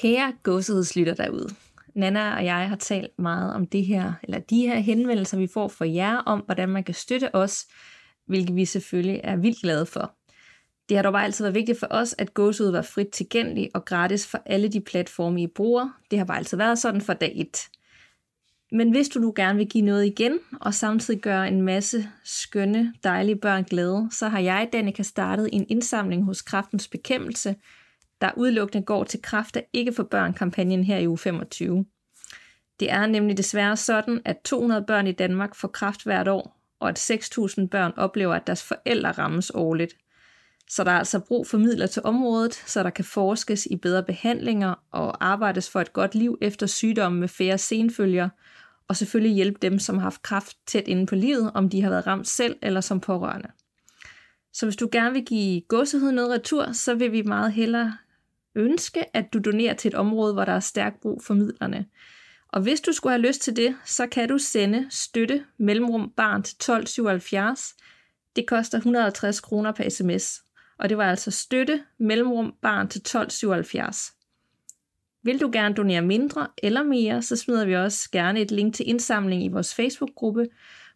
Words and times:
Kære 0.00 0.32
gåsehedslytter 0.42 1.14
derude. 1.14 1.48
Nana 1.94 2.36
og 2.36 2.44
jeg 2.44 2.68
har 2.68 2.76
talt 2.76 3.18
meget 3.18 3.54
om 3.54 3.66
det 3.66 3.84
her, 3.84 4.12
eller 4.22 4.38
de 4.38 4.60
her 4.66 4.78
henvendelser, 4.78 5.38
vi 5.38 5.46
får 5.46 5.68
fra 5.68 5.88
jer 5.88 6.16
om, 6.16 6.40
hvordan 6.40 6.68
man 6.68 6.84
kan 6.84 6.94
støtte 6.94 7.34
os, 7.34 7.66
hvilket 8.26 8.56
vi 8.56 8.64
selvfølgelig 8.64 9.20
er 9.24 9.36
vildt 9.36 9.60
glade 9.62 9.86
for. 9.86 10.14
Det 10.88 10.96
har 10.96 11.02
dog 11.02 11.12
bare 11.12 11.24
altid 11.24 11.44
været 11.44 11.54
vigtigt 11.54 11.78
for 11.78 11.86
os, 11.90 12.14
at 12.18 12.34
gåsehud 12.34 12.70
var 12.70 12.82
frit 12.82 13.08
tilgængelig 13.08 13.70
og 13.74 13.84
gratis 13.84 14.26
for 14.26 14.42
alle 14.46 14.68
de 14.68 14.80
platforme, 14.80 15.42
I 15.42 15.46
bruger. 15.46 15.88
Det 16.10 16.18
har 16.18 16.26
bare 16.26 16.38
altid 16.38 16.56
været 16.56 16.78
sådan 16.78 17.00
for 17.00 17.12
dag 17.12 17.32
1. 17.36 17.58
Men 18.72 18.90
hvis 18.90 19.08
du 19.08 19.18
nu 19.18 19.32
gerne 19.36 19.58
vil 19.58 19.68
give 19.68 19.84
noget 19.84 20.06
igen, 20.06 20.38
og 20.60 20.74
samtidig 20.74 21.20
gøre 21.20 21.48
en 21.48 21.62
masse 21.62 22.08
skønne, 22.24 22.94
dejlige 23.04 23.36
børn 23.36 23.64
glade, 23.64 24.08
så 24.12 24.28
har 24.28 24.40
jeg, 24.40 24.68
Danika, 24.72 25.02
startet 25.02 25.48
en 25.52 25.66
indsamling 25.68 26.24
hos 26.24 26.42
Kraftens 26.42 26.88
Bekæmpelse, 26.88 27.54
der 28.20 28.30
udelukkende 28.36 28.84
går 28.86 29.04
til 29.04 29.22
Kræfter 29.22 29.60
ikke 29.72 29.92
for 29.92 30.02
børn-kampagnen 30.02 30.84
her 30.84 30.98
i 30.98 31.08
uge 31.08 31.18
25. 31.18 31.84
Det 32.80 32.90
er 32.90 33.06
nemlig 33.06 33.36
desværre 33.36 33.76
sådan, 33.76 34.22
at 34.24 34.36
200 34.44 34.84
børn 34.86 35.06
i 35.06 35.12
Danmark 35.12 35.54
får 35.54 35.68
kræft 35.68 36.04
hvert 36.04 36.28
år, 36.28 36.60
og 36.80 36.88
at 36.88 37.10
6.000 37.10 37.66
børn 37.66 37.92
oplever, 37.96 38.34
at 38.34 38.46
deres 38.46 38.62
forældre 38.62 39.12
rammes 39.12 39.50
årligt. 39.54 39.94
Så 40.68 40.84
der 40.84 40.90
er 40.90 40.98
altså 40.98 41.18
brug 41.18 41.46
for 41.46 41.58
midler 41.58 41.86
til 41.86 42.02
området, 42.04 42.54
så 42.54 42.82
der 42.82 42.90
kan 42.90 43.04
forskes 43.04 43.66
i 43.66 43.76
bedre 43.76 44.02
behandlinger 44.02 44.74
og 44.90 45.26
arbejdes 45.26 45.70
for 45.70 45.80
et 45.80 45.92
godt 45.92 46.14
liv 46.14 46.38
efter 46.40 46.66
sygdomme 46.66 47.20
med 47.20 47.28
færre 47.28 47.58
senfølger, 47.58 48.28
og 48.88 48.96
selvfølgelig 48.96 49.34
hjælpe 49.34 49.58
dem, 49.62 49.78
som 49.78 49.96
har 49.96 50.02
haft 50.02 50.22
kræft 50.22 50.56
tæt 50.66 50.88
inde 50.88 51.06
på 51.06 51.14
livet, 51.14 51.50
om 51.54 51.68
de 51.68 51.82
har 51.82 51.90
været 51.90 52.06
ramt 52.06 52.28
selv 52.28 52.56
eller 52.62 52.80
som 52.80 53.00
pårørende. 53.00 53.48
Så 54.52 54.66
hvis 54.66 54.76
du 54.76 54.88
gerne 54.92 55.12
vil 55.12 55.24
give 55.24 55.60
gåsehed 55.60 56.12
noget 56.12 56.30
retur, 56.30 56.72
så 56.72 56.94
vil 56.94 57.12
vi 57.12 57.22
meget 57.22 57.52
hellere 57.52 57.96
ønske, 58.56 59.16
at 59.16 59.32
du 59.32 59.38
donerer 59.38 59.74
til 59.74 59.88
et 59.88 59.94
område, 59.94 60.32
hvor 60.32 60.44
der 60.44 60.52
er 60.52 60.60
stærk 60.60 61.00
brug 61.02 61.22
for 61.22 61.34
midlerne. 61.34 61.86
Og 62.48 62.62
hvis 62.62 62.80
du 62.80 62.92
skulle 62.92 63.12
have 63.12 63.26
lyst 63.26 63.42
til 63.42 63.56
det, 63.56 63.76
så 63.84 64.06
kan 64.06 64.28
du 64.28 64.38
sende 64.38 64.86
støtte 64.90 65.44
mellemrum 65.58 66.12
barn 66.16 66.42
til 66.42 66.54
1277. 66.54 67.74
Det 68.36 68.46
koster 68.46 68.78
150 68.78 69.40
kroner 69.40 69.72
per 69.72 69.88
sms. 69.88 70.42
Og 70.78 70.88
det 70.88 70.98
var 70.98 71.10
altså 71.10 71.30
støtte 71.30 71.82
mellemrum 71.98 72.54
barn 72.62 72.88
til 72.88 72.98
1277. 72.98 74.12
Vil 75.22 75.40
du 75.40 75.50
gerne 75.52 75.74
donere 75.74 76.02
mindre 76.02 76.48
eller 76.62 76.82
mere, 76.82 77.22
så 77.22 77.36
smider 77.36 77.64
vi 77.64 77.76
også 77.76 78.10
gerne 78.10 78.40
et 78.40 78.50
link 78.50 78.74
til 78.74 78.88
indsamling 78.88 79.44
i 79.44 79.48
vores 79.48 79.74
Facebook-gruppe, 79.74 80.46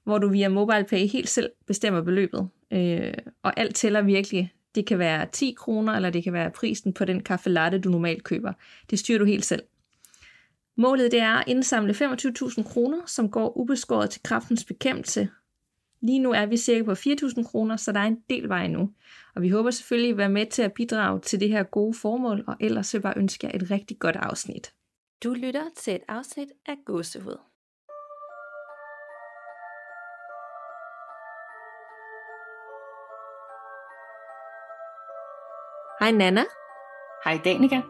hvor 0.05 0.19
du 0.19 0.29
via 0.29 0.49
MobilePay 0.49 1.07
helt 1.09 1.29
selv 1.29 1.51
bestemmer 1.67 2.03
beløbet. 2.03 2.49
Øh, 2.73 3.15
og 3.43 3.61
alt 3.61 3.75
tæller 3.77 4.03
virkelig. 4.03 4.54
Det 4.75 4.87
kan 4.87 4.99
være 4.99 5.27
10 5.33 5.55
kroner, 5.59 5.93
eller 5.93 6.11
det 6.11 6.25
kan 6.25 6.33
være 6.33 6.51
prisen 6.51 6.93
på 6.93 7.05
den 7.05 7.23
kaffe 7.23 7.51
latte, 7.51 7.79
du 7.79 7.89
normalt 7.89 8.25
køber. 8.25 8.53
Det 8.91 8.99
styrer 8.99 9.19
du 9.19 9.25
helt 9.25 9.45
selv. 9.45 9.63
Målet 10.77 11.13
det 11.13 11.21
er 11.21 11.35
at 11.35 11.45
indsamle 11.47 11.93
25.000 11.93 12.63
kroner, 12.63 12.99
som 13.07 13.31
går 13.31 13.57
ubeskåret 13.59 14.11
til 14.11 14.23
kraftens 14.23 14.65
bekæmpelse. 14.65 15.29
Lige 16.01 16.19
nu 16.19 16.33
er 16.33 16.47
vi 16.47 16.57
cirka 16.57 16.85
på 16.85 16.93
4.000 16.93 17.45
kroner, 17.45 17.77
så 17.77 17.93
der 17.93 18.01
er 18.01 18.07
en 18.07 18.21
del 18.31 18.49
vej 18.49 18.67
nu. 18.67 18.91
Og 19.35 19.43
vi 19.43 19.49
håber 19.49 19.71
selvfølgelig 19.71 20.11
at 20.11 20.17
være 20.17 20.29
med 20.29 20.47
til 20.47 20.63
at 20.63 20.73
bidrage 20.73 21.21
til 21.21 21.41
det 21.41 21.49
her 21.49 21.63
gode 21.63 21.95
formål, 21.95 22.45
og 22.47 22.57
ellers 22.61 22.95
vil 22.95 22.99
jeg 22.99 23.03
bare 23.03 23.19
ønske 23.19 23.47
jer 23.47 23.53
et 23.55 23.71
rigtig 23.71 23.99
godt 23.99 24.17
afsnit. 24.17 24.73
Du 25.25 25.35
lytter 25.35 25.65
til 25.77 25.95
et 25.95 26.03
afsnit 26.09 26.49
af 26.67 26.75
Gåsehud. 26.87 27.54
Hej 36.05 36.13
Nana. 36.13 36.45
Hej 37.25 37.41
Danika. 37.45 37.81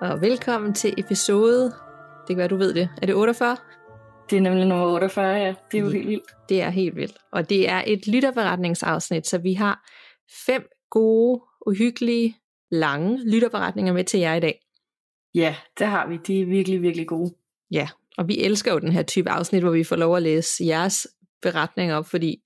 Og 0.00 0.20
velkommen 0.20 0.74
til 0.74 0.94
episode, 0.98 1.64
det 1.64 2.28
kan 2.28 2.36
være 2.36 2.48
du 2.48 2.56
ved 2.56 2.74
det, 2.74 2.88
er 3.02 3.06
det 3.06 3.14
48? 3.14 3.56
Det 4.30 4.36
er 4.36 4.40
nemlig 4.40 4.66
nummer 4.66 4.86
48, 4.86 5.34
ja. 5.34 5.54
Det 5.72 5.78
er 5.78 5.82
jo 5.82 5.90
helt 5.90 6.08
vildt. 6.08 6.48
Det 6.48 6.62
er 6.62 6.70
helt 6.70 6.96
vildt. 6.96 7.18
Og 7.32 7.48
det 7.48 7.68
er 7.68 7.82
et 7.86 8.06
lytterberetningsafsnit, 8.06 9.26
så 9.26 9.38
vi 9.38 9.52
har 9.52 9.88
fem 10.46 10.68
gode, 10.90 11.40
uhyggelige, 11.66 12.36
lange 12.70 13.30
lytterberetninger 13.30 13.92
med 13.92 14.04
til 14.04 14.20
jer 14.20 14.34
i 14.34 14.40
dag. 14.40 14.60
Ja, 15.34 15.56
det 15.78 15.86
har 15.86 16.08
vi. 16.08 16.16
De 16.26 16.40
er 16.40 16.46
virkelig, 16.46 16.82
virkelig 16.82 17.06
gode. 17.06 17.34
Ja, 17.70 17.88
og 18.18 18.28
vi 18.28 18.44
elsker 18.44 18.72
jo 18.72 18.78
den 18.78 18.92
her 18.92 19.02
type 19.02 19.30
afsnit, 19.30 19.62
hvor 19.62 19.72
vi 19.72 19.84
får 19.84 19.96
lov 19.96 20.16
at 20.16 20.22
læse 20.22 20.64
jeres 20.64 21.06
beretninger 21.42 21.96
op, 21.96 22.06
fordi 22.06 22.42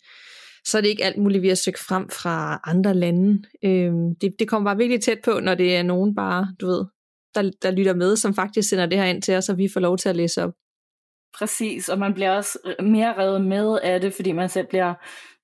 så 0.66 0.78
er 0.78 0.82
det 0.82 0.88
ikke 0.88 1.04
alt 1.04 1.18
muligt, 1.18 1.42
vi 1.42 1.48
har 1.48 1.54
søgt 1.54 1.78
frem 1.78 2.08
fra 2.08 2.60
andre 2.64 2.94
lande. 2.94 3.42
Øhm, 3.64 4.14
det, 4.14 4.34
det 4.38 4.48
kommer 4.48 4.70
bare 4.70 4.76
virkelig 4.76 5.00
tæt 5.00 5.18
på, 5.24 5.40
når 5.40 5.54
det 5.54 5.76
er 5.76 5.82
nogen 5.82 6.14
bare, 6.14 6.48
du 6.60 6.66
ved, 6.66 6.84
der, 7.34 7.50
der 7.62 7.70
lytter 7.70 7.94
med, 7.94 8.16
som 8.16 8.34
faktisk 8.34 8.68
sender 8.68 8.86
det 8.86 8.98
her 8.98 9.04
ind 9.04 9.22
til 9.22 9.34
os, 9.34 9.48
og 9.48 9.58
vi 9.58 9.68
får 9.72 9.80
lov 9.80 9.98
til 9.98 10.08
at 10.08 10.16
læse 10.16 10.44
op. 10.44 10.52
Præcis, 11.38 11.88
og 11.88 11.98
man 11.98 12.14
bliver 12.14 12.30
også 12.30 12.58
mere 12.82 13.18
revet 13.18 13.44
med 13.44 13.78
af 13.82 14.00
det, 14.00 14.14
fordi 14.14 14.32
man 14.32 14.48
selv 14.48 14.66
bliver 14.66 14.94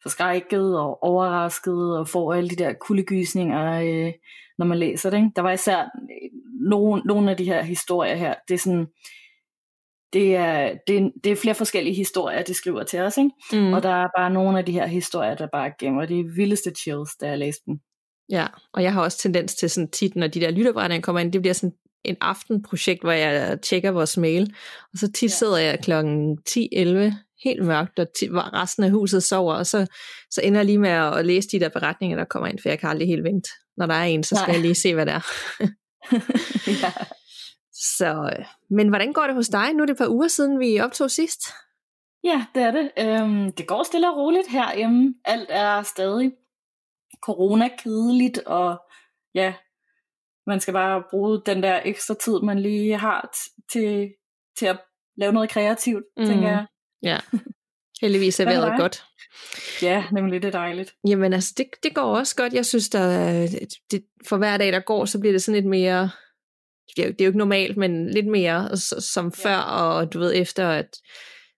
forskrækket 0.03 0.79
og 0.79 1.03
overrasket 1.03 1.99
og 1.99 2.09
får 2.09 2.35
alle 2.35 2.51
de 2.51 2.57
der 2.57 2.73
kuldegysninger, 2.73 3.81
øh, 3.81 4.13
når 4.59 4.67
man 4.67 4.79
læser 4.79 5.11
det. 5.11 5.17
Ikke? 5.17 5.31
Der 5.37 5.43
var 5.43 5.53
især 5.53 5.89
nogle, 6.71 7.03
nogle 7.05 7.31
af 7.31 7.37
de 7.37 7.45
her 7.45 7.63
historier 7.63 8.15
her, 8.15 8.35
det 8.49 8.55
er 8.55 8.59
sådan, 8.59 8.87
det 10.13 10.37
er, 10.37 10.75
det, 10.87 10.97
er, 10.97 11.11
det 11.25 11.33
er 11.33 11.37
flere 11.37 11.55
forskellige 11.55 11.95
historier, 11.95 12.43
de 12.43 12.55
skriver 12.55 12.83
til 12.83 13.01
os, 13.01 13.17
ikke? 13.17 13.31
Mm. 13.53 13.73
og 13.73 13.83
der 13.83 14.05
er 14.05 14.09
bare 14.19 14.31
nogle 14.31 14.59
af 14.59 14.65
de 14.65 14.73
her 14.73 14.87
historier, 14.87 15.35
der 15.35 15.47
bare 15.53 15.73
gemmer 15.79 16.07
de 16.07 16.25
vildeste 16.37 16.71
chills, 16.71 17.11
da 17.21 17.29
jeg 17.29 17.39
læste 17.39 17.63
dem. 17.67 17.79
Ja, 18.31 18.47
og 18.73 18.83
jeg 18.83 18.93
har 18.93 19.03
også 19.03 19.19
tendens 19.19 19.55
til 19.55 19.71
sådan 19.71 19.91
tit, 19.91 20.17
når 20.17 20.27
de 20.27 20.41
der 20.41 20.51
lytterberetninger 20.51 21.03
kommer 21.03 21.21
ind, 21.21 21.33
det 21.33 21.41
bliver 21.43 21.55
sådan 21.55 21.73
en 22.05 22.17
aftenprojekt, 22.21 23.03
hvor 23.03 23.13
jeg 23.13 23.61
tjekker 23.63 23.91
vores 23.91 24.17
mail, 24.17 24.55
og 24.93 24.99
så 24.99 25.13
tit 25.13 25.31
ja. 25.31 25.35
sidder 25.37 25.57
jeg 25.57 25.81
klokken 25.81 26.39
10-11, 26.51 27.13
helt 27.45 27.65
mørkt, 27.65 27.99
og 27.99 28.07
t- 28.19 28.33
resten 28.33 28.85
af 28.85 28.91
huset 28.91 29.23
sover, 29.23 29.55
og 29.55 29.67
så, 29.67 29.87
så 30.31 30.41
ender 30.45 30.61
jeg 30.61 30.67
lige 30.67 30.79
med 30.79 30.91
at 30.91 31.27
læse 31.27 31.49
de 31.49 31.61
der 31.61 31.69
beretninger, 31.69 32.17
der 32.17 32.25
kommer 32.25 32.49
ind, 32.49 32.59
for 32.59 32.69
jeg 32.69 32.79
kan 32.79 32.89
aldrig 32.89 33.09
helt 33.09 33.25
vente. 33.25 33.51
Når 33.77 33.87
der 33.87 33.95
er 33.95 34.05
en, 34.05 34.25
så 34.25 34.37
skal 34.37 34.49
Nej. 34.49 34.55
jeg 34.55 34.63
lige 34.63 34.75
se, 34.75 34.95
hvad 34.95 35.07
det 35.07 35.15
er. 35.15 35.21
ja. 36.83 36.93
Så, 37.73 38.31
men 38.73 38.89
hvordan 38.89 39.13
går 39.13 39.27
det 39.27 39.35
hos 39.35 39.49
dig? 39.49 39.75
Nu 39.75 39.83
er 39.83 39.87
det 39.87 39.93
et 39.93 39.99
par 39.99 40.09
uger 40.09 40.29
siden, 40.29 40.61
vi 40.61 40.81
optog 40.81 41.11
sidst. 41.11 41.41
Ja, 42.25 42.47
det 42.55 42.63
er 42.63 42.71
det. 42.71 42.91
Øhm, 42.99 43.53
det 43.53 43.67
går 43.67 43.83
stille 43.83 44.11
og 44.11 44.17
roligt 44.17 44.49
herhjemme. 44.49 45.15
Alt 45.25 45.49
er 45.51 45.83
stadig 45.83 46.33
corona-kedeligt, 47.23 48.39
og 48.39 48.83
ja, 49.35 49.55
man 50.47 50.61
skal 50.61 50.75
bare 50.75 51.03
bruge 51.11 51.43
den 51.47 51.63
der 51.63 51.81
ekstra 51.85 52.15
tid, 52.15 52.41
man 52.43 52.59
lige 52.59 52.99
har 52.99 53.31
t- 53.37 53.67
til, 53.73 54.13
til 54.59 54.67
at 54.67 54.81
lave 55.17 55.33
noget 55.33 55.51
kreativt, 55.51 56.05
mm. 56.17 56.27
tænker 56.27 56.49
jeg. 56.49 56.67
Ja, 57.03 57.19
heldigvis 58.01 58.41
er 58.41 58.45
vejret 58.45 58.81
godt. 58.81 59.05
Ja, 59.83 60.05
nemlig 60.13 60.43
det 60.43 60.49
er 60.49 60.59
dejligt. 60.59 60.95
Jamen 61.09 61.33
altså, 61.33 61.55
det, 61.57 61.67
det 61.83 61.95
går 61.95 62.17
også 62.17 62.37
godt. 62.37 62.53
Jeg 62.53 62.67
synes, 62.67 62.89
der, 62.89 63.47
det, 63.91 64.05
for 64.29 64.37
hver 64.37 64.57
dag, 64.57 64.73
der 64.73 64.81
går, 64.81 65.05
så 65.05 65.21
bliver 65.21 65.33
det 65.33 65.43
sådan 65.43 65.61
lidt 65.61 65.71
mere, 65.71 66.11
det 66.97 67.03
er, 67.03 67.07
jo, 67.07 67.13
det 67.13 67.21
er 67.21 67.25
jo 67.25 67.29
ikke 67.29 67.39
normalt, 67.39 67.77
men 67.77 68.11
lidt 68.11 68.27
mere 68.27 68.77
som 68.77 69.33
før, 69.33 69.57
og 69.57 70.13
du 70.13 70.19
ved, 70.19 70.33
efter 70.35 70.69
at 70.69 70.99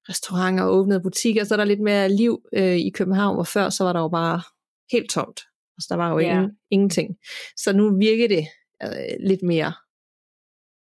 restauranter 0.09 0.65
åbnede 0.65 1.01
butikker, 1.01 1.45
så 1.45 1.55
er 1.55 1.57
der 1.57 1.65
lidt 1.65 1.81
mere 1.81 2.09
liv 2.09 2.43
øh, 2.53 2.77
i 2.77 2.91
København, 2.91 3.37
hvor 3.37 3.45
før, 3.45 3.71
så 3.71 3.85
var 3.85 3.93
der 3.93 4.01
jo 4.01 4.09
bare 4.09 4.43
helt 4.93 5.11
tomt. 5.11 5.41
Altså, 5.77 5.87
der 5.91 5.97
var 5.97 6.11
jo 6.11 6.19
ja. 6.19 6.33
ingen, 6.33 6.51
ingenting. 6.71 7.17
Så 7.57 7.73
nu 7.73 7.99
virker 7.99 8.29
det 8.29 8.47
øh, 8.83 9.29
lidt 9.29 9.43
mere 9.43 9.73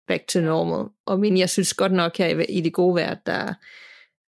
back 0.07 0.27
to 0.27 0.39
normal. 0.39 0.89
Og 1.05 1.19
men 1.19 1.37
jeg 1.37 1.49
synes 1.49 1.73
godt 1.73 1.91
nok 1.91 2.17
her 2.17 2.27
i, 2.27 2.45
i 2.45 2.61
det 2.61 2.73
gode 2.73 2.95
vejr, 2.95 3.15
der 3.25 3.53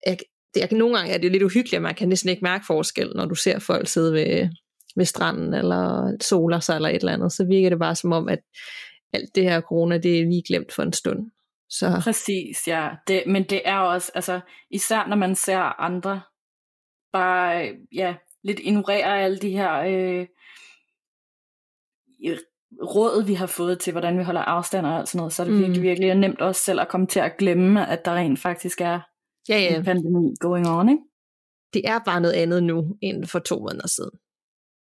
jeg, 0.06 0.18
det, 0.54 0.62
jeg, 0.62 0.70
nogle 0.72 0.98
gange 0.98 1.14
er 1.14 1.18
det 1.18 1.32
lidt 1.32 1.44
uhyggeligt, 1.44 1.74
at 1.74 1.82
man 1.82 1.96
kan 1.96 2.10
næsten 2.10 2.30
ikke 2.30 2.44
mærke 2.44 2.66
forskel, 2.66 3.12
når 3.16 3.26
du 3.26 3.36
ser 3.36 3.60
folk 3.60 3.88
sidde 3.88 4.14
ved, 4.14 4.50
ved 4.96 5.06
stranden, 5.06 5.54
eller 5.54 6.12
soler 6.22 6.60
sig, 6.60 6.76
eller 6.76 6.90
et 6.90 6.96
eller 6.96 7.14
andet, 7.14 7.32
så 7.32 7.46
virker 7.46 7.70
det 7.70 7.80
bare 7.80 7.96
som 7.96 8.12
om, 8.12 8.30
at 8.30 8.40
alt 9.14 9.36
det 9.36 9.44
her 9.44 9.62
corona, 9.62 9.98
det 9.98 10.20
er 10.20 10.26
lige 10.26 10.44
glemt 10.48 10.72
for 10.72 10.84
en 10.84 10.94
stund. 10.94 11.32
Så. 11.70 12.02
Præcis, 12.04 12.68
ja. 12.68 12.90
Det, 13.08 13.24
men 13.28 13.44
det 13.44 13.62
er 13.66 13.78
også, 13.78 14.12
altså, 14.16 14.40
især 14.70 15.08
når 15.08 15.16
man 15.16 15.36
ser 15.36 15.82
andre, 15.82 16.22
bare, 17.14 17.76
ja, 17.92 18.16
lidt 18.44 18.60
ignorere 18.60 19.22
alle 19.22 19.40
de 19.40 19.50
her 19.50 19.74
øh, 19.80 20.28
råd, 22.82 23.26
vi 23.26 23.34
har 23.34 23.48
fået 23.48 23.80
til, 23.80 23.92
hvordan 23.92 24.20
vi 24.20 24.24
holder 24.24 24.42
afstand 24.42 24.86
og 24.86 24.98
alt 24.98 25.10
sådan 25.10 25.18
noget, 25.18 25.34
så 25.34 25.42
er 25.44 25.46
det 25.46 25.56
mm. 25.56 25.60
virkelig, 25.62 25.82
virkelig 25.84 26.16
nemt 26.16 26.42
også 26.42 26.64
selv 26.64 26.82
at 26.82 26.88
komme 26.88 27.08
til 27.08 27.20
at 27.20 27.38
glemme, 27.38 27.88
at 27.88 28.06
der 28.06 28.14
rent 28.14 28.40
faktisk 28.40 28.82
er 28.82 29.00
ja, 29.50 29.58
ja. 29.60 29.78
en 29.78 29.84
pandemi 29.84 30.36
going 30.40 30.70
on, 30.70 30.90
ikke? 30.90 31.04
Det 31.74 31.90
er 31.90 32.00
bare 32.06 32.22
noget 32.22 32.34
andet 32.34 32.64
nu, 32.64 32.98
end 33.02 33.26
for 33.26 33.40
to 33.40 33.60
måneder 33.60 33.88
siden. 33.88 34.12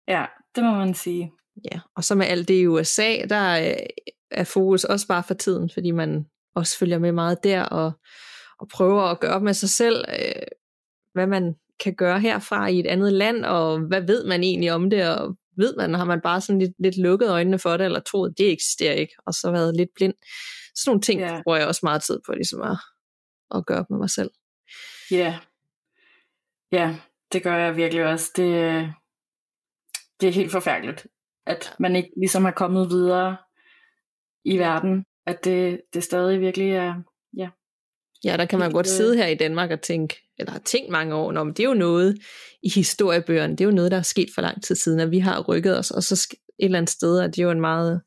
Ja, 0.07 0.25
det 0.55 0.63
må 0.63 0.71
man 0.71 0.93
sige. 0.93 1.31
Ja, 1.71 1.79
og 1.95 2.03
så 2.03 2.15
med 2.15 2.25
alt 2.25 2.47
det 2.47 2.53
i 2.53 2.67
USA, 2.67 3.15
der 3.29 3.73
er 4.31 4.43
fokus 4.43 4.83
også 4.83 5.07
bare 5.07 5.23
for 5.23 5.33
tiden, 5.33 5.69
fordi 5.73 5.91
man 5.91 6.25
også 6.55 6.77
følger 6.77 6.99
med 6.99 7.11
meget 7.11 7.43
der, 7.43 7.63
og, 7.63 7.91
og 8.59 8.67
prøver 8.67 9.01
at 9.01 9.19
gøre 9.19 9.31
op 9.31 9.41
med 9.41 9.53
sig 9.53 9.69
selv, 9.69 10.05
øh, 10.09 10.41
hvad 11.13 11.27
man 11.27 11.55
kan 11.79 11.95
gøre 11.95 12.19
herfra 12.19 12.67
i 12.67 12.79
et 12.79 12.87
andet 12.87 13.13
land, 13.13 13.45
og 13.45 13.79
hvad 13.79 14.01
ved 14.01 14.25
man 14.25 14.43
egentlig 14.43 14.71
om 14.71 14.89
det, 14.89 15.17
og 15.17 15.35
ved 15.57 15.75
man, 15.77 15.93
har 15.93 16.05
man 16.05 16.21
bare 16.21 16.41
sådan 16.41 16.59
lidt, 16.59 16.71
lidt 16.79 16.97
lukket 16.97 17.29
øjnene 17.29 17.59
for 17.59 17.77
det, 17.77 17.85
eller 17.85 17.99
troet, 17.99 18.37
det 18.37 18.51
eksisterer 18.51 18.93
ikke, 18.93 19.13
og 19.25 19.33
så 19.33 19.51
været 19.51 19.75
lidt 19.75 19.89
blind. 19.95 20.13
Sådan 20.75 20.89
nogle 20.89 21.01
ting 21.01 21.19
Ja. 21.19 21.41
bruger 21.43 21.57
jeg 21.57 21.67
også 21.67 21.79
meget 21.83 22.01
tid 22.03 22.19
på, 22.25 22.33
ligesom 22.33 22.61
at, 22.61 22.77
at 23.55 23.65
gøre 23.65 23.79
op 23.79 23.89
med 23.89 23.97
mig 23.97 24.09
selv. 24.09 24.31
Ja. 25.11 25.39
Ja, 26.71 26.95
det 27.33 27.43
gør 27.43 27.55
jeg 27.57 27.75
virkelig 27.75 28.05
også. 28.05 28.31
Det, 28.35 28.47
det 30.21 30.29
er 30.29 30.33
helt 30.33 30.51
forfærdeligt, 30.51 31.07
at 31.47 31.73
man 31.79 31.95
ikke 31.95 32.09
ligesom 32.17 32.45
er 32.45 32.51
kommet 32.51 32.89
videre 32.89 33.37
i 34.45 34.57
verden. 34.57 35.05
At 35.27 35.45
det, 35.45 35.81
det 35.93 36.03
stadig 36.03 36.39
virkelig 36.39 36.71
er, 36.71 36.93
ja. 37.37 37.49
Ja, 38.23 38.37
der 38.37 38.45
kan 38.45 38.59
man 38.59 38.71
godt 38.71 38.87
øh, 38.87 38.91
sidde 38.91 39.17
her 39.17 39.27
i 39.27 39.35
Danmark 39.35 39.71
og 39.71 39.81
tænke, 39.81 40.15
eller 40.39 40.51
har 40.51 40.59
tænkt 40.59 40.91
mange 40.91 41.15
år, 41.15 41.43
men 41.43 41.53
det 41.53 41.59
er 41.59 41.67
jo 41.67 41.73
noget 41.73 42.17
i 42.63 42.69
historiebøgerne, 42.69 43.53
det 43.53 43.61
er 43.61 43.65
jo 43.65 43.75
noget, 43.75 43.91
der 43.91 43.97
er 43.97 44.01
sket 44.01 44.29
for 44.35 44.41
lang 44.41 44.63
tid 44.63 44.75
siden, 44.75 44.99
at 44.99 45.11
vi 45.11 45.19
har 45.19 45.41
rykket 45.41 45.77
os, 45.77 45.91
og 45.91 46.03
så 46.03 46.27
et 46.59 46.65
eller 46.65 46.77
andet 46.77 46.89
sted, 46.89 47.19
at 47.19 47.35
det 47.35 47.41
er 47.41 47.43
jo 47.43 47.51
en 47.51 47.61
meget 47.61 48.01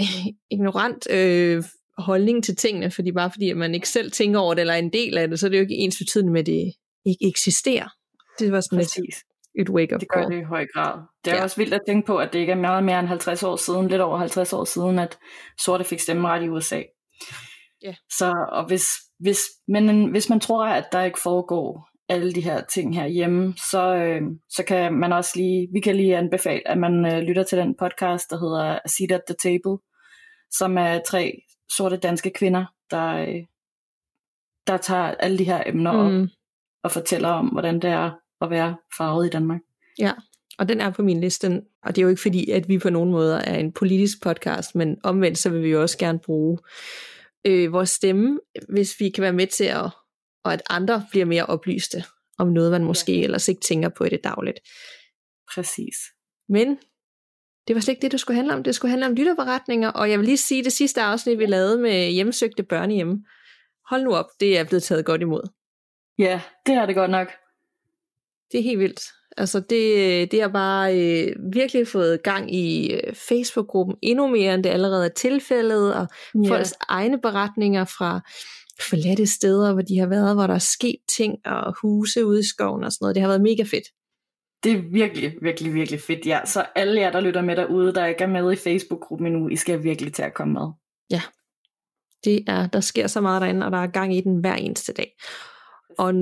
øh, 0.00 0.26
ignorant 0.50 1.10
øh, 1.10 1.64
holdning 1.98 2.44
til 2.44 2.56
tingene, 2.56 2.90
fordi 2.90 3.12
bare 3.12 3.30
fordi 3.30 3.50
at 3.50 3.56
man 3.56 3.74
ikke 3.74 3.88
selv 3.88 4.12
tænker 4.12 4.40
over 4.40 4.54
det, 4.54 4.60
eller 4.60 4.74
er 4.74 4.78
en 4.78 4.92
del 4.92 5.18
af 5.18 5.28
det, 5.28 5.40
så 5.40 5.46
er 5.46 5.50
det 5.50 5.56
jo 5.56 5.62
ikke 5.62 5.74
ens 5.74 5.98
betydende 5.98 6.32
med, 6.32 6.40
at 6.40 6.46
det 6.46 6.72
ikke 7.06 7.28
eksisterer. 7.28 7.88
Det 8.38 8.52
var 8.52 8.60
sådan 8.60 8.78
Præcis. 8.78 9.24
Et 9.54 9.68
wake-up 9.70 10.00
Det 10.00 10.08
gør 10.08 10.28
det 10.28 10.38
i 10.40 10.42
høj 10.42 10.66
grad. 10.74 11.00
Det 11.24 11.32
er 11.32 11.36
Ja. 11.36 11.42
også 11.42 11.56
vildt 11.56 11.74
at 11.74 11.80
tænke 11.88 12.06
på, 12.06 12.16
at 12.18 12.32
det 12.32 12.38
ikke 12.38 12.52
er 12.52 12.56
meget 12.56 12.84
mere 12.84 12.98
end 13.00 13.08
50 13.08 13.42
år 13.42 13.56
siden, 13.56 13.88
lidt 13.88 14.00
over 14.00 14.18
50 14.18 14.52
år 14.52 14.64
siden, 14.64 14.98
at 14.98 15.18
sorte 15.60 15.84
fik 15.84 16.00
stemmeret 16.00 16.42
i 16.44 16.48
USA. 16.48 16.82
Ja. 17.82 17.94
Så 18.18 18.46
og 18.52 18.66
hvis, 18.66 18.86
hvis, 19.18 19.38
men 19.68 20.10
hvis 20.10 20.28
man 20.30 20.40
tror, 20.40 20.66
at 20.66 20.84
der 20.92 21.02
ikke 21.02 21.20
foregår 21.22 21.88
alle 22.08 22.32
de 22.32 22.40
her 22.40 22.62
ting 22.74 22.94
her 22.94 23.06
hjemme, 23.06 23.54
så, 23.70 23.94
øh, 23.94 24.22
så 24.48 24.64
kan 24.64 24.92
man 24.92 25.12
også 25.12 25.32
lige, 25.36 25.68
vi 25.72 25.80
kan 25.80 25.96
lige 25.96 26.16
anbefale, 26.16 26.68
at 26.68 26.78
man 26.78 27.06
øh, 27.06 27.18
lytter 27.22 27.42
til 27.42 27.58
den 27.58 27.74
podcast, 27.78 28.30
der 28.30 28.38
hedder 28.38 28.78
A 28.84 28.88
Seat 28.88 29.12
at 29.12 29.22
the 29.28 29.36
Table, 29.42 29.78
som 30.50 30.78
er 30.78 31.00
tre 31.06 31.42
sorte 31.76 31.96
danske 31.96 32.30
kvinder, 32.30 32.64
der, 32.90 33.06
øh, 33.16 33.42
der 34.66 34.76
tager 34.76 35.02
alle 35.14 35.38
de 35.38 35.44
her 35.44 35.62
emner 35.66 35.90
op 35.90 36.12
Mm. 36.12 36.28
og 36.84 36.90
fortæller 36.90 37.28
om, 37.28 37.46
hvordan 37.46 37.74
det 37.80 37.90
er 37.90 38.10
at 38.42 38.50
være 38.50 38.76
farvet 38.98 39.26
i 39.26 39.30
Danmark. 39.30 39.60
Og 40.58 40.68
den 40.68 40.80
er 40.80 40.90
på 40.90 41.02
min 41.02 41.20
liste, 41.20 41.62
og 41.82 41.96
det 41.96 41.98
er 41.98 42.02
jo 42.02 42.08
ikke 42.08 42.22
fordi, 42.22 42.50
at 42.50 42.68
vi 42.68 42.78
på 42.78 42.90
nogen 42.90 43.10
måder 43.10 43.36
er 43.36 43.58
en 43.58 43.72
politisk 43.72 44.22
podcast, 44.22 44.74
men 44.74 44.96
omvendt 45.04 45.38
så 45.38 45.50
vil 45.50 45.62
vi 45.62 45.68
jo 45.68 45.82
også 45.82 45.98
gerne 45.98 46.18
bruge 46.18 46.58
øh, 47.46 47.72
vores 47.72 47.90
stemme, 47.90 48.40
hvis 48.68 49.00
vi 49.00 49.10
kan 49.10 49.22
være 49.22 49.32
med 49.32 49.46
til 49.46 49.64
at, 49.64 49.90
og 50.44 50.52
at 50.52 50.62
andre 50.70 51.06
bliver 51.10 51.26
mere 51.26 51.46
oplyste 51.46 52.04
om 52.38 52.48
noget, 52.48 52.70
man 52.70 52.84
måske 52.84 53.16
ja. 53.16 53.22
ellers 53.22 53.48
ikke 53.48 53.60
tænker 53.60 53.88
på 53.88 54.04
i 54.04 54.08
det 54.08 54.24
dagligt. 54.24 54.60
Præcis. 55.54 55.96
Men 56.48 56.78
det 57.68 57.74
var 57.74 57.80
slet 57.80 57.92
ikke 57.92 58.02
det, 58.02 58.12
det 58.12 58.20
skulle 58.20 58.36
handle 58.36 58.54
om. 58.54 58.62
Det 58.62 58.74
skulle 58.74 58.90
handle 58.90 59.06
om 59.06 59.14
lytterberetninger, 59.14 59.88
og 59.88 60.10
jeg 60.10 60.18
vil 60.18 60.26
lige 60.26 60.36
sige, 60.36 60.64
det 60.64 60.72
sidste 60.72 61.02
afsnit, 61.02 61.38
vi 61.38 61.46
lavede 61.46 61.78
med 61.78 62.10
hjemsøgte 62.10 62.62
børnehjem. 62.62 63.24
Hold 63.90 64.02
nu 64.02 64.14
op, 64.14 64.26
det 64.40 64.58
er 64.58 64.64
blevet 64.64 64.82
taget 64.82 65.04
godt 65.04 65.20
imod. 65.20 65.42
Ja, 66.18 66.40
det 66.66 66.74
er 66.74 66.86
det 66.86 66.94
godt 66.94 67.10
nok. 67.10 67.28
Det 68.52 68.58
er 68.58 68.62
helt 68.62 68.78
vildt. 68.78 69.02
Altså 69.36 69.60
det, 69.60 70.32
det 70.32 70.40
har 70.40 70.48
bare 70.48 70.98
øh, 71.00 71.36
virkelig 71.52 71.88
fået 71.88 72.22
gang 72.22 72.54
i 72.54 72.92
øh, 72.94 73.14
Facebook-gruppen 73.14 73.96
endnu 74.02 74.26
mere, 74.28 74.54
end 74.54 74.64
det 74.64 74.70
allerede 74.70 75.04
er 75.04 75.10
tilfældet, 75.16 75.94
og 75.94 76.06
Ja. 76.34 76.50
folks 76.50 76.74
egne 76.88 77.20
beretninger 77.20 77.84
fra 77.84 78.20
forladte 78.80 79.26
steder, 79.26 79.72
hvor 79.72 79.82
de 79.82 79.98
har 79.98 80.06
været, 80.06 80.36
hvor 80.36 80.46
der 80.46 80.54
er 80.54 80.58
sket 80.58 80.96
ting, 81.16 81.34
og 81.44 81.74
huse 81.82 82.26
ude 82.26 82.40
i 82.40 82.42
skoven 82.42 82.84
og 82.84 82.92
sådan 82.92 83.04
noget. 83.04 83.14
Det 83.14 83.20
har 83.22 83.28
været 83.28 83.42
mega 83.42 83.62
fedt. 83.62 83.84
Det 84.64 84.72
er 84.72 84.82
virkelig, 84.92 85.34
virkelig, 85.42 85.74
virkelig 85.74 86.00
fedt. 86.00 86.26
Ja, 86.26 86.40
så 86.44 86.64
alle 86.74 87.00
jer, 87.00 87.12
der 87.12 87.20
lytter 87.20 87.42
med 87.42 87.56
derude, 87.56 87.94
der 87.94 88.06
ikke 88.06 88.24
er 88.24 88.28
med 88.28 88.52
i 88.52 88.56
Facebook-gruppen 88.56 89.26
endnu, 89.26 89.48
I 89.48 89.56
skal 89.56 89.82
virkelig 89.82 90.14
til 90.14 90.22
at 90.22 90.34
komme 90.34 90.52
med. 90.54 90.68
Det 92.24 92.44
er, 92.46 92.66
der 92.66 92.80
sker 92.80 93.06
så 93.06 93.20
meget 93.20 93.42
derinde, 93.42 93.66
og 93.66 93.72
der 93.72 93.78
er 93.78 93.86
gang 93.86 94.16
i 94.16 94.20
den 94.20 94.40
hver 94.40 94.54
eneste 94.54 94.92
dag. 94.92 95.16
Og 95.98 96.14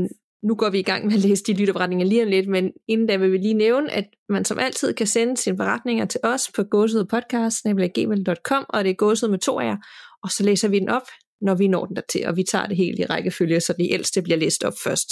nu 0.43 0.55
går 0.55 0.71
vi 0.71 0.79
i 0.79 0.83
gang 0.83 1.07
med 1.07 1.15
at 1.15 1.21
læse 1.21 1.45
de 1.45 1.53
lytterberetninger 1.53 2.07
lige 2.07 2.23
om 2.23 2.29
lidt, 2.29 2.49
men 2.49 2.73
inden 2.89 3.07
da 3.07 3.17
vil 3.17 3.33
vi 3.33 3.39
lige 3.39 3.55
nævne, 3.55 3.93
at 3.93 4.05
man 4.29 4.45
som 4.45 4.59
altid 4.59 4.95
kan 4.95 5.07
sende 5.07 5.37
sine 5.37 5.57
beretninger 5.57 6.05
til 6.05 6.21
os 6.23 6.51
på 6.55 6.63
gåsødepodcast.gmail.com, 6.63 8.67
og 8.69 8.85
det 8.85 8.91
er 8.91 8.95
gåsød 8.95 9.29
med 9.29 9.39
to 9.39 9.61
af 9.61 9.65
jer, 9.65 9.77
og 10.23 10.31
så 10.31 10.43
læser 10.43 10.69
vi 10.69 10.79
den 10.79 10.89
op, 10.89 11.07
når 11.41 11.55
vi 11.55 11.69
når 11.69 11.87
den 11.87 11.97
dertil, 11.97 12.27
og 12.27 12.37
vi 12.37 12.43
tager 12.43 12.67
det 12.67 12.77
helt 12.77 12.99
i 12.99 13.05
rækkefølge, 13.05 13.61
så 13.61 13.73
de 13.73 13.93
ældste 13.93 14.23
bliver 14.23 14.39
læst 14.39 14.65
op 14.65 14.75
først. 14.85 15.09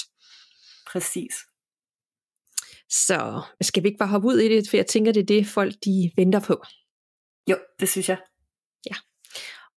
Præcis. 0.93 1.35
Så 2.91 3.43
skal 3.61 3.83
vi 3.83 3.89
ikke 3.89 3.99
bare 3.99 4.09
hoppe 4.09 4.29
ud 4.29 4.39
i 4.39 4.49
det, 4.49 4.71
for 4.71 4.77
jeg 4.77 4.87
tænker, 4.87 5.13
det 5.13 5.21
er 5.21 5.27
det, 5.27 5.47
folk 5.47 5.75
de 5.85 6.11
venter 6.17 6.41
på. 6.41 6.63
Jo, 7.51 7.57
det 7.81 7.89
synes 7.89 8.09
jeg. 8.09 8.19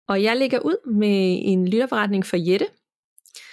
Og 0.09 0.23
jeg 0.23 0.37
lægger 0.37 0.59
ud 0.59 0.91
med 0.91 1.39
en 1.43 1.67
lytterberetning 1.67 2.25
for 2.25 2.37
Jette. 2.37 2.67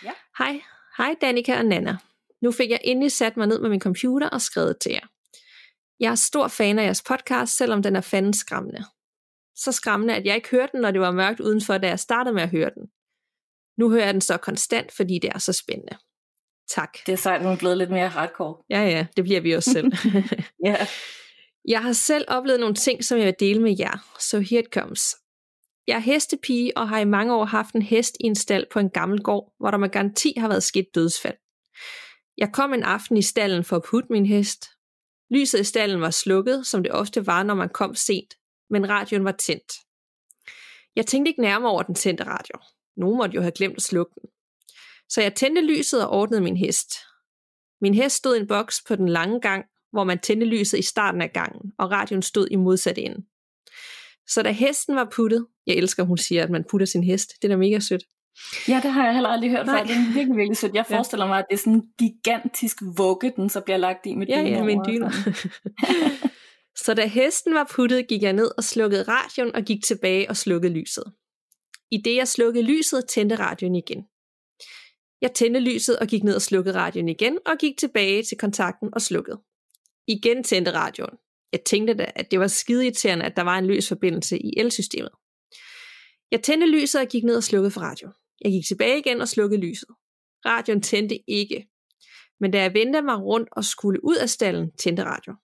Ja. 0.05 0.13
Hej, 0.39 0.61
hej 0.97 1.15
Danika 1.21 1.59
og 1.59 1.65
Nana. 1.65 1.97
Nu 2.43 2.53
fik 2.53 2.71
jeg 2.71 2.81
endelig 2.85 3.13
sat 3.13 3.37
mig 3.37 3.47
ned 3.47 3.61
med 3.61 3.71
min 3.71 3.81
computer 3.81 4.29
og 4.29 4.41
skrevet 4.41 4.79
til 4.81 4.93
jer. 4.93 5.07
Jeg 6.01 6.11
er 6.11 6.15
stor 6.15 6.49
fan 6.49 6.79
af 6.79 6.85
jeres 6.85 7.03
podcast, 7.03 7.57
selvom 7.57 7.83
den 7.83 7.97
er 7.97 8.01
fanden 8.01 8.33
skræmmende. 8.33 8.85
Så 9.57 9.73
skræmmende, 9.73 10.15
at 10.15 10.27
jeg 10.27 10.35
ikke 10.35 10.51
hørte 10.51 10.73
den, 10.73 10.81
når 10.81 10.91
det 10.91 11.01
var 11.01 11.11
mørkt 11.11 11.41
udenfor, 11.41 11.79
da 11.79 11.89
jeg 11.89 12.01
startede 12.01 12.35
med 12.35 12.43
at 12.43 12.51
høre 12.51 12.71
den. 12.75 12.83
Nu 13.79 13.91
hører 13.91 14.05
jeg 14.05 14.15
den 14.15 14.21
så 14.21 14.37
konstant, 14.37 14.93
fordi 14.93 15.19
det 15.23 15.31
er 15.35 15.39
så 15.39 15.53
spændende. 15.53 15.97
Tak. 16.69 16.99
Det 17.07 17.13
er 17.13 17.17
sejt, 17.17 17.41
at 17.41 17.47
er 17.47 17.57
blevet 17.57 17.79
lidt 17.79 17.91
mere 17.91 18.09
hardcore. 18.09 18.57
Ja, 18.71 18.83
ja, 18.83 19.07
det 19.17 19.25
bliver 19.25 19.41
vi 19.41 19.53
også 19.53 19.71
selv. 19.73 19.93
Ja. 20.67 20.87
Jeg 21.69 21.83
har 21.83 21.93
selv 21.93 22.25
oplevet 22.29 22.61
nogle 22.61 22.75
ting, 22.75 23.05
som 23.05 23.19
jeg 23.19 23.27
vil 23.27 23.35
dele 23.41 23.63
med 23.63 23.77
jer, 23.79 24.17
så 24.19 24.41
here 24.41 24.61
it 24.61 24.73
comes. 24.73 25.01
Jeg 25.87 25.95
er 25.95 26.01
hestepige 26.01 26.77
og 26.77 26.89
har 26.89 26.99
i 26.99 27.05
mange 27.05 27.35
år 27.35 27.45
haft 27.45 27.75
en 27.75 27.83
hest 27.83 28.17
i 28.21 28.27
en 28.27 28.35
stald 28.35 28.67
på 28.73 28.79
en 28.79 28.91
gammel 28.91 29.23
gård, 29.23 29.55
hvor 29.59 29.71
der 29.71 29.79
med 29.79 29.89
garanti 29.89 30.35
har 30.37 30.49
været 30.49 30.63
sket 30.63 30.95
dødsfald. 30.95 31.37
Jeg 32.39 32.53
kom 32.53 32.73
en 32.75 32.83
aften 32.83 33.17
i 33.17 33.23
stallen 33.23 33.65
for 33.65 33.77
at 33.77 33.83
putte 33.83 34.13
min 34.13 34.27
hest. 34.27 34.67
Lyset 35.31 35.61
i 35.61 35.65
stallen 35.65 36.01
var 36.01 36.11
slukket, 36.11 36.67
som 36.67 36.83
det 36.83 36.93
ofte 36.93 37.27
var, 37.27 37.43
når 37.43 37.55
man 37.55 37.69
kom 37.69 37.95
sent, 37.95 38.35
men 38.71 38.89
radioen 38.89 39.25
var 39.25 39.33
tændt. 39.33 39.73
Jeg 40.97 41.07
tænkte 41.07 41.31
ikke 41.31 41.41
nærmere 41.41 41.73
over 41.73 41.83
den 41.83 41.95
tændte 41.95 42.25
radio. 42.25 42.59
Nogen 42.97 43.17
måtte 43.17 43.35
jo 43.35 43.41
have 43.41 43.53
glemt 43.53 43.77
at 43.77 43.83
slukke 43.83 44.13
den. 44.15 44.31
Så 45.09 45.23
jeg 45.23 45.35
tændte 45.35 45.61
lyset 45.61 46.05
og 46.05 46.11
ordnede 46.11 46.41
min 46.41 46.57
hest. 46.57 46.95
Min 47.81 47.95
hest 47.95 48.17
stod 48.17 48.37
i 48.37 48.41
en 48.41 48.47
boks 48.47 48.83
på 48.89 48.97
den 48.97 49.09
lange 49.09 49.41
gang, 49.41 49.65
hvor 49.93 50.05
man 50.05 50.19
tændte 50.19 50.47
lyset 50.47 50.79
i 50.79 50.83
starten 50.83 51.23
af 51.23 51.33
gangen, 51.33 51.73
og 51.79 51.91
radioen 51.91 52.23
stod 52.23 52.49
i 52.51 52.57
modsat 52.57 52.99
ende. 52.99 53.27
Så 54.29 54.43
da 54.43 54.51
hesten 54.51 54.97
var 54.97 55.09
puttet, 55.13 55.47
jeg 55.67 55.75
elsker, 55.77 56.03
hun 56.03 56.19
siger, 56.19 56.43
at 56.43 56.51
man 56.51 56.65
putter 56.71 56.87
sin 56.87 57.05
hest, 57.05 57.29
det 57.43 57.45
er 57.45 57.53
da 57.53 57.57
mega 57.57 57.79
sødt. 57.79 58.03
ja, 58.69 58.81
det 58.83 58.91
har 58.93 59.05
jeg 59.05 59.13
heller 59.15 59.29
aldrig 59.29 59.51
hørt 59.51 59.67
før. 59.67 59.83
Det 59.83 59.91
er 59.97 60.15
virkelig, 60.15 60.37
virkelig 60.37 60.57
sødt. 60.57 60.75
Jeg 60.75 60.85
Ja. 60.91 60.97
forestiller 60.97 61.27
mig, 61.27 61.39
at 61.39 61.45
det 61.51 61.55
er 61.55 61.59
sådan 61.59 61.73
en 61.73 61.83
gigantisk 61.99 62.77
vugge, 62.97 63.33
den 63.37 63.49
så 63.51 63.61
bliver 63.61 63.77
lagt 63.77 64.07
i 64.07 64.15
med 64.15 64.27
Ja, 64.27 64.41
ja, 64.41 64.63
med 64.65 64.73
en 64.73 64.79
over 64.79 64.81
og 64.81 64.87
dyne. 64.93 65.13
sådan. 65.13 65.35
så 66.85 66.95
da 66.95 67.07
hesten 67.07 67.55
var 67.55 67.69
puttet, 67.71 68.09
gik 68.09 68.23
jeg 68.23 68.33
ned 68.33 68.51
og 68.57 68.65
slukkede 68.65 69.03
radioen 69.03 69.55
og 69.57 69.63
gik 69.63 69.85
tilbage 69.85 70.31
og 70.31 70.37
slukkede 70.37 70.73
lyset. 70.73 71.05
I 71.91 71.97
det 72.05 72.17
jeg 72.17 72.29
slukkede 72.29 72.65
lyset, 72.65 73.05
tændte 73.09 73.35
radioen 73.35 73.75
igen. 73.75 74.05
Jeg 75.21 75.33
tændte 75.35 75.61
lyset 75.61 75.99
og 75.99 76.07
gik 76.07 76.25
ned 76.25 76.35
og 76.35 76.43
slukkede 76.43 76.75
radioen 76.79 77.09
igen, 77.09 77.39
og 77.47 77.53
gik 77.59 77.79
tilbage 77.79 78.23
til 78.23 78.39
kontakten 78.39 78.89
og 78.93 79.03
slukkede. 79.03 79.41
Igen 80.09 80.45
tændte 80.45 80.73
radioen. 80.73 81.15
Jeg 81.53 81.61
tænkte 81.67 81.95
da, 81.95 82.13
at 82.15 82.31
det 82.31 82.41
var 82.41 82.47
skide 82.47 82.85
irriterende, 82.85 83.25
at 83.25 83.37
der 83.37 83.43
var 83.43 83.59
en 83.59 83.67
løs 83.67 83.89
forbindelse 83.89 84.39
i 84.39 84.53
elsystemet. 84.57 85.11
Jeg 86.31 86.43
tændte 86.43 86.67
lyset 86.67 87.01
og 87.01 87.07
gik 87.07 87.25
ned 87.25 87.37
og 87.37 87.45
slukkede 87.45 87.71
for 87.71 87.81
radioen. 87.81 88.15
Jeg 88.41 88.53
gik 88.53 88.67
tilbage 88.67 88.99
igen 88.99 89.21
og 89.21 89.29
slukkede 89.29 89.61
lyset. 89.61 89.89
Radioen 90.47 90.83
tændte 90.83 91.31
ikke. 91.31 91.69
Men 92.41 92.51
da 92.51 92.63
jeg 92.63 92.75
vendte 92.75 93.03
mig 93.03 93.19
rundt 93.19 93.49
og 93.53 93.65
skulle 93.65 94.05
ud 94.05 94.17
af 94.17 94.29
stallen, 94.29 94.71
tændte 94.73 95.05
radioen. 95.05 95.39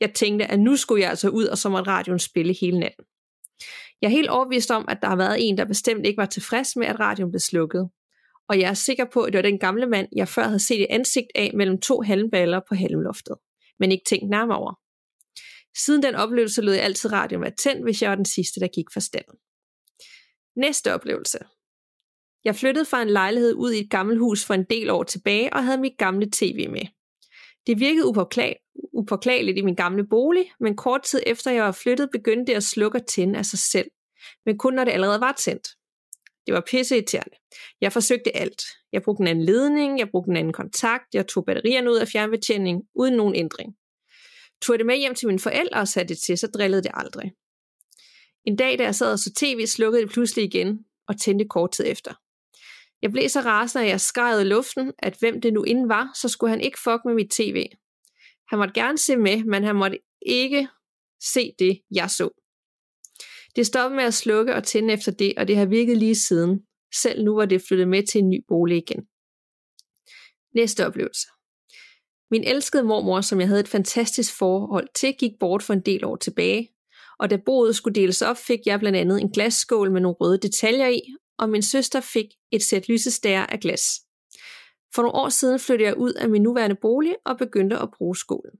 Jeg 0.00 0.14
tænkte, 0.14 0.46
at 0.46 0.60
nu 0.60 0.76
skulle 0.76 1.02
jeg 1.02 1.10
altså 1.10 1.28
ud, 1.28 1.44
og 1.44 1.58
så 1.58 1.68
måtte 1.68 1.90
radioen 1.90 2.18
spille 2.18 2.54
hele 2.60 2.80
natten. 2.80 3.04
Jeg 4.02 4.08
er 4.08 4.12
helt 4.12 4.28
overbevist 4.28 4.70
om, 4.70 4.84
at 4.88 4.98
der 5.02 5.08
har 5.08 5.16
været 5.16 5.36
en, 5.48 5.58
der 5.58 5.64
bestemt 5.64 6.06
ikke 6.06 6.16
var 6.16 6.26
tilfreds 6.26 6.76
med, 6.76 6.86
at 6.86 7.00
radioen 7.00 7.30
blev 7.30 7.40
slukket. 7.40 7.90
Og 8.48 8.60
jeg 8.60 8.70
er 8.70 8.74
sikker 8.74 9.04
på, 9.12 9.22
at 9.22 9.32
det 9.32 9.38
var 9.38 9.42
den 9.42 9.58
gamle 9.58 9.86
mand, 9.86 10.08
jeg 10.16 10.28
før 10.28 10.42
havde 10.42 10.66
set 10.66 10.80
et 10.80 10.86
ansigt 10.90 11.26
af 11.34 11.50
mellem 11.54 11.80
to 11.80 12.00
halmballer 12.00 12.60
på 12.68 12.74
halmloftet, 12.74 13.36
men 13.78 13.92
ikke 13.92 14.04
tænkt 14.08 14.30
nærmere 14.30 14.58
over. 14.58 14.79
Siden 15.76 16.02
den 16.02 16.14
oplevelse 16.14 16.62
lød 16.62 16.72
jeg 16.72 16.82
altid 16.82 17.12
radioen 17.12 17.42
være 17.42 17.54
tændt, 17.58 17.84
hvis 17.84 18.02
jeg 18.02 18.10
var 18.10 18.16
den 18.16 18.24
sidste, 18.24 18.60
der 18.60 18.68
gik 18.68 18.86
fra 18.92 19.00
stallen. 19.00 19.36
Næste 20.56 20.94
oplevelse. 20.94 21.38
Jeg 22.44 22.56
flyttede 22.56 22.84
fra 22.84 23.02
en 23.02 23.10
lejlighed 23.10 23.54
ud 23.54 23.72
i 23.72 23.80
et 23.80 23.90
gammelt 23.90 24.18
hus 24.18 24.44
for 24.44 24.54
en 24.54 24.64
del 24.70 24.90
år 24.90 25.02
tilbage 25.02 25.52
og 25.52 25.64
havde 25.64 25.80
mit 25.80 25.98
gamle 25.98 26.30
tv 26.32 26.70
med. 26.70 26.86
Det 27.66 27.80
virkede 27.80 28.06
upåklag- 28.06 28.70
upåklageligt 28.92 29.58
i 29.58 29.62
min 29.62 29.74
gamle 29.74 30.06
bolig, 30.08 30.52
men 30.60 30.76
kort 30.76 31.02
tid 31.02 31.22
efter 31.26 31.50
jeg 31.50 31.64
var 31.64 31.72
flyttet, 31.72 32.08
begyndte 32.12 32.52
det 32.52 32.56
at 32.56 32.64
slukke 32.64 32.98
og 32.98 33.06
tænde 33.06 33.38
af 33.38 33.46
sig 33.46 33.58
selv. 33.58 33.90
Men 34.46 34.58
kun 34.58 34.74
når 34.74 34.84
det 34.84 34.92
allerede 34.92 35.20
var 35.20 35.32
tændt. 35.32 35.68
Det 36.46 36.54
var 36.54 36.64
pisseirriterende. 36.70 37.36
Jeg 37.80 37.92
forsøgte 37.92 38.36
alt. 38.36 38.62
Jeg 38.92 39.02
brugte 39.02 39.20
en 39.20 39.28
anden 39.28 39.44
ledning, 39.44 39.98
jeg 39.98 40.08
brugte 40.10 40.30
en 40.30 40.36
anden 40.36 40.52
kontakt, 40.52 41.14
jeg 41.14 41.26
tog 41.26 41.44
batterierne 41.44 41.90
ud 41.90 41.96
af 41.96 42.08
fjernbetjening, 42.08 42.82
uden 42.94 43.14
nogen 43.14 43.34
ændring. 43.34 43.76
Tog 44.62 44.74
jeg 44.74 44.78
det 44.78 44.86
med 44.86 44.96
hjem 44.98 45.14
til 45.14 45.26
mine 45.26 45.38
forældre 45.38 45.80
og 45.80 45.88
satte 45.88 46.14
det 46.14 46.22
til, 46.22 46.38
så 46.38 46.46
drillede 46.46 46.82
det 46.82 46.90
aldrig. 46.94 47.32
En 48.44 48.56
dag, 48.56 48.78
da 48.78 48.84
jeg 48.84 48.94
sad 48.94 49.12
og 49.12 49.18
så 49.18 49.32
tv, 49.36 49.66
slukkede 49.66 50.02
det 50.02 50.10
pludselig 50.10 50.44
igen 50.44 50.78
og 51.08 51.20
tændte 51.20 51.44
kort 51.48 51.72
tid 51.72 51.84
efter. 51.88 52.14
Jeg 53.02 53.10
blev 53.10 53.28
så 53.28 53.40
rasende, 53.40 53.84
at 53.84 53.90
jeg 53.90 54.00
skreg 54.00 54.40
i 54.40 54.44
luften, 54.44 54.92
at 54.98 55.16
hvem 55.18 55.40
det 55.40 55.52
nu 55.52 55.64
inden 55.64 55.88
var, 55.88 56.10
så 56.20 56.28
skulle 56.28 56.50
han 56.50 56.60
ikke 56.60 56.78
fuck 56.78 57.00
med 57.04 57.14
mit 57.14 57.30
tv. 57.30 57.66
Han 58.48 58.58
måtte 58.58 58.74
gerne 58.74 58.98
se 58.98 59.16
med, 59.16 59.44
men 59.44 59.64
han 59.64 59.76
måtte 59.76 59.98
ikke 60.26 60.68
se 61.32 61.52
det, 61.58 61.80
jeg 61.90 62.10
så. 62.10 62.28
Det 63.56 63.66
stoppede 63.66 63.96
med 63.96 64.04
at 64.04 64.14
slukke 64.14 64.54
og 64.54 64.64
tænde 64.64 64.94
efter 64.94 65.12
det, 65.12 65.34
og 65.36 65.48
det 65.48 65.56
har 65.56 65.66
virket 65.66 65.96
lige 65.96 66.14
siden. 66.14 66.60
Selv 66.94 67.24
nu 67.24 67.34
var 67.34 67.46
det 67.46 67.62
flyttet 67.68 67.88
med 67.88 68.06
til 68.06 68.18
en 68.18 68.28
ny 68.28 68.44
bolig 68.48 68.76
igen. 68.76 69.06
Næste 70.54 70.86
oplevelse. 70.86 71.26
Min 72.30 72.44
elskede 72.44 72.82
mormor, 72.82 73.20
som 73.20 73.40
jeg 73.40 73.48
havde 73.48 73.60
et 73.60 73.68
fantastisk 73.68 74.38
forhold 74.38 74.88
til, 74.94 75.14
gik 75.18 75.32
bort 75.40 75.62
for 75.62 75.72
en 75.72 75.80
del 75.80 76.04
år 76.04 76.16
tilbage, 76.16 76.68
og 77.18 77.30
da 77.30 77.36
boet 77.46 77.76
skulle 77.76 77.94
deles 77.94 78.22
op, 78.22 78.36
fik 78.36 78.58
jeg 78.66 78.80
blandt 78.80 78.98
andet 78.98 79.20
en 79.20 79.32
glasskål 79.32 79.92
med 79.92 80.00
nogle 80.00 80.16
røde 80.20 80.38
detaljer 80.38 80.88
i, 80.88 81.00
og 81.38 81.48
min 81.48 81.62
søster 81.62 82.00
fik 82.00 82.26
et 82.52 82.62
sæt 82.62 82.88
lysestager 82.88 83.46
af 83.46 83.60
glas. 83.60 83.82
For 84.94 85.02
nogle 85.02 85.14
år 85.14 85.28
siden 85.28 85.58
flyttede 85.58 85.88
jeg 85.88 85.96
ud 85.96 86.12
af 86.12 86.28
min 86.28 86.42
nuværende 86.42 86.76
bolig 86.82 87.14
og 87.24 87.38
begyndte 87.38 87.78
at 87.78 87.90
bruge 87.90 88.16
skålen. 88.16 88.54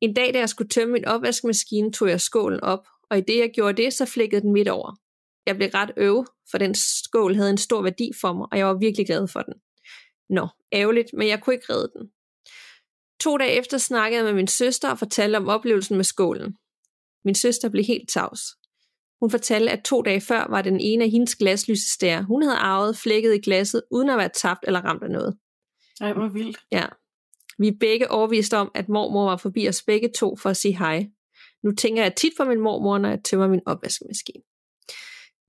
En 0.00 0.14
dag, 0.14 0.34
da 0.34 0.38
jeg 0.38 0.48
skulle 0.48 0.68
tømme 0.68 0.92
min 0.92 1.04
opvaskemaskine, 1.04 1.92
tog 1.92 2.08
jeg 2.08 2.20
skålen 2.20 2.60
op, 2.60 2.86
og 3.10 3.18
i 3.18 3.20
det 3.20 3.38
jeg 3.38 3.50
gjorde 3.54 3.82
det, 3.82 3.92
så 3.92 4.04
flækkede 4.04 4.40
den 4.40 4.52
midt 4.52 4.68
over. 4.68 4.96
Jeg 5.46 5.56
blev 5.56 5.68
ret 5.74 5.90
øve, 5.96 6.26
for 6.50 6.58
den 6.58 6.74
skål 6.74 7.34
havde 7.34 7.50
en 7.50 7.58
stor 7.58 7.82
værdi 7.82 8.10
for 8.20 8.32
mig, 8.32 8.46
og 8.52 8.58
jeg 8.58 8.66
var 8.66 8.78
virkelig 8.78 9.06
glad 9.06 9.28
for 9.28 9.40
den. 9.40 9.54
Nå, 10.30 10.48
ærgerligt, 10.72 11.10
men 11.12 11.28
jeg 11.28 11.42
kunne 11.42 11.54
ikke 11.54 11.72
redde 11.72 11.92
den. 11.98 12.10
To 13.20 13.36
dage 13.36 13.50
efter 13.52 13.78
snakkede 13.78 14.18
jeg 14.18 14.24
med 14.24 14.34
min 14.34 14.48
søster 14.48 14.90
og 14.90 14.98
fortalte 14.98 15.36
om 15.36 15.48
oplevelsen 15.48 15.96
med 15.96 16.04
skålen. 16.04 16.56
Min 17.24 17.34
søster 17.34 17.68
blev 17.68 17.84
helt 17.84 18.08
tavs. 18.08 18.40
Hun 19.20 19.30
fortalte, 19.30 19.70
at 19.70 19.84
to 19.84 20.02
dage 20.02 20.20
før 20.20 20.46
var 20.50 20.62
den 20.62 20.80
ene 20.80 21.04
af 21.04 21.10
hendes 21.10 21.36
glaslysestager, 21.36 22.22
hun 22.22 22.42
havde 22.42 22.56
arvet 22.56 22.96
flækket 22.96 23.34
i 23.34 23.38
glasset, 23.38 23.82
uden 23.90 24.10
at 24.10 24.18
være 24.18 24.30
tabt 24.34 24.64
eller 24.66 24.80
ramt 24.80 25.02
af 25.02 25.10
noget. 25.10 25.36
Ej, 26.00 26.12
hvor 26.12 26.28
vildt. 26.28 26.58
Ja. 26.72 26.86
Vi 27.58 27.68
er 27.68 27.76
begge 27.80 28.10
overvist 28.10 28.54
om, 28.54 28.70
at 28.74 28.88
mormor 28.88 29.24
var 29.24 29.36
forbi 29.36 29.68
os 29.68 29.82
begge 29.82 30.10
to 30.18 30.36
for 30.36 30.50
at 30.50 30.56
sige 30.56 30.78
hej. 30.78 31.06
Nu 31.62 31.72
tænker 31.72 32.02
jeg 32.02 32.16
tit 32.16 32.32
på 32.36 32.44
min 32.44 32.60
mormor, 32.60 32.98
når 32.98 33.08
jeg 33.08 33.24
tømmer 33.24 33.48
min 33.48 33.60
opvaskemaskine. 33.66 34.42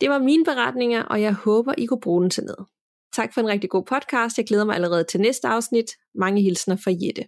Det 0.01 0.09
var 0.09 0.19
mine 0.19 0.45
beretninger, 0.45 1.03
og 1.03 1.21
jeg 1.21 1.33
håber, 1.33 1.73
I 1.77 1.85
kunne 1.85 2.01
bruge 2.01 2.21
den 2.21 2.29
til 2.29 2.43
noget. 2.43 2.67
Tak 3.13 3.33
for 3.33 3.41
en 3.41 3.47
rigtig 3.47 3.69
god 3.69 3.83
podcast. 3.83 4.37
Jeg 4.37 4.45
glæder 4.45 4.65
mig 4.65 4.75
allerede 4.75 5.03
til 5.03 5.19
næste 5.19 5.47
afsnit. 5.47 5.91
Mange 6.15 6.41
hilsner 6.41 6.75
fra 6.75 6.91
Jette. 7.01 7.25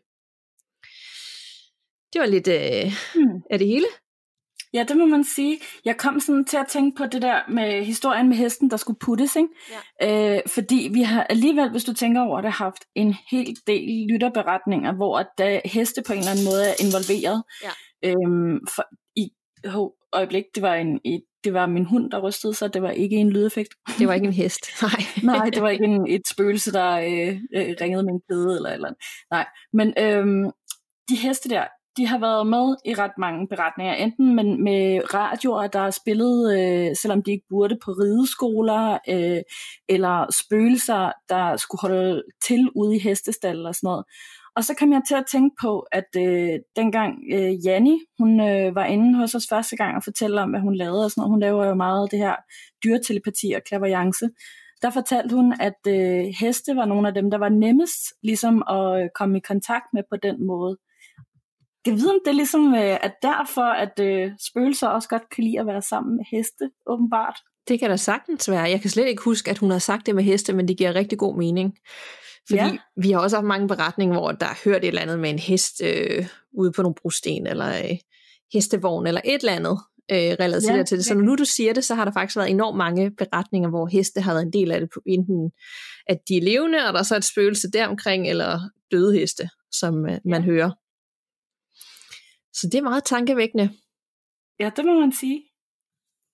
Det 2.14 2.22
var 2.22 2.28
lidt 2.28 2.48
øh, 2.48 2.94
hmm. 3.16 3.42
af 3.50 3.60
det 3.60 3.68
hele. 3.68 3.86
Ja, 4.74 4.84
det 4.88 4.98
må 4.98 5.06
man 5.06 5.24
sige. 5.24 5.60
Jeg 5.86 5.98
kom 5.98 6.20
sådan 6.20 6.46
til 6.46 6.58
at 6.58 6.68
tænke 6.68 6.98
på 6.98 7.06
det 7.06 7.22
der 7.22 7.42
med 7.50 7.84
historien 7.84 8.30
med 8.30 8.38
hesten, 8.38 8.70
der 8.70 8.78
skulle 8.78 9.00
puttes, 9.00 9.36
ikke? 9.36 9.50
Ja. 10.02 10.36
Øh, 10.36 10.42
fordi 10.48 10.90
vi 10.94 11.02
har 11.02 11.24
alligevel, 11.24 11.72
hvis 11.72 11.84
du 11.84 11.94
tænker 11.94 12.22
over 12.22 12.42
det, 12.42 12.52
haft 12.52 12.86
en 12.96 13.16
hel 13.32 13.58
del 13.68 14.08
lytterberetninger, 14.10 14.92
hvor 14.92 15.24
der 15.38 15.62
heste 15.66 16.04
på 16.08 16.14
en 16.14 16.20
eller 16.20 16.32
anden 16.32 16.46
måde 16.46 16.64
er 16.70 16.74
involveret. 16.80 17.44
Ja. 17.64 17.72
Øhm, 18.10 18.60
for, 18.76 18.84
I 19.16 19.30
ho, 19.66 19.92
øjeblik, 20.14 20.44
det 20.56 20.64
var 20.64 20.76
en, 20.76 21.00
et, 21.06 21.24
det 21.44 21.54
var 21.54 21.66
min 21.66 21.86
hund, 21.86 22.12
der 22.12 22.20
rystede 22.20 22.54
sig, 22.54 22.74
det 22.74 22.82
var 22.82 22.92
ikke 22.92 23.16
en 23.16 23.30
lydeffekt. 23.30 23.74
Det 24.00 24.08
var 24.08 24.14
ikke 24.14 24.28
en 24.28 24.34
hest, 24.34 24.66
nej. 24.82 25.38
nej, 25.38 25.50
det 25.50 25.62
var 25.62 25.70
ikke 25.70 25.86
en, 25.86 26.08
et 26.08 26.28
spøgelse, 26.28 26.72
der 26.72 26.92
øh, 26.92 27.40
øh, 27.56 27.76
ringede 27.82 28.04
med 28.04 28.14
en 28.14 28.22
kæde 28.30 28.56
eller 28.56 28.70
eller 28.70 28.88
andet. 28.88 29.02
Nej, 29.32 29.46
men 29.74 29.94
øhm, 29.98 30.52
de 31.10 31.16
heste 31.16 31.50
der, 31.50 31.66
de 32.00 32.08
har 32.08 32.20
været 32.20 32.48
med 32.48 32.76
i 32.86 32.94
ret 32.94 33.18
mange 33.18 33.48
beretninger, 33.48 33.94
enten 33.94 34.36
med, 34.36 34.44
med 34.58 35.14
radioer, 35.14 35.68
der 35.68 35.80
har 35.80 35.92
spillet, 35.92 36.60
øh, 36.60 36.96
selvom 37.02 37.24
de 37.24 37.32
ikke 37.32 37.46
burde, 37.50 37.78
på 37.86 37.92
rideskoler, 37.92 38.98
øh, 39.10 39.42
eller 39.90 40.26
spøgelser, 40.42 41.12
der 41.30 41.58
skulle 41.58 41.82
holde 41.82 42.24
til 42.48 42.70
ude 42.76 42.96
i 42.96 43.00
hestestal 43.00 43.66
og 43.66 43.76
sådan 43.76 43.88
noget. 43.88 44.06
Og 44.56 44.64
så 44.64 44.76
kom 44.80 44.94
jeg 44.94 45.02
til 45.08 45.16
at 45.16 45.26
tænke 45.32 45.56
på, 45.62 45.80
at 45.92 46.10
øh, 46.18 46.60
dengang 46.76 47.14
øh, 47.34 47.66
Janni, 47.66 48.00
hun 48.20 48.40
øh, 48.40 48.76
var 48.76 48.86
inde 48.86 49.18
hos 49.20 49.36
os 49.36 49.48
første 49.50 49.76
gang 49.76 49.96
og 49.96 50.04
fortalte 50.04 50.40
om, 50.40 50.50
hvad 50.50 50.60
hun 50.60 50.76
lavede 50.76 51.06
og 51.06 51.12
sådan 51.12 51.22
noget. 51.22 51.32
Hun 51.32 51.40
laver 51.40 51.66
jo 51.66 51.74
meget 51.74 52.12
det 52.12 52.20
her 52.20 52.36
dyretelepati 52.84 53.52
og 53.56 53.62
klaverjance. 53.68 54.30
Der 54.82 54.90
fortalte 54.90 55.36
hun, 55.36 55.54
at 55.60 55.80
øh, 55.88 56.26
heste 56.40 56.76
var 56.76 56.86
nogle 56.86 57.08
af 57.08 57.14
dem, 57.14 57.32
der 57.32 57.38
var 57.38 57.50
nemmest 57.50 58.02
ligesom 58.24 58.64
at 58.70 59.04
øh, 59.04 59.10
komme 59.16 59.38
i 59.38 59.42
kontakt 59.42 59.86
med 59.94 60.04
på 60.12 60.18
den 60.24 60.48
måde. 60.48 60.78
Jeg 61.86 61.94
ved, 61.94 62.10
om 62.10 62.20
det 62.26 62.32
er 62.32 62.36
ligesom 62.36 62.74
øh, 62.74 62.98
at 63.06 63.14
derfor, 63.22 63.62
at 63.62 64.00
øh, 64.00 64.32
spøgelser 64.50 64.88
også 64.88 65.10
godt 65.10 65.30
kan 65.36 65.44
lide 65.44 65.60
at 65.60 65.66
være 65.66 65.82
sammen 65.82 66.16
med 66.16 66.26
heste, 66.32 66.70
åbenbart. 66.88 67.36
Det 67.68 67.80
kan 67.80 67.90
da 67.90 67.96
sagtens 67.96 68.50
være. 68.50 68.62
Jeg 68.62 68.82
kan 68.82 68.90
slet 68.90 69.08
ikke 69.08 69.24
huske, 69.24 69.52
at 69.52 69.58
hun 69.58 69.72
har 69.72 69.80
sagt 69.80 70.06
det 70.06 70.16
med 70.16 70.24
heste, 70.24 70.54
men 70.54 70.68
det 70.68 70.78
giver 70.78 70.96
rigtig 70.96 71.18
god 71.18 71.38
mening. 71.38 71.78
Fordi 72.50 72.62
ja. 72.62 72.78
vi 72.98 73.12
har 73.12 73.20
også 73.20 73.36
haft 73.38 73.48
mange 73.48 73.68
beretninger, 73.68 74.20
hvor 74.20 74.32
der 74.32 74.46
er 74.46 74.60
hørt 74.66 74.84
et 74.84 74.88
eller 74.88 75.02
andet 75.02 75.20
med 75.20 75.30
en 75.30 75.40
hest 75.40 75.82
øh, 75.84 76.28
ude 76.54 76.72
på 76.72 76.82
nogle 76.82 76.96
brosten, 77.02 77.48
eller 77.48 77.68
øh, 77.68 77.98
hestevogn, 78.54 79.08
eller 79.08 79.22
et 79.26 79.40
eller 79.40 79.54
andet 79.54 79.78
øh, 80.12 80.36
relateret 80.40 80.78
ja, 80.78 80.84
til 80.84 80.98
det. 80.98 81.06
Så 81.06 81.14
når 81.14 81.22
nu 81.22 81.36
du 81.36 81.46
siger 81.46 81.74
det, 81.74 81.84
så 81.84 81.96
har 81.96 82.06
der 82.06 82.12
faktisk 82.12 82.38
været 82.38 82.50
enormt 82.50 82.78
mange 82.78 83.12
beretninger, 83.12 83.70
hvor 83.70 83.88
heste 83.88 84.22
har 84.22 84.34
været 84.34 84.46
en 84.46 84.54
del 84.54 84.72
af 84.72 84.80
det, 84.80 84.90
på 84.94 85.02
enten 85.06 85.52
at 86.08 86.18
de 86.28 86.38
er 86.38 86.42
levende, 86.42 86.78
og 86.88 86.94
der 86.94 87.00
er 87.00 87.04
så 87.04 87.16
et 87.16 87.24
spøgelse 87.24 87.72
deromkring, 87.72 88.30
eller 88.30 88.60
døde 88.92 89.20
heste, 89.20 89.50
som 89.72 90.06
øh, 90.06 90.18
man 90.26 90.42
ja. 90.42 90.46
hører. 90.46 90.72
Så 92.62 92.68
det 92.72 92.76
er 92.76 92.82
meget 92.82 93.04
tankevækkende. 93.04 93.70
Ja, 94.60 94.72
det 94.76 94.86
må 94.86 95.00
man 95.00 95.12
sige. 95.12 95.44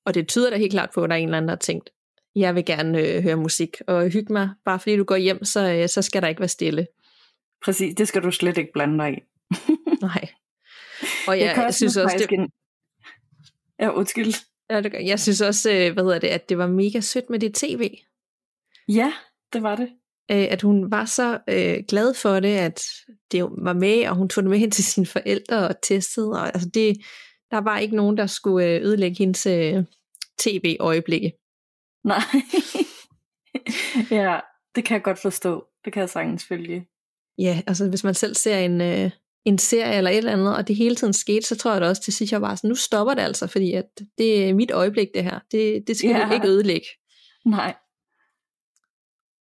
Og 0.05 0.13
det 0.13 0.27
tyder 0.27 0.49
da 0.49 0.57
helt 0.57 0.71
klart 0.71 0.89
på, 0.93 1.03
at 1.03 1.09
der 1.09 1.15
er 1.15 1.19
en 1.19 1.27
eller 1.27 1.37
anden, 1.37 1.47
der 1.47 1.55
har 1.55 1.59
tænkt, 1.59 1.89
jeg 2.35 2.55
vil 2.55 2.65
gerne 2.65 2.99
øh, 2.99 3.23
høre 3.23 3.35
musik 3.35 3.81
og 3.87 4.09
hygge 4.09 4.33
mig. 4.33 4.49
Bare 4.65 4.79
fordi 4.79 4.97
du 4.97 5.03
går 5.03 5.15
hjem, 5.15 5.43
så, 5.43 5.71
øh, 5.73 5.89
så 5.89 6.01
skal 6.01 6.21
der 6.21 6.27
ikke 6.27 6.39
være 6.39 6.47
stille. 6.47 6.87
Præcis, 7.65 7.95
det 7.95 8.07
skal 8.07 8.23
du 8.23 8.31
slet 8.31 8.57
ikke 8.57 8.71
blande 8.73 9.03
dig 9.03 9.13
i. 9.13 9.19
Nej. 10.01 10.29
Og 11.27 11.39
jeg, 11.39 11.53
jeg 11.57 11.73
synes 11.73 11.97
også, 11.97 12.17
det... 12.17 12.31
En... 12.31 12.49
Ja, 13.79 13.89
undskyld. 13.89 14.33
Ja, 14.69 14.81
det 14.81 14.91
gør. 14.91 14.99
Jeg 14.99 15.19
synes 15.19 15.41
også, 15.41 15.71
øh, 15.71 15.93
hvad 15.93 16.03
hedder 16.03 16.19
det, 16.19 16.27
at 16.27 16.49
det 16.49 16.57
var 16.57 16.67
mega 16.67 16.99
sødt 16.99 17.29
med 17.29 17.39
det 17.39 17.53
tv. 17.53 17.97
Ja, 18.87 19.13
det 19.53 19.63
var 19.63 19.75
det. 19.75 19.89
Øh, 20.31 20.47
at 20.49 20.61
hun 20.61 20.91
var 20.91 21.05
så 21.05 21.39
øh, 21.49 21.83
glad 21.87 22.13
for 22.13 22.39
det, 22.39 22.57
at 22.57 22.83
det 23.31 23.43
var 23.43 23.73
med, 23.73 24.07
og 24.07 24.15
hun 24.15 24.29
tog 24.29 24.43
det 24.43 24.49
med 24.49 24.59
hen 24.59 24.71
til 24.71 24.83
sine 24.83 25.05
forældre 25.05 25.67
og 25.67 25.81
testede. 25.81 26.31
Og, 26.31 26.45
altså 26.47 26.69
det, 26.69 26.97
der 27.51 27.57
var 27.57 27.77
ikke 27.79 27.95
nogen, 27.95 28.17
der 28.17 28.27
skulle 28.27 28.67
øh, 28.67 28.81
ødelægge 28.81 29.17
hendes 29.17 29.45
øh, 29.45 29.83
tv-øjeblikke. 30.39 31.33
Nej. 32.03 32.21
ja, 34.21 34.39
det 34.75 34.85
kan 34.85 34.95
jeg 34.95 35.03
godt 35.03 35.19
forstå. 35.19 35.65
Det 35.85 35.93
kan 35.93 35.99
jeg 35.99 36.09
sagtens 36.09 36.45
følge. 36.45 36.87
Ja, 37.37 37.61
altså 37.67 37.89
hvis 37.89 38.03
man 38.03 38.13
selv 38.13 38.35
ser 38.35 38.57
en, 38.57 38.81
øh, 38.81 39.11
en 39.45 39.57
serie 39.57 39.97
eller 39.97 40.11
et 40.11 40.17
eller 40.17 40.33
andet, 40.33 40.55
og 40.55 40.67
det 40.67 40.75
hele 40.75 40.95
tiden 40.95 41.13
skete, 41.13 41.47
så 41.47 41.55
tror 41.55 41.71
jeg 41.71 41.81
da 41.81 41.87
også 41.87 42.01
til 42.01 42.13
sidst, 42.13 42.31
jeg 42.31 42.41
var 42.41 42.55
sådan, 42.55 42.67
nu 42.67 42.75
stopper 42.75 43.13
det 43.13 43.21
altså, 43.21 43.47
fordi 43.47 43.73
at 43.73 43.85
det 44.17 44.49
er 44.49 44.53
mit 44.53 44.71
øjeblik 44.71 45.07
det 45.13 45.23
her. 45.23 45.39
Det, 45.51 45.87
det 45.87 45.97
skal 45.97 46.09
ja. 46.09 46.25
du 46.27 46.33
ikke 46.33 46.47
ødelægge. 46.47 46.87
Nej. 47.45 47.75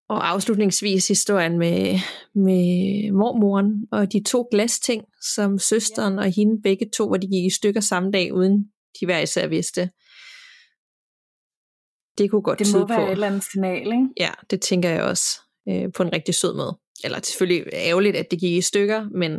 Og 0.10 0.30
afslutningsvis 0.30 1.08
historien 1.08 1.58
med, 1.58 2.00
med 2.36 3.12
mormoren 3.12 3.88
og 3.92 4.14
de 4.14 4.24
to 4.24 4.48
glasting, 4.52 5.04
som 5.36 5.60
søsteren 5.60 6.20
og 6.20 6.32
hende 6.32 6.62
begge 6.62 6.90
to, 6.90 7.08
hvor 7.08 7.18
de 7.18 7.28
gik 7.28 7.46
i 7.46 7.50
stykker 7.50 7.82
samme 7.82 8.12
dag, 8.12 8.34
uden 8.34 8.72
de 9.00 9.06
hver 9.06 9.20
især 9.20 9.48
vidste. 9.48 9.82
Det 12.18 12.32
kunne 12.32 12.42
godt 12.42 12.60
Det 12.60 12.68
må 12.74 12.88
være 12.88 12.98
på. 12.98 13.06
et 13.06 13.12
eller 13.12 13.28
andet 13.28 13.44
signal, 13.52 13.86
ikke? 13.86 14.08
Ja, 14.20 14.32
det 14.50 14.62
tænker 14.62 14.90
jeg 14.90 15.04
også 15.04 15.42
øh, 15.70 15.92
på 15.96 16.04
en 16.04 16.14
rigtig 16.14 16.36
sød 16.36 16.56
måde. 16.56 16.80
Eller 17.04 17.20
selvfølgelig 17.24 17.66
ærgerligt, 17.74 18.16
at 18.16 18.32
det 18.32 18.40
gik 18.40 18.58
i 18.58 18.62
stykker, 18.62 19.10
men, 19.10 19.32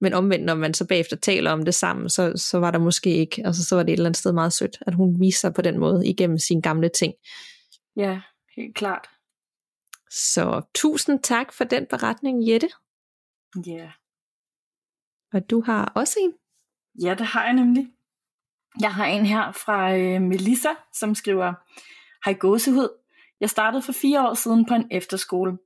men 0.00 0.12
omvendt, 0.12 0.44
når 0.44 0.54
man 0.54 0.74
så 0.74 0.86
bagefter 0.86 1.16
taler 1.16 1.50
om 1.50 1.64
det 1.64 1.74
sammen, 1.74 2.10
så, 2.10 2.32
så 2.36 2.58
var 2.58 2.70
der 2.70 2.78
måske 2.78 3.10
ikke, 3.16 3.46
altså 3.46 3.64
så 3.64 3.76
var 3.76 3.82
det 3.82 3.92
et 3.92 3.96
eller 3.96 4.06
andet 4.06 4.18
sted 4.18 4.32
meget 4.32 4.52
sødt, 4.52 4.78
at 4.86 4.94
hun 4.94 5.20
viser 5.20 5.38
sig 5.38 5.54
på 5.54 5.62
den 5.62 5.78
måde 5.78 6.06
igennem 6.06 6.38
sine 6.38 6.62
gamle 6.62 6.88
ting. 6.88 7.14
Ja, 7.96 8.20
helt 8.56 8.76
klart. 8.76 9.10
Så 10.10 10.62
tusind 10.74 11.22
tak 11.22 11.52
for 11.52 11.64
den 11.64 11.86
beretning, 11.86 12.48
Jette. 12.48 12.68
Ja. 13.66 13.72
Yeah. 13.72 13.90
Og 15.32 15.50
du 15.50 15.62
har 15.62 15.92
også 15.94 16.18
en? 16.22 16.34
Ja, 17.04 17.14
det 17.14 17.26
har 17.26 17.44
jeg 17.44 17.52
nemlig. 17.52 17.92
Jeg 18.80 18.94
har 18.94 19.06
en 19.06 19.26
her 19.26 19.52
fra 19.52 19.96
øh, 19.96 20.22
Melissa, 20.22 20.68
som 20.92 21.14
skriver, 21.14 21.54
Hej 22.24 22.34
gåsehud. 22.34 22.88
Jeg 23.40 23.50
startede 23.50 23.82
for 23.82 23.92
fire 23.92 24.28
år 24.28 24.34
siden 24.34 24.66
på 24.66 24.74
en 24.74 24.88
efterskole. 24.90 25.58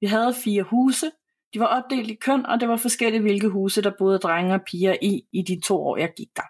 Vi 0.00 0.06
havde 0.06 0.34
fire 0.44 0.62
huse. 0.62 1.10
De 1.54 1.60
var 1.60 1.66
opdelt 1.66 2.10
i 2.10 2.14
køn, 2.14 2.46
og 2.46 2.60
det 2.60 2.68
var 2.68 2.76
forskellige, 2.76 3.22
hvilke 3.22 3.48
huse, 3.48 3.82
der 3.82 3.92
boede 3.98 4.18
drenge 4.18 4.54
og 4.54 4.60
piger 4.70 4.96
i, 5.02 5.22
i 5.32 5.42
de 5.42 5.60
to 5.60 5.76
år, 5.76 5.96
jeg 5.96 6.12
gik 6.16 6.36
der. 6.36 6.48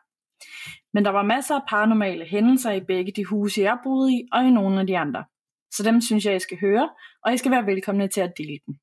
Men 0.95 1.05
der 1.05 1.11
var 1.11 1.23
masser 1.23 1.55
af 1.55 1.63
paranormale 1.69 2.25
hændelser 2.25 2.71
i 2.73 2.81
begge 2.81 3.13
de 3.13 3.25
huse, 3.25 3.61
jeg 3.61 3.79
boede 3.85 4.13
i, 4.13 4.29
og 4.33 4.45
i 4.45 4.51
nogle 4.51 4.81
af 4.81 4.87
de 4.87 4.99
andre. 4.99 5.25
Så 5.71 5.83
dem 5.83 6.01
synes 6.01 6.25
jeg, 6.25 6.37
I 6.37 6.39
skal 6.39 6.61
høre, 6.61 6.91
og 7.25 7.35
I 7.35 7.37
skal 7.37 7.51
være 7.51 7.67
velkomne 7.67 8.09
til 8.09 8.21
at 8.21 8.33
dele 8.39 8.59
dem. 8.67 8.75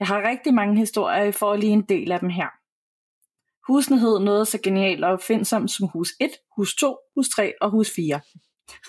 Jeg 0.00 0.08
har 0.08 0.28
rigtig 0.28 0.54
mange 0.54 0.76
historier, 0.76 1.22
I 1.22 1.32
får 1.32 1.56
lige 1.56 1.72
en 1.72 1.82
del 1.88 2.12
af 2.12 2.20
dem 2.20 2.28
her. 2.28 2.48
Husene 3.66 3.98
hed 4.00 4.20
noget 4.20 4.48
så 4.48 4.58
genialt 4.62 5.04
og 5.04 5.12
opfindsomt 5.12 5.70
som 5.70 5.88
hus 5.88 6.08
1, 6.20 6.30
hus 6.56 6.74
2, 6.74 6.96
hus 7.14 7.28
3 7.28 7.54
og 7.60 7.70
hus 7.70 7.90
4. 7.96 8.20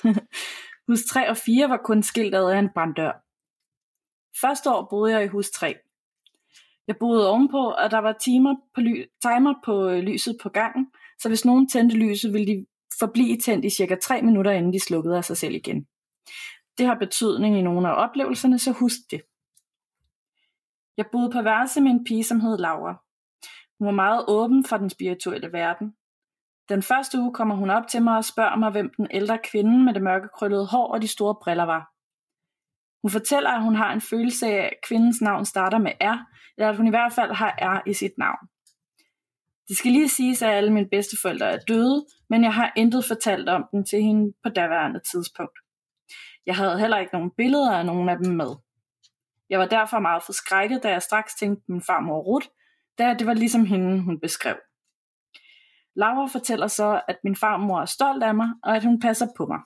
hus 0.87 1.03
3 1.03 1.29
og 1.29 1.37
4 1.37 1.69
var 1.69 1.81
kun 1.85 2.03
skilt 2.03 2.35
ad 2.35 2.49
af 2.49 2.59
en 2.59 2.69
branddør. 2.73 3.11
Første 4.41 4.71
år 4.71 4.87
boede 4.89 5.13
jeg 5.13 5.23
i 5.23 5.27
hus 5.27 5.49
3. 5.49 5.75
Jeg 6.87 6.95
boede 6.99 7.29
ovenpå, 7.29 7.57
og 7.57 7.91
der 7.91 7.97
var 7.97 8.15
timer 8.21 8.55
på 8.75 8.81
ly- 8.81 9.07
timer 9.21 9.53
på 9.65 9.89
øh, 9.89 9.99
lyset 9.99 10.37
på 10.43 10.49
gangen, 10.49 10.87
så 11.19 11.27
hvis 11.29 11.45
nogen 11.45 11.69
tændte 11.69 11.95
lyset, 11.95 12.33
ville 12.33 12.47
de 12.47 12.65
forblive 12.99 13.37
tændt 13.37 13.65
i 13.65 13.69
cirka 13.69 13.95
3 13.95 14.21
minutter, 14.21 14.51
inden 14.51 14.73
de 14.73 14.79
slukkede 14.79 15.17
af 15.17 15.25
sig 15.25 15.37
selv 15.37 15.55
igen. 15.55 15.87
Det 16.77 16.85
har 16.85 16.95
betydning 16.95 17.57
i 17.57 17.61
nogle 17.61 17.89
af 17.89 18.03
oplevelserne, 18.03 18.59
så 18.59 18.71
husk 18.71 18.99
det. 19.11 19.21
Jeg 20.97 21.05
boede 21.11 21.31
på 21.31 21.41
værelse 21.41 21.81
med 21.81 21.91
en 21.91 22.05
pige, 22.05 22.23
som 22.23 22.39
hed 22.39 22.57
Laura. 22.57 23.03
Hun 23.79 23.85
var 23.85 23.91
meget 23.91 24.25
åben 24.27 24.65
for 24.65 24.77
den 24.77 24.89
spirituelle 24.89 25.51
verden. 25.51 25.93
Den 26.69 26.83
første 26.83 27.19
uge 27.19 27.33
kommer 27.33 27.55
hun 27.55 27.69
op 27.69 27.87
til 27.87 28.01
mig 28.01 28.17
og 28.17 28.25
spørger 28.25 28.55
mig, 28.55 28.71
hvem 28.71 28.91
den 28.97 29.07
ældre 29.11 29.39
kvinde 29.43 29.83
med 29.83 29.93
det 29.93 30.03
mørke 30.03 30.27
krøllede 30.37 30.67
hår 30.67 30.87
og 30.93 31.01
de 31.01 31.07
store 31.07 31.35
briller 31.43 31.63
var. 31.63 31.89
Hun 33.01 33.11
fortæller, 33.11 33.49
at 33.49 33.63
hun 33.63 33.75
har 33.75 33.93
en 33.93 34.01
følelse 34.01 34.47
af, 34.47 34.65
at 34.65 34.73
kvindens 34.87 35.21
navn 35.21 35.45
starter 35.45 35.77
med 35.77 35.91
R, 36.01 36.17
eller 36.57 36.69
at 36.69 36.77
hun 36.77 36.87
i 36.87 36.89
hvert 36.89 37.13
fald 37.13 37.31
har 37.31 37.55
R 37.61 37.89
i 37.89 37.93
sit 37.93 38.17
navn. 38.17 38.47
Det 39.67 39.77
skal 39.77 39.91
lige 39.91 40.09
siges, 40.09 40.41
at 40.41 40.49
alle 40.49 40.73
mine 40.73 40.89
bedsteforældre 40.89 41.51
er 41.51 41.59
døde, 41.67 42.05
men 42.29 42.43
jeg 42.43 42.53
har 42.53 42.73
intet 42.75 43.05
fortalt 43.05 43.49
om 43.49 43.65
dem 43.71 43.85
til 43.85 44.01
hende 44.01 44.33
på 44.43 44.49
daværende 44.49 44.99
tidspunkt. 45.11 45.57
Jeg 46.45 46.55
havde 46.55 46.79
heller 46.79 46.97
ikke 46.97 47.13
nogen 47.13 47.31
billeder 47.37 47.77
af 47.77 47.85
nogen 47.85 48.09
af 48.09 48.17
dem 48.17 48.35
med. 48.35 48.55
Jeg 49.49 49.59
var 49.59 49.65
derfor 49.65 49.99
meget 49.99 50.23
forskrækket, 50.23 50.83
da 50.83 50.89
jeg 50.89 51.01
straks 51.01 51.35
tænkte 51.35 51.71
min 51.71 51.81
farmor 51.81 52.19
Ruth, 52.19 52.47
da 52.97 53.15
det 53.19 53.27
var 53.27 53.33
ligesom 53.33 53.65
hende, 53.65 54.01
hun 54.01 54.19
beskrev. 54.19 54.55
Laura 55.95 56.25
fortæller 56.25 56.67
så, 56.67 57.01
at 57.07 57.17
min 57.23 57.35
farmor 57.35 57.81
er 57.81 57.85
stolt 57.85 58.23
af 58.23 58.35
mig, 58.35 58.49
og 58.63 58.75
at 58.75 58.83
hun 58.83 58.99
passer 58.99 59.27
på 59.37 59.45
mig. 59.45 59.59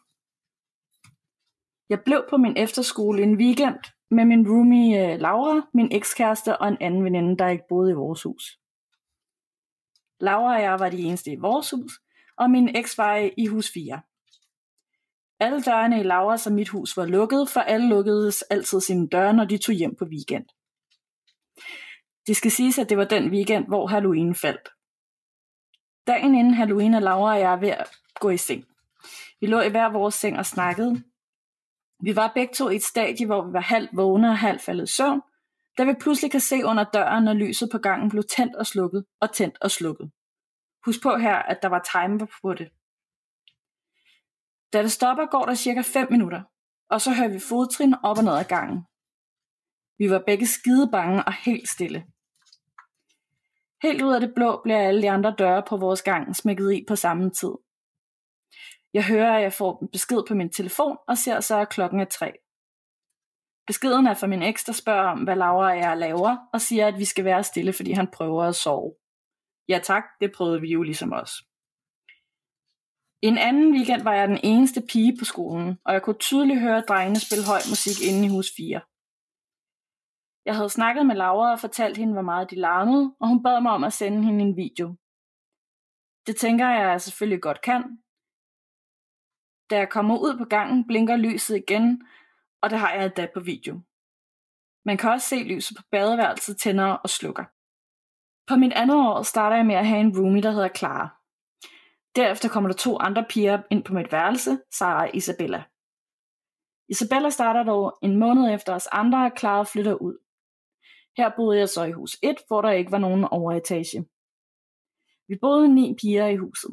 Jeg 1.90 2.00
blev 2.06 2.26
på 2.30 2.38
min 2.38 2.58
efterskole 2.58 3.24
en 3.24 3.38
weekend 3.38 3.80
med 4.12 4.26
min 4.26 4.48
roomie 4.50 5.14
øh, 5.14 5.20
Laura, 5.20 5.62
min 5.74 5.92
ekskæreste 5.92 6.58
og 6.58 6.68
en 6.68 6.78
anden 6.82 7.04
veninde, 7.04 7.38
der 7.38 7.48
ikke 7.48 7.64
boede 7.70 7.92
i 7.92 7.94
vores 7.94 8.24
hus. 8.24 8.60
Laura 10.20 10.56
og 10.56 10.62
jeg 10.62 10.80
var 10.80 10.90
de 10.90 11.02
eneste 11.02 11.32
i 11.32 11.36
vores 11.36 11.70
hus, 11.72 11.92
og 12.38 12.50
min 12.50 12.76
eks 12.76 12.98
var 12.98 13.30
i 13.38 13.46
hus 13.46 13.72
4. 13.74 14.02
Alle 15.40 15.62
dørene 15.62 16.00
i 16.00 16.04
Lauras 16.04 16.48
og 16.48 16.54
mit 16.54 16.70
hus 16.70 16.98
var 16.98 17.06
lukket, 17.06 17.50
for 17.50 17.60
alle 17.60 17.90
lukkede 17.90 18.32
altid 18.50 18.82
sine 18.82 19.08
døre, 19.08 19.34
når 19.34 19.46
de 19.46 19.58
tog 19.58 19.76
hjem 19.76 19.96
på 19.96 20.06
weekend. 20.06 20.46
Det 22.28 22.38
skal 22.38 22.52
siges, 22.52 22.78
at 22.80 22.90
det 22.90 22.98
var 22.98 23.06
den 23.06 23.32
weekend, 23.32 23.68
hvor 23.68 23.88
Halloween 23.88 24.36
faldt. 24.36 24.70
Dagen 26.08 26.36
inden 26.36 26.54
Halloween 26.54 26.94
er 26.94 27.00
Laura 27.00 27.34
og 27.34 27.40
jeg 27.40 27.62
ved 27.62 27.70
at 27.70 27.98
gå 28.20 28.30
i 28.30 28.38
seng. 28.38 28.66
Vi 29.42 29.48
lå 29.48 29.62
i 29.62 29.70
hver 29.70 29.90
vores 29.90 30.16
seng 30.16 30.38
og 30.38 30.46
snakkede. 30.46 31.04
Vi 32.04 32.16
var 32.16 32.32
begge 32.36 32.54
to 32.54 32.70
i 32.70 32.76
et 32.76 32.84
stadie, 32.84 33.26
hvor 33.26 33.48
vi 33.48 33.54
var 33.54 33.60
halvt 33.60 33.90
vågne 33.94 34.30
og 34.30 34.38
halvt 34.38 34.62
faldet 34.62 34.90
søvn, 34.90 35.22
da 35.78 35.84
vi 35.84 35.94
pludselig 35.94 36.32
kan 36.32 36.40
se 36.40 36.66
under 36.66 36.84
døren, 36.84 37.24
når 37.24 37.34
lyset 37.34 37.70
på 37.72 37.78
gangen 37.78 38.10
blev 38.10 38.24
tændt 38.24 38.56
og 38.56 38.66
slukket, 38.66 39.06
og 39.22 39.34
tændt 39.34 39.58
og 39.62 39.72
slukket. 39.72 40.12
Husk 40.86 41.04
på 41.04 41.18
her, 41.18 41.36
at 41.36 41.62
der 41.62 41.68
var 41.68 41.90
timer 41.92 42.28
på 42.42 42.54
det. 42.54 42.70
Da 44.74 44.84
det 44.84 44.92
stopper, 44.92 45.26
går 45.26 45.46
der 45.46 45.54
cirka 45.56 45.82
5 45.82 46.08
minutter, 46.12 46.42
og 46.90 47.02
så 47.02 47.14
hører 47.14 47.28
vi 47.28 47.40
fodtrin 47.40 47.96
op 48.04 48.18
og 48.18 48.24
ned 48.24 48.38
ad 48.38 48.46
gangen. 48.46 48.80
Vi 50.00 50.12
var 50.12 50.24
begge 50.26 50.48
skide 50.48 50.90
bange 50.92 51.24
og 51.24 51.34
helt 51.34 51.70
stille. 51.70 52.06
Helt 53.84 54.02
ud 54.02 54.14
af 54.14 54.22
det 54.22 54.34
blå 54.36 54.62
bliver 54.64 54.88
alle 54.88 55.02
de 55.02 55.12
andre 55.12 55.36
døre 55.38 55.64
på 55.70 55.78
vores 55.78 56.02
gang 56.02 56.36
smækket 56.36 56.74
i 56.74 56.86
på 56.88 56.96
samme 56.96 57.30
tid. 57.30 57.54
Jeg 58.94 59.06
hører, 59.06 59.36
at 59.36 59.44
jeg 59.44 59.54
får 59.54 59.80
en 59.82 59.90
besked 59.92 60.24
på 60.28 60.34
min 60.34 60.50
telefon 60.50 60.98
og 61.08 61.18
ser 61.18 61.40
så, 61.40 61.60
at 61.60 61.70
klokken 61.70 62.00
er 62.00 62.06
tre. 62.06 62.34
Beskeden 63.68 64.08
er 64.08 64.14
fra 64.14 64.28
min 64.28 64.44
eks, 64.44 64.64
der 64.64 64.74
spørger 64.74 65.12
om, 65.12 65.24
hvad 65.24 65.36
Laura 65.36 65.72
og 65.72 65.78
jeg 65.78 65.98
laver, 65.98 66.38
og 66.54 66.62
siger, 66.62 66.88
at 66.88 67.00
vi 67.00 67.06
skal 67.06 67.26
være 67.26 67.44
stille, 67.44 67.74
fordi 67.74 67.92
han 67.92 68.08
prøver 68.14 68.44
at 68.44 68.56
sove. 68.56 68.96
Ja 69.70 69.80
tak, 69.84 70.04
det 70.22 70.32
prøvede 70.38 70.62
vi 70.62 70.68
jo 70.68 70.84
ligesom 70.84 71.14
os. 71.14 71.32
En 73.22 73.38
anden 73.38 73.74
weekend 73.74 74.04
var 74.04 74.14
jeg 74.14 74.28
den 74.28 74.40
eneste 74.44 74.82
pige 74.90 75.18
på 75.20 75.26
skolen, 75.26 75.80
og 75.86 75.94
jeg 75.94 76.02
kunne 76.02 76.20
tydeligt 76.20 76.60
høre 76.60 76.82
drengene 76.82 77.20
spille 77.20 77.46
høj 77.52 77.62
musik 77.74 77.98
inde 78.10 78.26
i 78.26 78.30
hus 78.30 78.50
4. 78.58 78.82
Jeg 80.46 80.56
havde 80.56 80.70
snakket 80.70 81.06
med 81.06 81.16
Laura 81.16 81.52
og 81.52 81.60
fortalt 81.60 81.98
hende, 81.98 82.14
hvor 82.14 82.22
meget 82.22 82.52
de 82.52 82.56
larmede, 82.56 83.16
og 83.20 83.28
hun 83.28 83.44
bad 83.44 83.62
mig 83.62 83.72
om 83.72 83.84
at 83.84 83.94
sende 83.94 84.24
hende 84.24 84.46
en 84.46 84.58
video. 84.58 84.96
Det 86.28 86.36
tænker 86.36 86.70
jeg, 86.70 86.82
at 86.84 86.90
jeg 86.90 87.02
selvfølgelig 87.02 87.42
godt 87.42 87.62
kan. 87.62 87.84
Da 89.70 89.76
jeg 89.78 89.90
kommer 89.90 90.18
ud 90.18 90.38
på 90.38 90.46
gangen, 90.46 90.88
blinker 90.88 91.16
lyset 91.16 91.56
igen, 91.58 92.08
og 92.62 92.70
det 92.70 92.80
har 92.80 92.94
jeg 92.94 93.06
endda 93.06 93.28
på 93.34 93.40
video. 93.40 93.82
Man 94.86 94.98
kan 94.98 95.10
også 95.12 95.28
se 95.28 95.36
lyset 95.36 95.78
på 95.78 95.84
badeværelset 95.92 96.58
tænder 96.58 96.92
og 96.92 97.10
slukker. 97.10 97.46
På 98.48 98.56
mit 98.56 98.74
andet 98.74 98.98
år 98.98 99.24
starter 99.24 99.56
jeg 99.56 99.66
med 99.66 99.76
at 99.76 99.88
have 99.88 100.02
en 100.02 100.18
roomie, 100.18 100.44
der 100.44 100.52
hedder 100.52 100.70
Clara. 100.78 101.17
Derefter 102.18 102.50
kommer 102.50 102.70
der 102.70 102.78
to 102.78 102.98
andre 102.98 103.26
piger 103.30 103.62
ind 103.72 103.84
på 103.84 103.94
mit 103.94 104.12
værelse, 104.12 104.52
Sara 104.78 105.04
og 105.04 105.16
Isabella. 105.16 105.64
Isabella 106.90 107.30
starter 107.30 107.64
dog 107.64 107.98
en 108.02 108.20
måned 108.20 108.54
efter 108.54 108.74
os 108.74 108.88
andre, 108.92 109.26
og 109.26 109.32
Clara 109.40 109.64
flytter 109.64 109.94
ud. 109.94 110.18
Her 111.18 111.32
boede 111.36 111.60
jeg 111.60 111.70
så 111.70 111.84
i 111.84 111.92
hus 111.92 112.18
1, 112.24 112.36
hvor 112.48 112.62
der 112.62 112.72
ikke 112.72 112.92
var 112.92 112.98
nogen 112.98 113.24
overetage. 113.24 114.00
Vi 115.28 115.36
boede 115.42 115.76
ni 115.76 115.96
piger 116.00 116.28
i 116.28 116.36
huset. 116.36 116.72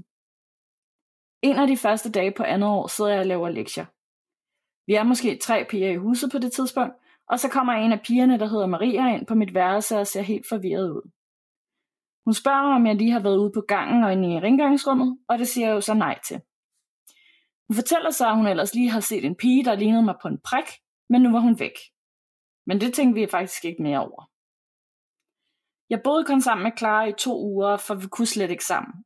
En 1.43 1.57
af 1.57 1.67
de 1.67 1.77
første 1.77 2.13
dage 2.13 2.33
på 2.37 2.43
andet 2.43 2.69
år 2.69 2.87
sidder 2.87 3.11
jeg 3.11 3.21
og 3.21 3.27
laver 3.27 3.49
lektier. 3.49 3.87
Vi 4.87 4.95
er 4.95 5.05
måske 5.05 5.39
tre 5.43 5.67
piger 5.71 5.91
i 5.91 5.97
huset 5.97 6.33
på 6.33 6.39
det 6.39 6.53
tidspunkt, 6.53 6.95
og 7.29 7.41
så 7.41 7.49
kommer 7.49 7.73
en 7.73 7.93
af 7.93 8.01
pigerne, 8.07 8.39
der 8.39 8.47
hedder 8.47 8.67
Maria, 8.67 9.17
ind 9.17 9.27
på 9.27 9.35
mit 9.35 9.55
værelse 9.55 9.99
og 9.99 10.07
ser 10.07 10.23
helt 10.23 10.49
forvirret 10.49 10.91
ud. 10.91 11.11
Hun 12.25 12.35
spørger 12.35 12.63
mig, 12.63 12.77
om 12.77 12.87
jeg 12.87 12.97
lige 12.97 13.11
har 13.11 13.21
været 13.21 13.39
ude 13.39 13.53
på 13.55 13.61
gangen 13.61 14.05
og 14.05 14.13
inde 14.13 14.35
i 14.35 14.41
rengøringsrummet, 14.41 15.19
og 15.29 15.39
det 15.39 15.49
siger 15.49 15.67
jeg 15.67 15.75
jo 15.75 15.81
så 15.81 15.95
nej 15.95 16.19
til. 16.27 16.41
Hun 17.69 17.75
fortæller 17.75 18.11
så, 18.11 18.29
at 18.29 18.37
hun 18.37 18.47
ellers 18.47 18.75
lige 18.75 18.91
har 18.91 19.01
set 19.01 19.25
en 19.25 19.37
pige, 19.37 19.65
der 19.65 19.75
lignede 19.75 20.03
mig 20.03 20.15
på 20.23 20.29
en 20.29 20.39
prik, 20.45 20.65
men 21.11 21.23
nu 21.23 21.33
var 21.33 21.41
hun 21.41 21.61
væk. 21.61 21.79
Men 22.67 22.81
det 22.81 22.95
tænkte 22.95 23.21
vi 23.21 23.27
faktisk 23.31 23.65
ikke 23.65 23.83
mere 23.83 23.99
over. 23.99 24.31
Jeg 25.91 26.01
boede 26.05 26.25
kun 26.25 26.41
sammen 26.41 26.63
med 26.65 26.73
Clara 26.79 27.05
i 27.05 27.13
to 27.13 27.41
uger, 27.41 27.77
for 27.77 27.95
vi 27.95 28.07
kunne 28.07 28.27
slet 28.27 28.51
ikke 28.51 28.65
sammen. 28.65 29.05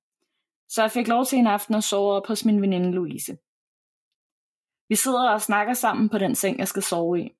Så 0.68 0.82
jeg 0.82 0.90
fik 0.90 1.08
lov 1.08 1.24
til 1.24 1.38
en 1.38 1.46
aften 1.46 1.74
at 1.74 1.84
sove 1.84 2.12
op 2.12 2.26
hos 2.26 2.44
min 2.44 2.62
veninde 2.62 2.92
Louise. 2.92 3.38
Vi 4.88 4.94
sidder 4.94 5.30
og 5.30 5.40
snakker 5.40 5.74
sammen 5.74 6.08
på 6.08 6.18
den 6.18 6.34
seng, 6.34 6.58
jeg 6.58 6.68
skal 6.68 6.82
sove 6.82 7.20
i. 7.20 7.30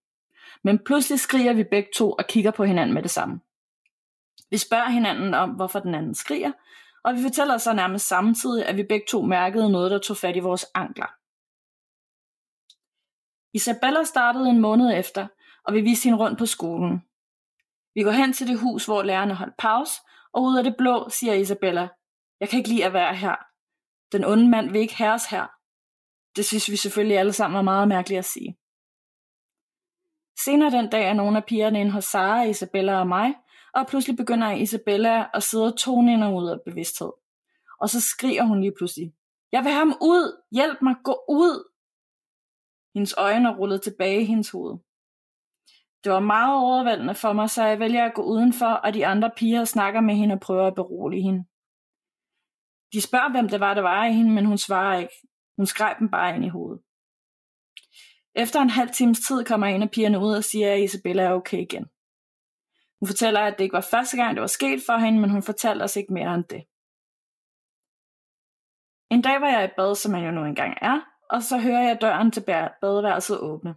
Men 0.64 0.78
pludselig 0.78 1.20
skriger 1.20 1.52
vi 1.52 1.64
begge 1.64 1.88
to 1.96 2.12
og 2.12 2.24
kigger 2.28 2.50
på 2.50 2.64
hinanden 2.64 2.94
med 2.94 3.02
det 3.02 3.10
samme. 3.10 3.40
Vi 4.50 4.56
spørger 4.56 4.88
hinanden 4.88 5.34
om, 5.34 5.50
hvorfor 5.50 5.80
den 5.80 5.94
anden 5.94 6.14
skriger, 6.14 6.52
og 7.04 7.14
vi 7.14 7.22
fortæller 7.22 7.58
så 7.58 7.72
nærmest 7.72 8.08
samtidig, 8.08 8.66
at 8.66 8.76
vi 8.76 8.82
begge 8.82 9.06
to 9.10 9.22
mærkede 9.22 9.70
noget, 9.70 9.90
der 9.90 9.98
tog 9.98 10.16
fat 10.16 10.36
i 10.36 10.40
vores 10.40 10.66
ankler. 10.74 11.06
Isabella 13.54 14.04
startede 14.04 14.48
en 14.48 14.60
måned 14.60 14.98
efter, 14.98 15.26
og 15.64 15.74
vi 15.74 15.80
viste 15.80 16.04
hende 16.04 16.18
rundt 16.18 16.38
på 16.38 16.46
skolen. 16.46 17.02
Vi 17.94 18.02
går 18.02 18.10
hen 18.10 18.32
til 18.32 18.46
det 18.46 18.60
hus, 18.60 18.84
hvor 18.84 19.02
lærerne 19.02 19.34
holdt 19.34 19.56
pause, 19.58 20.00
og 20.32 20.42
ud 20.42 20.58
af 20.58 20.64
det 20.64 20.76
blå 20.78 21.08
siger 21.08 21.34
Isabella, 21.34 21.88
jeg 22.40 22.48
kan 22.48 22.58
ikke 22.58 22.68
lide 22.68 22.84
at 22.84 22.92
være 22.92 23.16
her. 23.16 23.36
Den 24.12 24.24
onde 24.24 24.48
mand 24.48 24.70
vil 24.70 24.80
ikke 24.80 24.96
herres 24.96 25.26
her. 25.26 25.46
Det 26.36 26.44
synes 26.44 26.70
vi 26.70 26.76
selvfølgelig 26.76 27.18
alle 27.18 27.32
sammen 27.32 27.56
var 27.56 27.62
meget 27.62 27.88
mærkeligt 27.88 28.18
at 28.18 28.24
sige. 28.24 28.56
Senere 30.44 30.70
den 30.70 30.90
dag 30.90 31.04
er 31.08 31.12
nogle 31.12 31.36
af 31.36 31.44
pigerne 31.44 31.80
inde 31.80 31.92
hos 31.92 32.04
Sara, 32.04 32.42
Isabella 32.42 33.00
og 33.00 33.06
mig, 33.06 33.34
og 33.78 33.86
pludselig 33.86 34.16
begynder 34.16 34.50
Isabella 34.50 35.26
at 35.34 35.42
sidde 35.42 35.66
og 35.66 35.78
tone 35.78 36.12
ind 36.12 36.24
og 36.24 36.34
ud 36.34 36.48
af 36.50 36.58
bevidsthed. 36.66 37.12
Og 37.80 37.88
så 37.88 38.00
skriger 38.00 38.42
hun 38.42 38.60
lige 38.60 38.74
pludselig, 38.78 39.12
jeg 39.52 39.64
vil 39.64 39.72
have 39.72 39.86
ham 39.86 39.96
ud, 40.02 40.42
hjælp 40.52 40.82
mig, 40.82 40.94
gå 41.04 41.24
ud. 41.28 41.72
Hendes 42.94 43.14
øjne 43.18 43.48
er 43.48 43.56
rullet 43.56 43.82
tilbage 43.82 44.20
i 44.22 44.24
hendes 44.24 44.50
hoved. 44.50 44.78
Det 46.04 46.12
var 46.12 46.20
meget 46.20 46.56
overvældende 46.56 47.14
for 47.14 47.32
mig, 47.32 47.50
så 47.50 47.64
jeg 47.64 47.78
vælger 47.78 48.04
at 48.04 48.14
gå 48.14 48.22
udenfor, 48.22 48.66
og 48.66 48.94
de 48.94 49.06
andre 49.06 49.30
piger 49.36 49.64
snakker 49.64 50.00
med 50.00 50.14
hende 50.14 50.32
og 50.32 50.40
prøver 50.40 50.66
at 50.66 50.74
berolige 50.74 51.22
hende. 51.22 51.44
De 52.92 53.00
spørger, 53.00 53.30
hvem 53.30 53.48
det 53.48 53.60
var, 53.60 53.74
der 53.74 53.82
var 53.82 54.06
i 54.06 54.12
hende, 54.12 54.30
men 54.30 54.46
hun 54.46 54.58
svarer 54.58 54.98
ikke. 54.98 55.14
Hun 55.56 55.66
skreg 55.66 55.96
dem 55.98 56.10
bare 56.10 56.36
ind 56.36 56.44
i 56.44 56.48
hovedet. 56.48 56.82
Efter 58.34 58.60
en 58.60 58.70
halv 58.70 58.90
times 58.90 59.20
tid 59.20 59.44
kommer 59.44 59.66
en 59.66 59.82
af 59.82 59.90
pigerne 59.90 60.18
ud 60.18 60.32
og 60.36 60.44
siger, 60.44 60.72
at 60.72 60.80
Isabella 60.80 61.22
er 61.22 61.32
okay 61.32 61.62
igen. 61.62 61.86
Hun 63.00 63.06
fortæller, 63.06 63.40
at 63.40 63.54
det 63.58 63.64
ikke 63.64 63.80
var 63.80 63.88
første 63.90 64.16
gang, 64.16 64.34
det 64.34 64.40
var 64.40 64.46
sket 64.58 64.80
for 64.86 64.96
hende, 64.96 65.20
men 65.20 65.30
hun 65.30 65.42
fortalte 65.42 65.82
os 65.82 65.96
ikke 65.96 66.12
mere 66.12 66.34
end 66.34 66.44
det. 66.44 66.62
En 69.10 69.22
dag 69.22 69.40
var 69.40 69.48
jeg 69.48 69.64
i 69.64 69.74
bad, 69.76 69.94
som 69.94 70.12
man 70.12 70.24
jo 70.24 70.30
nu 70.30 70.44
engang 70.44 70.74
er, 70.82 71.00
og 71.30 71.42
så 71.42 71.58
hører 71.58 71.82
jeg 71.82 72.00
døren 72.00 72.30
til 72.30 72.44
badeværelset 72.80 73.40
åbne. 73.40 73.74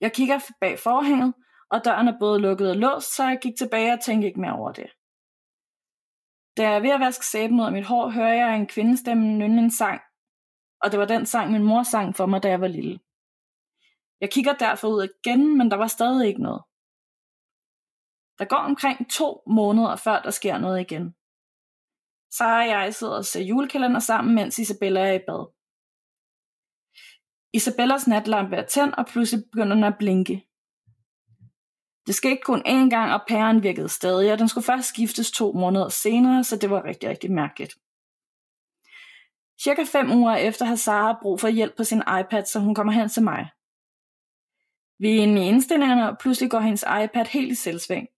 Jeg 0.00 0.12
kigger 0.12 0.38
bag 0.60 0.78
forhænget, 0.78 1.34
og 1.70 1.84
døren 1.84 2.08
er 2.08 2.18
både 2.20 2.40
lukket 2.40 2.70
og 2.70 2.76
låst, 2.76 3.16
så 3.16 3.24
jeg 3.24 3.38
gik 3.42 3.56
tilbage 3.58 3.92
og 3.92 4.00
tænkte 4.00 4.28
ikke 4.28 4.40
mere 4.40 4.58
over 4.58 4.72
det. 4.72 4.90
Da 6.56 6.62
jeg 6.62 6.76
er 6.76 6.80
ved 6.80 6.90
at 6.90 7.00
vaske 7.00 7.26
sæben 7.26 7.60
ud 7.60 7.66
af 7.66 7.72
mit 7.72 7.86
hår, 7.86 8.08
hører 8.08 8.34
jeg 8.34 8.56
en 8.56 8.66
kvindestemme 8.66 9.38
nynne 9.38 9.62
en 9.62 9.70
sang, 9.70 10.00
og 10.82 10.92
det 10.92 11.00
var 11.00 11.06
den 11.06 11.26
sang, 11.26 11.52
min 11.52 11.62
mor 11.62 11.82
sang 11.82 12.16
for 12.16 12.26
mig, 12.26 12.42
da 12.42 12.48
jeg 12.48 12.60
var 12.60 12.68
lille. 12.68 13.00
Jeg 14.20 14.30
kigger 14.30 14.52
derfor 14.52 14.88
ud 14.88 15.08
igen, 15.08 15.58
men 15.58 15.70
der 15.70 15.76
var 15.76 15.86
stadig 15.86 16.28
ikke 16.28 16.42
noget. 16.42 16.62
Der 18.38 18.44
går 18.44 18.56
omkring 18.56 19.10
to 19.10 19.42
måneder, 19.46 19.96
før 19.96 20.22
der 20.22 20.30
sker 20.30 20.58
noget 20.58 20.80
igen. 20.80 21.14
Sara 22.30 22.60
og 22.60 22.68
jeg 22.68 22.94
sidder 22.94 23.16
og 23.16 23.24
ser 23.24 23.42
julekalender 23.42 24.00
sammen, 24.00 24.34
mens 24.34 24.58
Isabella 24.58 25.00
er 25.00 25.12
i 25.12 25.18
bad. 25.26 25.46
Isabellas 27.52 28.06
natlampe 28.06 28.56
er 28.56 28.66
tændt, 28.66 28.94
og 28.94 29.06
pludselig 29.06 29.44
begynder 29.52 29.74
den 29.74 29.84
at 29.84 29.98
blinke. 29.98 30.46
Det 32.06 32.14
skete 32.14 32.40
kun 32.44 32.62
én 32.66 32.88
gang, 32.90 33.12
og 33.12 33.20
pæren 33.28 33.62
virkede 33.62 33.88
stadig, 33.88 34.32
og 34.32 34.38
den 34.38 34.48
skulle 34.48 34.64
først 34.64 34.88
skiftes 34.88 35.30
to 35.30 35.52
måneder 35.52 35.88
senere, 35.88 36.44
så 36.44 36.56
det 36.56 36.70
var 36.70 36.84
rigtig, 36.84 37.08
rigtig 37.08 37.32
mærkeligt. 37.32 37.74
Cirka 39.62 39.84
fem 39.92 40.12
uger 40.12 40.36
efter 40.36 40.64
har 40.64 40.76
Sara 40.76 41.18
brug 41.22 41.40
for 41.40 41.48
hjælp 41.48 41.76
på 41.76 41.84
sin 41.84 42.02
iPad, 42.20 42.44
så 42.44 42.60
hun 42.60 42.74
kommer 42.74 42.92
hen 42.92 43.08
til 43.08 43.22
mig. 43.22 43.50
Vi 44.98 45.08
er 45.16 45.22
inde 45.22 45.42
i 45.42 45.48
indstillingerne, 45.48 46.08
og 46.10 46.18
pludselig 46.18 46.50
går 46.50 46.60
hendes 46.60 46.82
iPad 47.04 47.26
helt 47.26 47.52
i 47.52 47.54
selvsving. 47.54 48.08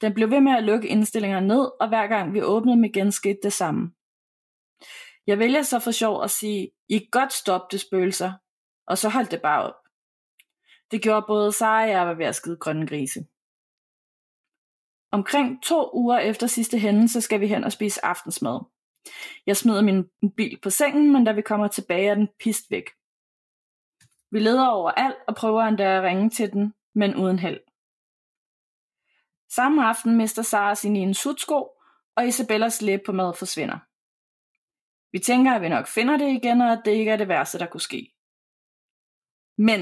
Den 0.00 0.14
blev 0.14 0.30
ved 0.30 0.40
med 0.40 0.52
at 0.52 0.64
lukke 0.64 0.88
indstillinger 0.88 1.40
ned, 1.40 1.70
og 1.80 1.88
hver 1.88 2.06
gang 2.06 2.34
vi 2.34 2.42
åbnede 2.42 2.76
dem 2.76 2.84
igen, 2.84 3.12
skete 3.12 3.38
det 3.42 3.52
samme. 3.52 3.92
Jeg 5.26 5.38
vælger 5.38 5.62
så 5.62 5.78
for 5.78 5.90
sjov 5.90 6.22
at 6.22 6.30
sige, 6.30 6.70
I 6.88 6.98
kan 6.98 7.08
godt 7.12 7.32
stoppe 7.32 7.66
det 7.70 7.80
spøgelser, 7.80 8.32
og 8.86 8.98
så 8.98 9.08
holdt 9.08 9.30
det 9.30 9.42
bare 9.42 9.62
op. 9.62 9.74
Det 10.90 11.02
gjorde 11.02 11.26
både 11.26 11.52
Sara 11.52 11.82
og 11.82 11.88
jeg 11.88 12.06
var 12.06 12.14
ved 12.14 12.26
at 12.26 12.34
skide 12.34 12.56
grønne 12.56 12.86
grise. 12.86 13.20
Omkring 15.12 15.62
to 15.62 15.90
uger 15.94 16.18
efter 16.18 16.46
sidste 16.46 16.78
hændelse 16.78 17.20
skal 17.20 17.40
vi 17.40 17.46
hen 17.46 17.64
og 17.64 17.72
spise 17.72 18.04
aftensmad. 18.04 18.60
Jeg 19.46 19.56
smider 19.56 19.82
min 19.82 20.04
bil 20.36 20.58
på 20.62 20.70
sengen, 20.70 21.12
men 21.12 21.24
da 21.24 21.32
vi 21.32 21.42
kommer 21.42 21.68
tilbage 21.68 22.08
er 22.08 22.14
den 22.14 22.28
pist 22.40 22.70
væk. 22.70 22.90
Vi 24.30 24.38
leder 24.38 24.68
over 24.68 24.90
alt 24.90 25.16
og 25.28 25.34
prøver 25.34 25.62
endda 25.62 25.96
at 25.96 26.02
ringe 26.02 26.30
til 26.30 26.52
den, 26.52 26.74
men 26.94 27.16
uden 27.16 27.38
held. 27.38 27.60
Samme 29.56 29.86
aften 29.86 30.16
mister 30.16 30.42
Sara 30.42 30.74
sin 30.74 30.96
ene 30.96 31.14
sudsko, 31.14 31.58
og 32.16 32.26
Isabellas 32.26 32.82
læbepomade 32.82 33.26
på 33.26 33.32
mad 33.32 33.38
forsvinder. 33.38 33.78
Vi 35.12 35.18
tænker, 35.18 35.52
at 35.52 35.62
vi 35.62 35.68
nok 35.68 35.86
finder 35.86 36.16
det 36.16 36.28
igen, 36.28 36.60
og 36.60 36.72
at 36.72 36.82
det 36.84 36.90
ikke 36.90 37.10
er 37.10 37.16
det 37.16 37.28
værste, 37.28 37.58
der 37.58 37.66
kunne 37.66 37.80
ske. 37.80 38.12
Men 39.58 39.80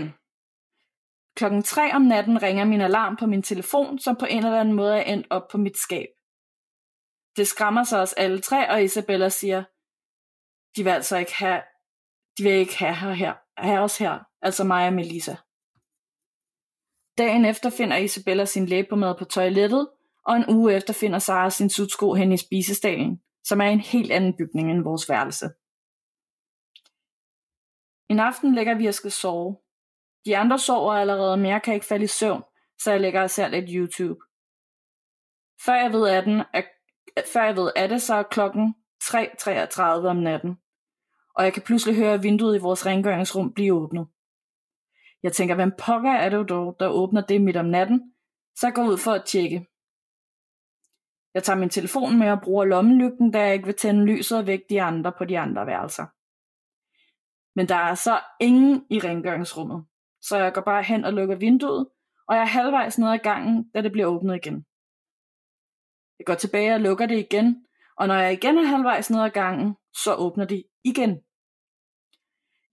klokken 1.37 1.63
3 1.63 1.95
om 1.95 2.03
natten 2.03 2.43
ringer 2.43 2.65
min 2.65 2.81
alarm 2.81 3.17
på 3.17 3.27
min 3.27 3.43
telefon, 3.43 3.99
som 3.99 4.17
på 4.17 4.27
en 4.27 4.45
eller 4.45 4.61
anden 4.61 4.75
måde 4.75 4.97
er 4.99 5.13
endt 5.13 5.27
op 5.31 5.49
på 5.53 5.59
mit 5.59 5.77
skab. 5.77 6.09
Det 7.37 7.47
skræmmer 7.47 7.85
sig 7.85 8.01
os 8.01 8.13
alle 8.13 8.41
tre, 8.41 8.71
og 8.71 8.83
Isabella 8.83 9.29
siger, 9.29 9.65
de 10.77 10.85
vil 10.85 10.91
altså 10.91 11.17
ikke 11.17 11.35
have, 11.35 11.63
de 12.39 12.43
vil 12.43 12.53
ikke 12.53 12.79
have, 12.79 12.95
her, 12.95 13.13
her, 13.13 13.35
have 13.59 13.81
os 13.81 13.99
her, 13.99 14.19
altså 14.43 14.65
mig 14.65 14.87
og 14.87 14.93
Melissa. 14.93 15.37
Dagen 17.19 17.45
efter 17.45 17.71
finder 17.71 17.97
Isabella 17.97 18.45
sin 18.45 18.67
læbemad 18.67 19.15
på 19.19 19.25
toilettet, 19.25 19.89
og 20.27 20.37
en 20.37 20.45
uge 20.49 20.75
efter 20.75 20.95
finder 20.95 21.19
Sara 21.19 21.51
sin 21.51 21.71
sutsko 21.71 22.15
hen 22.15 22.33
i 22.33 22.37
spisestalen, 22.37 23.21
som 23.45 23.61
er 23.61 23.65
en 23.65 23.81
helt 23.81 24.13
anden 24.13 24.37
bygning 24.37 24.71
end 24.71 24.83
vores 24.83 25.09
værelse. 25.09 25.47
En 28.09 28.21
aften 28.21 28.55
lægger 28.55 28.75
vi 28.75 28.87
og 28.87 28.95
skal 28.95 29.11
sove. 29.11 29.57
De 30.27 30.37
andre 30.37 30.59
sover 30.59 30.93
allerede, 30.93 31.37
men 31.37 31.47
jeg 31.47 31.63
kan 31.63 31.75
ikke 31.75 31.87
falde 31.87 32.05
i 32.05 32.07
søvn, 32.07 32.43
så 32.79 32.91
jeg 32.91 33.01
lægger 33.01 33.23
og 33.23 33.31
ser 33.31 33.49
lidt 33.49 33.71
YouTube. 33.71 34.21
Før 35.65 35.75
jeg 35.75 35.93
ved 35.93 36.09
af, 36.09 36.23
den, 36.23 36.43
er, 36.53 36.63
før 37.33 37.45
jeg 37.45 37.57
ved 37.57 37.73
af 37.77 37.89
det, 37.89 38.03
så 38.03 38.15
er 38.15 38.23
klokken 38.23 38.75
3.33 39.05 39.83
om 39.83 40.17
natten, 40.17 40.59
og 41.37 41.45
jeg 41.45 41.53
kan 41.53 41.63
pludselig 41.63 41.97
høre 41.97 42.23
vinduet 42.23 42.57
i 42.57 42.61
vores 42.61 42.87
rengøringsrum 42.87 43.53
blive 43.53 43.75
åbnet. 43.75 44.07
Jeg 45.25 45.33
tænker, 45.33 45.55
hvem 45.55 45.73
pokker 45.79 46.11
er 46.11 46.29
det 46.29 46.49
dog, 46.49 46.77
der 46.81 46.89
åbner 46.89 47.21
det 47.21 47.43
midt 47.43 47.57
om 47.57 47.67
natten? 47.67 48.13
Så 48.57 48.67
jeg 48.67 48.75
går 48.75 48.85
ud 48.85 48.99
for 48.99 49.13
at 49.13 49.25
tjekke. 49.25 49.67
Jeg 51.35 51.43
tager 51.43 51.59
min 51.59 51.71
telefon 51.71 52.19
med 52.19 52.31
og 52.31 52.41
bruger 52.43 52.65
lommelygten, 52.65 53.31
da 53.31 53.41
jeg 53.41 53.55
ikke 53.55 53.67
vil 53.67 53.75
tænde 53.75 54.07
lyset 54.07 54.39
og 54.39 54.47
væk 54.47 54.61
de 54.71 54.83
andre 54.83 55.13
på 55.19 55.25
de 55.25 55.39
andre 55.39 55.67
værelser. 55.67 56.07
Men 57.57 57.69
der 57.69 57.75
er 57.75 57.95
så 57.95 58.21
ingen 58.41 58.87
i 58.91 58.99
rengøringsrummet, 58.99 59.85
så 60.21 60.37
jeg 60.37 60.53
går 60.55 60.61
bare 60.61 60.83
hen 60.83 61.05
og 61.05 61.13
lukker 61.13 61.37
vinduet, 61.37 61.89
og 62.29 62.37
jeg 62.37 62.43
er 62.43 62.47
halvvejs 62.47 62.99
ned 62.99 63.09
ad 63.09 63.19
gangen, 63.19 63.71
da 63.75 63.81
det 63.81 63.93
bliver 63.93 64.07
åbnet 64.07 64.37
igen. 64.37 64.65
Jeg 66.19 66.27
går 66.27 66.35
tilbage 66.35 66.75
og 66.75 66.81
lukker 66.81 67.07
det 67.07 67.19
igen, 67.19 67.67
og 67.97 68.09
når 68.09 68.15
jeg 68.15 68.33
igen 68.33 68.59
er 68.59 68.65
halvvejs 68.65 69.11
ned 69.11 69.21
ad 69.21 69.31
gangen, 69.31 69.77
så 69.93 70.15
åbner 70.15 70.45
de 70.45 70.65
igen. 70.85 71.24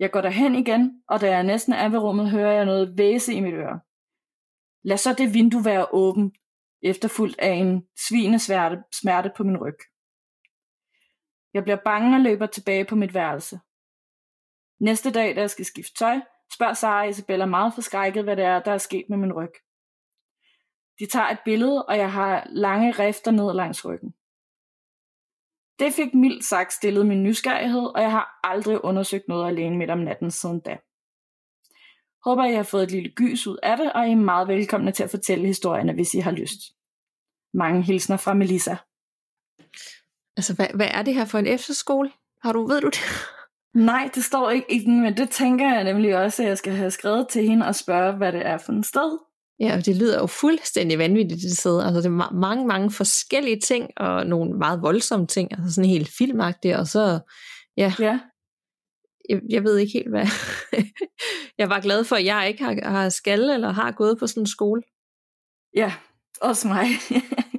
Jeg 0.01 0.11
går 0.11 0.21
derhen 0.21 0.55
igen, 0.55 1.03
og 1.07 1.21
da 1.21 1.29
jeg 1.31 1.43
næsten 1.43 1.73
er 1.73 1.89
ved 1.89 1.99
rummet, 1.99 2.31
hører 2.31 2.51
jeg 2.51 2.65
noget 2.65 2.97
væse 2.97 3.33
i 3.33 3.39
mit 3.39 3.53
øre. 3.53 3.79
Lad 4.83 4.97
så 4.97 5.13
det 5.13 5.33
vindue 5.33 5.65
være 5.65 5.87
åbent, 5.91 6.37
efterfulgt 6.81 7.39
af 7.39 7.51
en 7.51 7.87
svine 8.07 8.39
smerte 8.39 9.31
på 9.37 9.43
min 9.43 9.57
ryg. 9.57 9.77
Jeg 11.53 11.63
bliver 11.63 11.77
bange 11.85 12.17
og 12.17 12.21
løber 12.21 12.45
tilbage 12.45 12.85
på 12.85 12.95
mit 12.95 13.13
værelse. 13.13 13.59
Næste 14.79 15.11
dag, 15.11 15.35
da 15.35 15.39
jeg 15.41 15.49
skal 15.49 15.65
skifte 15.65 15.93
tøj, 15.93 16.19
spørger 16.53 16.73
Sara 16.73 17.01
og 17.01 17.09
Isabella 17.09 17.45
meget 17.45 17.73
forskrækket, 17.73 18.23
hvad 18.23 18.35
det 18.35 18.45
er, 18.45 18.59
der 18.59 18.71
er 18.71 18.77
sket 18.77 19.05
med 19.09 19.17
min 19.17 19.33
ryg. 19.33 19.53
De 20.99 21.05
tager 21.05 21.29
et 21.29 21.39
billede, 21.45 21.85
og 21.85 21.97
jeg 21.97 22.11
har 22.11 22.47
lange 22.49 22.91
rifter 22.91 23.31
ned 23.31 23.53
langs 23.53 23.85
ryggen. 23.85 24.13
Det 25.81 25.93
fik 25.93 26.13
mildt 26.13 26.45
sagt 26.45 26.73
stillet 26.73 27.05
min 27.05 27.23
nysgerrighed, 27.23 27.85
og 27.95 28.01
jeg 28.01 28.11
har 28.11 28.39
aldrig 28.43 28.85
undersøgt 28.85 29.27
noget 29.27 29.47
alene 29.47 29.77
midt 29.77 29.89
om 29.89 29.97
natten 29.97 30.31
siden 30.31 30.59
da. 30.59 30.77
Håber, 32.25 32.45
I 32.45 32.53
har 32.53 32.63
fået 32.63 32.83
et 32.83 32.91
lille 32.91 33.11
gys 33.15 33.47
ud 33.47 33.57
af 33.63 33.77
det, 33.77 33.93
og 33.93 34.07
I 34.07 34.11
er 34.11 34.15
meget 34.15 34.47
velkomne 34.47 34.91
til 34.91 35.03
at 35.03 35.09
fortælle 35.09 35.47
historierne, 35.47 35.93
hvis 35.93 36.13
I 36.13 36.19
har 36.19 36.31
lyst. 36.31 36.59
Mange 37.53 37.81
hilsner 37.81 38.17
fra 38.17 38.33
Melissa. 38.33 38.75
Altså, 40.37 40.55
hvad, 40.55 40.67
hvad 40.73 40.87
er 40.91 41.01
det 41.01 41.13
her 41.13 41.25
for 41.25 41.39
en 41.39 41.47
efterskole? 41.47 42.11
Har 42.41 42.53
du, 42.53 42.67
ved 42.67 42.81
du 42.81 42.87
det? 42.87 43.01
Nej, 43.73 44.09
det 44.15 44.23
står 44.23 44.49
ikke 44.49 44.73
i 44.73 44.79
den, 44.79 45.01
men 45.01 45.17
det 45.17 45.29
tænker 45.29 45.73
jeg 45.73 45.83
nemlig 45.83 46.17
også, 46.17 46.43
at 46.43 46.49
jeg 46.49 46.57
skal 46.57 46.73
have 46.73 46.91
skrevet 46.91 47.27
til 47.27 47.47
hende 47.47 47.65
og 47.65 47.75
spørge, 47.75 48.17
hvad 48.17 48.31
det 48.31 48.45
er 48.45 48.57
for 48.57 48.71
en 48.71 48.83
sted. 48.83 49.30
Ja, 49.61 49.81
det 49.85 49.95
lyder 49.95 50.19
jo 50.19 50.25
fuldstændig 50.25 50.97
vanvittigt, 50.97 51.41
det 51.41 51.57
sted. 51.57 51.81
Altså, 51.83 51.97
det 51.97 52.05
er 52.05 52.33
mange, 52.33 52.67
mange 52.67 52.91
forskellige 52.91 53.59
ting, 53.59 53.89
og 53.97 54.25
nogle 54.25 54.57
meget 54.57 54.81
voldsomme 54.81 55.27
ting, 55.27 55.51
altså 55.51 55.73
sådan 55.73 55.89
helt 55.89 56.09
filmagtigt, 56.17 56.75
og 56.75 56.87
så, 56.87 57.19
ja, 57.77 57.93
Ja, 57.99 58.19
jeg, 59.29 59.41
jeg 59.49 59.63
ved 59.63 59.77
ikke 59.77 59.93
helt, 59.93 60.09
hvad. 60.09 60.25
jeg 61.57 61.69
var 61.69 61.79
glad 61.79 62.03
for, 62.03 62.15
at 62.15 62.25
jeg 62.25 62.47
ikke 62.47 62.63
har, 62.63 62.89
har 62.89 63.09
skal 63.09 63.49
eller 63.49 63.71
har 63.71 63.91
gået 63.91 64.19
på 64.19 64.27
sådan 64.27 64.43
en 64.43 64.47
skole. 64.47 64.81
ja, 65.75 65.93
også 66.41 66.67
mig. 66.67 66.85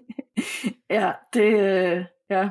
ja, 0.99 1.13
det, 1.33 1.61
øh, 1.61 2.05
ja. 2.31 2.51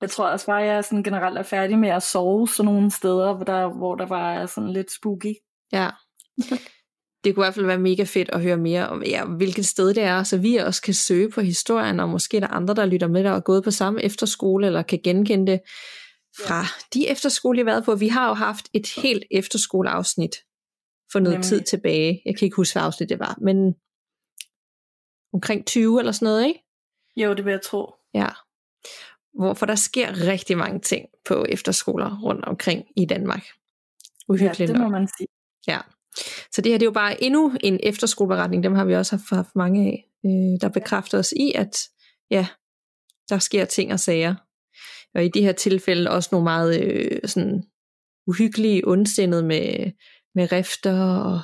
Jeg 0.00 0.10
tror 0.10 0.28
også 0.28 0.46
bare, 0.46 0.62
at 0.62 0.68
jeg 0.68 0.84
sådan 0.84 1.02
generelt 1.02 1.38
er 1.38 1.42
færdig 1.42 1.78
med 1.78 1.88
at 1.88 2.02
sove 2.02 2.48
sådan 2.48 2.72
nogle 2.72 2.90
steder, 2.90 3.34
hvor 3.34 3.44
der, 3.44 3.68
hvor 3.68 3.94
der 3.94 4.06
bare 4.06 4.34
er 4.34 4.46
sådan 4.46 4.72
lidt 4.72 4.92
spooky. 4.92 5.34
Ja. 5.72 5.90
Det 7.26 7.34
kunne 7.34 7.44
i 7.44 7.46
hvert 7.46 7.54
fald 7.54 7.66
være 7.66 7.78
mega 7.78 8.04
fedt 8.04 8.28
at 8.32 8.42
høre 8.42 8.56
mere 8.56 8.88
om, 8.88 9.02
ja, 9.02 9.24
hvilket 9.24 9.66
sted 9.66 9.94
det 9.94 10.02
er, 10.02 10.22
så 10.22 10.38
vi 10.38 10.56
også 10.56 10.82
kan 10.82 10.94
søge 10.94 11.30
på 11.30 11.40
historien, 11.40 12.00
og 12.00 12.08
måske 12.08 12.40
der 12.40 12.46
er 12.46 12.50
andre, 12.50 12.74
der 12.74 12.86
lytter 12.86 13.08
med, 13.08 13.24
der 13.24 13.30
er 13.30 13.40
gået 13.40 13.64
på 13.64 13.70
samme 13.70 14.02
efterskole, 14.02 14.66
eller 14.66 14.82
kan 14.82 15.00
genkende 15.04 15.52
det 15.52 15.60
fra 16.46 16.64
de 16.94 17.08
efterskole, 17.08 17.58
jeg 17.58 17.64
har 17.64 17.72
været 17.72 17.84
på. 17.84 17.94
Vi 17.94 18.08
har 18.08 18.28
jo 18.28 18.34
haft 18.34 18.68
et 18.74 18.86
helt 19.02 19.24
efterskoleafsnit 19.30 20.36
for 21.12 21.18
noget 21.18 21.34
Nemlig. 21.34 21.44
tid 21.48 21.62
tilbage. 21.62 22.22
Jeg 22.24 22.38
kan 22.38 22.46
ikke 22.46 22.56
huske, 22.56 22.74
hvad 22.74 22.82
afsnit 22.82 23.08
det 23.08 23.18
var, 23.18 23.38
men 23.40 23.74
omkring 25.32 25.66
20 25.66 25.98
eller 25.98 26.12
sådan 26.12 26.26
noget, 26.26 26.46
ikke? 26.46 26.60
Jo, 27.16 27.34
det 27.34 27.44
vil 27.44 27.50
jeg 27.50 27.62
tro. 27.62 27.94
Ja. 28.14 28.28
Hvorfor 29.34 29.66
der 29.66 29.74
sker 29.74 30.26
rigtig 30.26 30.58
mange 30.58 30.80
ting 30.80 31.08
på 31.24 31.44
efterskoler 31.48 32.20
rundt 32.22 32.44
omkring 32.44 32.84
i 32.96 33.04
Danmark. 33.04 33.44
Ja, 33.46 34.32
Uhyggeligt 34.32 34.68
det 34.68 34.78
må 34.78 34.84
nok. 34.84 34.92
man 34.92 35.08
sige. 35.18 35.28
Ja. 35.66 35.80
Så 36.52 36.60
det 36.62 36.72
her 36.72 36.78
det 36.78 36.82
er 36.82 36.90
jo 36.90 36.92
bare 36.92 37.24
endnu 37.24 37.52
en 37.60 37.80
efterskoleberetning, 37.82 38.62
dem 38.64 38.74
har 38.74 38.84
vi 38.84 38.94
også 38.94 39.16
haft, 39.16 39.30
haft 39.30 39.56
mange 39.56 39.86
af, 39.86 40.04
øh, 40.26 40.60
der 40.60 40.68
bekræfter 40.68 41.18
os 41.18 41.32
i, 41.32 41.52
at 41.54 41.76
ja, 42.30 42.46
der 43.28 43.38
sker 43.38 43.64
ting 43.64 43.92
og 43.92 44.00
sager. 44.00 44.34
Og 45.14 45.24
i 45.24 45.28
de 45.28 45.42
her 45.42 45.52
tilfælde 45.52 46.10
også 46.10 46.28
nogle 46.32 46.44
meget 46.44 46.82
øh, 46.82 47.18
sådan 47.24 47.62
uhyggelige, 48.26 48.88
ondsindede 48.88 49.42
med, 49.42 49.92
med 50.34 50.52
rifter 50.52 51.00
og 51.04 51.40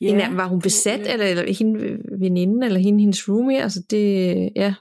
Ja, 0.00 0.06
dem, 0.26 0.36
var 0.36 0.46
hun 0.48 0.60
besat, 0.60 1.00
det- 1.00 1.12
eller, 1.12 1.26
eller 1.26 1.52
hende 1.58 1.98
veninde, 2.20 2.66
eller 2.66 2.80
hende 2.80 3.00
hendes 3.00 3.28
roomie, 3.28 3.62
altså 3.62 3.82
det, 3.90 4.52
ja, 4.56 4.74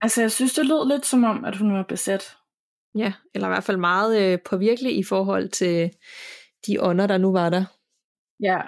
Altså, 0.00 0.20
jeg 0.20 0.32
synes, 0.32 0.54
det 0.54 0.66
lød 0.66 0.88
lidt 0.88 1.06
som 1.06 1.24
om, 1.24 1.44
at 1.44 1.56
hun 1.56 1.72
var 1.74 1.82
besat. 1.88 2.36
ja, 2.94 3.12
eller 3.34 3.48
i 3.48 3.50
hvert 3.50 3.64
fald 3.64 3.76
meget 3.76 4.22
øh, 4.22 4.38
påvirkelig 4.44 4.98
i 4.98 5.02
forhold 5.02 5.48
til 5.48 5.90
de 6.66 6.82
ånder, 6.82 7.06
der 7.06 7.18
nu 7.18 7.32
var 7.32 7.50
der. 7.50 7.64
Ja, 8.42 8.60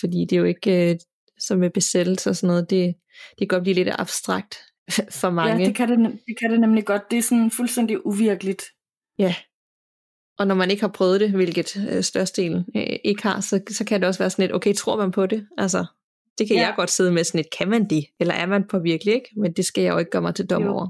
fordi 0.00 0.26
det 0.30 0.32
er 0.32 0.40
jo 0.40 0.44
ikke, 0.44 0.90
øh, 0.90 0.96
som 1.38 1.58
med 1.58 1.70
besættelse 1.70 2.30
og 2.30 2.36
sådan 2.36 2.48
noget, 2.48 2.70
det, 2.70 2.94
det 3.30 3.38
kan 3.38 3.48
godt 3.48 3.62
blive 3.62 3.74
lidt 3.74 3.88
abstrakt. 3.98 4.56
for 5.20 5.30
mange. 5.30 5.62
Ja, 5.62 5.66
det 5.66 5.74
kan 5.74 5.88
det, 5.88 6.20
det 6.26 6.38
kan 6.38 6.50
det 6.50 6.60
nemlig 6.60 6.84
godt. 6.84 7.10
Det 7.10 7.18
er 7.18 7.22
sådan 7.22 7.50
fuldstændig 7.50 8.06
uvirkeligt. 8.06 8.62
Ja. 9.18 9.34
Og 10.38 10.46
når 10.46 10.54
man 10.54 10.70
ikke 10.70 10.82
har 10.82 10.88
prøvet 10.88 11.20
det, 11.20 11.30
hvilket 11.30 11.88
øh, 11.90 12.02
størstedelen 12.02 12.64
øh, 12.76 12.96
ikke 13.04 13.22
har, 13.22 13.40
så, 13.40 13.60
så 13.70 13.84
kan 13.84 14.00
det 14.00 14.08
også 14.08 14.18
være 14.18 14.30
sådan 14.30 14.42
lidt, 14.42 14.54
okay, 14.54 14.74
tror 14.74 14.96
man 14.96 15.10
på 15.10 15.26
det? 15.26 15.46
Altså, 15.58 15.86
det 16.38 16.46
kan 16.46 16.56
ja. 16.56 16.62
jeg 16.62 16.74
godt 16.76 16.90
sidde 16.90 17.12
med 17.12 17.24
sådan 17.24 17.38
lidt, 17.38 17.54
kan 17.58 17.68
man 17.68 17.90
det? 17.90 18.06
Eller 18.20 18.34
er 18.34 18.46
man 18.46 18.64
på 18.68 18.78
virkelig 18.78 19.14
ikke? 19.14 19.28
Men 19.36 19.52
det 19.52 19.64
skal 19.64 19.84
jeg 19.84 19.92
jo 19.92 19.98
ikke 19.98 20.10
gøre 20.10 20.22
mig 20.22 20.34
til 20.34 20.46
dom 20.46 20.66
over. 20.66 20.88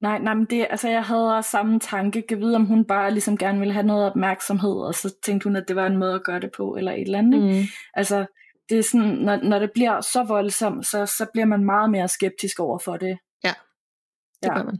Nej, 0.00 0.18
nej, 0.18 0.34
men 0.34 0.44
det, 0.44 0.66
altså 0.70 0.88
jeg 0.88 1.04
havde 1.04 1.36
også 1.36 1.50
samme 1.50 1.80
tanke. 1.80 2.24
Jeg 2.30 2.40
vide, 2.40 2.56
om 2.56 2.64
hun 2.64 2.84
bare 2.84 3.10
ligesom 3.10 3.38
gerne 3.38 3.58
ville 3.58 3.74
have 3.74 3.86
noget 3.86 4.06
opmærksomhed, 4.06 4.72
og 4.72 4.94
så 4.94 5.14
tænkte 5.22 5.44
hun, 5.44 5.56
at 5.56 5.64
det 5.68 5.76
var 5.76 5.86
en 5.86 5.96
måde 5.96 6.14
at 6.14 6.24
gøre 6.24 6.40
det 6.40 6.50
på, 6.56 6.76
eller 6.76 6.92
et 6.92 7.00
eller 7.00 7.18
andet. 7.18 7.42
Mm. 7.42 7.62
Altså, 7.94 8.26
det 8.68 8.78
er 8.78 8.82
sådan, 8.82 9.06
når, 9.06 9.36
når 9.36 9.58
det 9.58 9.70
bliver 9.72 10.00
så 10.00 10.24
voldsomt, 10.28 10.86
så, 10.86 11.06
så 11.06 11.26
bliver 11.32 11.46
man 11.46 11.64
meget 11.64 11.90
mere 11.90 12.08
skeptisk 12.08 12.60
over 12.60 12.78
for 12.78 12.96
det. 12.96 13.18
Ja, 13.44 13.52
det 14.42 14.48
ja. 14.48 14.56
gør 14.56 14.64
man. 14.64 14.78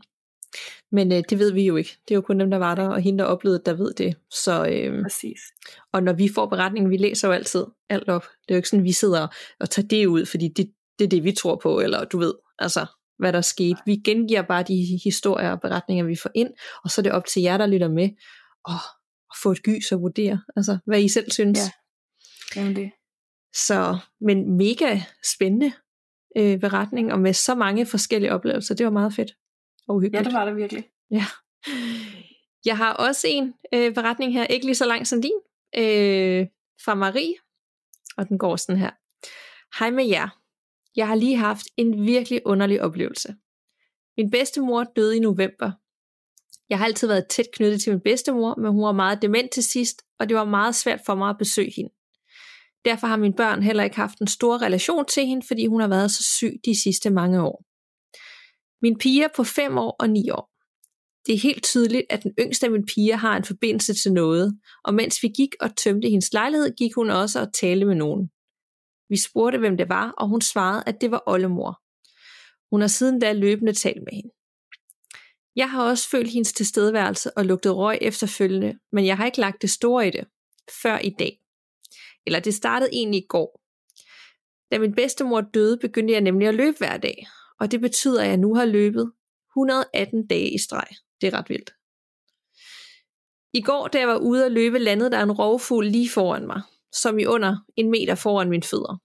Men 0.92 1.12
øh, 1.12 1.22
det 1.30 1.38
ved 1.38 1.52
vi 1.52 1.66
jo 1.66 1.76
ikke. 1.76 1.98
Det 2.08 2.14
er 2.14 2.16
jo 2.16 2.20
kun 2.20 2.40
dem, 2.40 2.50
der 2.50 2.58
var 2.58 2.74
der, 2.74 2.88
og 2.88 3.00
hende, 3.00 3.18
der 3.18 3.24
oplevede 3.24 3.62
der 3.66 3.72
ved 3.72 3.94
det. 3.94 4.16
Så, 4.30 4.66
øh, 4.66 5.02
Præcis. 5.02 5.40
Og 5.92 6.02
når 6.02 6.12
vi 6.12 6.30
får 6.34 6.46
beretningen, 6.46 6.90
vi 6.90 6.96
læser 6.96 7.28
jo 7.28 7.34
altid 7.34 7.64
alt 7.88 8.08
op. 8.08 8.22
Det 8.22 8.50
er 8.50 8.54
jo 8.54 8.56
ikke 8.56 8.68
sådan, 8.68 8.84
vi 8.84 8.92
sidder 8.92 9.28
og 9.60 9.70
tager 9.70 9.88
det 9.88 10.06
ud, 10.06 10.26
fordi 10.26 10.48
det, 10.48 10.72
det 10.98 11.04
er 11.04 11.08
det, 11.08 11.24
vi 11.24 11.32
tror 11.32 11.56
på, 11.56 11.80
eller 11.80 12.04
du 12.04 12.18
ved, 12.18 12.34
altså, 12.58 12.86
hvad 13.20 13.32
der 13.32 13.40
skete. 13.40 13.76
Vi 13.86 13.96
gengiver 13.96 14.42
bare 14.42 14.62
de 14.62 15.00
historier 15.04 15.50
og 15.50 15.60
beretninger, 15.60 16.04
vi 16.04 16.16
får 16.16 16.30
ind, 16.34 16.50
og 16.84 16.90
så 16.90 17.00
er 17.00 17.02
det 17.02 17.12
op 17.12 17.26
til 17.26 17.42
jer, 17.42 17.56
der 17.56 17.66
lytter 17.66 17.88
med, 17.88 18.08
og, 18.64 18.74
få 19.42 19.50
et 19.50 19.62
gys 19.62 19.92
og 19.92 20.00
vurdere, 20.00 20.42
altså, 20.56 20.78
hvad 20.86 21.02
I 21.02 21.08
selv 21.08 21.30
synes. 21.30 21.58
Ja, 21.58 22.60
Jamen 22.60 22.76
det. 22.76 22.90
Så, 23.54 23.98
men 24.20 24.56
mega 24.56 25.00
spændende 25.34 25.72
øh, 26.36 26.60
beretning, 26.60 27.12
og 27.12 27.20
med 27.20 27.32
så 27.32 27.54
mange 27.54 27.86
forskellige 27.86 28.32
oplevelser. 28.32 28.74
Det 28.74 28.86
var 28.86 28.92
meget 28.92 29.14
fedt 29.14 29.36
og 29.88 29.96
uhyggeligt. 29.96 30.24
Ja, 30.24 30.30
det 30.30 30.38
var 30.38 30.44
det 30.44 30.56
virkelig. 30.56 30.84
Ja. 31.10 31.24
Jeg 32.64 32.76
har 32.76 32.92
også 32.92 33.26
en 33.30 33.54
øh, 33.74 33.94
beretning 33.94 34.32
her, 34.32 34.46
ikke 34.46 34.66
lige 34.66 34.74
så 34.74 34.86
lang 34.86 35.06
som 35.06 35.22
din, 35.22 35.32
øh, 35.76 36.46
fra 36.84 36.94
Marie, 36.94 37.34
og 38.16 38.28
den 38.28 38.38
går 38.38 38.56
sådan 38.56 38.80
her. 38.80 38.90
Hej 39.78 39.90
med 39.90 40.08
jer. 40.08 40.28
Jeg 40.96 41.06
har 41.06 41.14
lige 41.14 41.36
haft 41.36 41.66
en 41.76 42.06
virkelig 42.06 42.40
underlig 42.44 42.82
oplevelse. 42.82 43.34
Min 44.16 44.30
bedstemor 44.30 44.84
døde 44.84 45.16
i 45.16 45.20
november. 45.20 45.72
Jeg 46.70 46.78
har 46.78 46.84
altid 46.84 47.08
været 47.08 47.26
tæt 47.30 47.46
knyttet 47.52 47.82
til 47.82 47.92
min 47.92 48.00
bedstemor, 48.00 48.54
men 48.54 48.72
hun 48.72 48.82
var 48.82 48.92
meget 48.92 49.22
dement 49.22 49.52
til 49.52 49.64
sidst, 49.64 50.02
og 50.18 50.28
det 50.28 50.36
var 50.36 50.44
meget 50.44 50.74
svært 50.74 51.00
for 51.06 51.14
mig 51.14 51.30
at 51.30 51.38
besøge 51.38 51.72
hende. 51.76 51.90
Derfor 52.84 53.06
har 53.06 53.16
mine 53.16 53.34
børn 53.34 53.62
heller 53.62 53.84
ikke 53.84 53.96
haft 53.96 54.18
en 54.18 54.26
stor 54.26 54.62
relation 54.62 55.04
til 55.06 55.26
hende, 55.26 55.46
fordi 55.46 55.66
hun 55.66 55.80
har 55.80 55.88
været 55.88 56.10
så 56.10 56.24
syg 56.38 56.52
de 56.64 56.82
sidste 56.82 57.10
mange 57.10 57.42
år. 57.42 57.64
Min 58.82 58.98
piger 58.98 59.28
på 59.36 59.44
5 59.44 59.78
år 59.78 59.96
og 60.00 60.10
9 60.10 60.30
år. 60.30 60.50
Det 61.26 61.34
er 61.34 61.38
helt 61.38 61.64
tydeligt, 61.64 62.06
at 62.10 62.22
den 62.22 62.32
yngste 62.40 62.66
af 62.66 62.72
mine 62.72 62.84
piger 62.94 63.16
har 63.16 63.36
en 63.36 63.44
forbindelse 63.44 63.94
til 63.94 64.12
noget, 64.12 64.60
og 64.84 64.94
mens 64.94 65.22
vi 65.22 65.28
gik 65.28 65.54
og 65.60 65.76
tømte 65.76 66.08
hendes 66.08 66.32
lejlighed, 66.32 66.76
gik 66.76 66.94
hun 66.94 67.10
også 67.10 67.40
og 67.40 67.52
talte 67.54 67.86
med 67.86 67.94
nogen. 67.94 68.30
Vi 69.10 69.16
spurgte, 69.20 69.58
hvem 69.58 69.76
det 69.76 69.88
var, 69.88 70.10
og 70.10 70.28
hun 70.28 70.40
svarede, 70.40 70.82
at 70.86 71.00
det 71.00 71.10
var 71.10 71.22
oldemor. 71.26 71.80
Hun 72.70 72.80
har 72.80 72.88
siden 72.88 73.20
da 73.20 73.32
løbende 73.32 73.72
talt 73.72 74.02
med 74.02 74.12
hende. 74.12 74.30
Jeg 75.56 75.70
har 75.70 75.84
også 75.84 76.08
følt 76.08 76.30
hendes 76.30 76.52
tilstedeværelse 76.52 77.38
og 77.38 77.44
lugtet 77.44 77.76
røg 77.76 77.98
efterfølgende, 78.00 78.78
men 78.92 79.06
jeg 79.06 79.16
har 79.16 79.26
ikke 79.26 79.40
lagt 79.40 79.62
det 79.62 79.70
store 79.70 80.08
i 80.08 80.10
det, 80.10 80.26
før 80.82 80.98
i 80.98 81.10
dag. 81.10 81.40
Eller 82.26 82.40
det 82.40 82.54
startede 82.54 82.90
egentlig 82.92 83.22
i 83.22 83.26
går. 83.28 83.60
Da 84.72 84.78
min 84.78 84.94
bedstemor 84.94 85.40
døde, 85.40 85.78
begyndte 85.78 86.12
jeg 86.12 86.20
nemlig 86.20 86.48
at 86.48 86.54
løbe 86.54 86.76
hver 86.78 86.96
dag, 86.96 87.26
og 87.60 87.70
det 87.70 87.80
betyder, 87.80 88.22
at 88.22 88.28
jeg 88.28 88.36
nu 88.36 88.54
har 88.54 88.64
løbet 88.64 89.12
118 89.56 90.26
dage 90.26 90.54
i 90.54 90.58
streg. 90.58 90.88
Det 91.20 91.26
er 91.26 91.38
ret 91.38 91.48
vildt. 91.48 91.70
I 93.54 93.60
går, 93.62 93.88
da 93.88 93.98
jeg 93.98 94.08
var 94.08 94.16
ude 94.16 94.44
at 94.46 94.52
løbe, 94.52 94.78
landede 94.78 95.10
der 95.10 95.22
en 95.22 95.32
rovfugl 95.32 95.86
lige 95.86 96.10
foran 96.10 96.46
mig, 96.46 96.62
som 96.92 97.18
i 97.18 97.26
under 97.26 97.56
en 97.76 97.90
meter 97.90 98.14
foran 98.14 98.50
mine 98.50 98.62
fødder. 98.62 98.96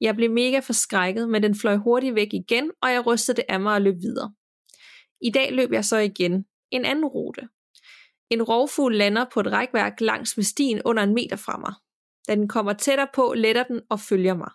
Jeg 0.00 0.14
blev 0.14 0.30
mega 0.30 0.58
forskrækket, 0.58 1.28
men 1.28 1.42
den 1.42 1.54
fløj 1.54 1.76
hurtigt 1.76 2.14
væk 2.14 2.34
igen, 2.34 2.70
og 2.82 2.92
jeg 2.92 3.06
rystede 3.06 3.36
det 3.36 3.44
af 3.48 3.60
mig 3.60 3.74
og 3.74 3.82
løb 3.82 3.94
videre. 4.00 4.34
I 5.20 5.30
dag 5.30 5.52
løb 5.52 5.72
jeg 5.72 5.84
så 5.84 5.96
igen 5.96 6.44
en 6.70 6.84
anden 6.84 7.04
rute. 7.04 7.48
En 8.30 8.42
rovfugl 8.42 8.94
lander 8.96 9.24
på 9.34 9.40
et 9.40 9.52
rækværk 9.52 10.00
langs 10.00 10.36
med 10.36 10.44
stien 10.44 10.82
under 10.84 11.02
en 11.02 11.14
meter 11.14 11.36
fra 11.36 11.56
mig. 11.58 11.74
Da 12.28 12.34
den 12.34 12.48
kommer 12.48 12.72
tættere 12.72 13.08
på, 13.14 13.34
letter 13.36 13.62
den 13.62 13.80
og 13.90 14.00
følger 14.00 14.34
mig. 14.34 14.50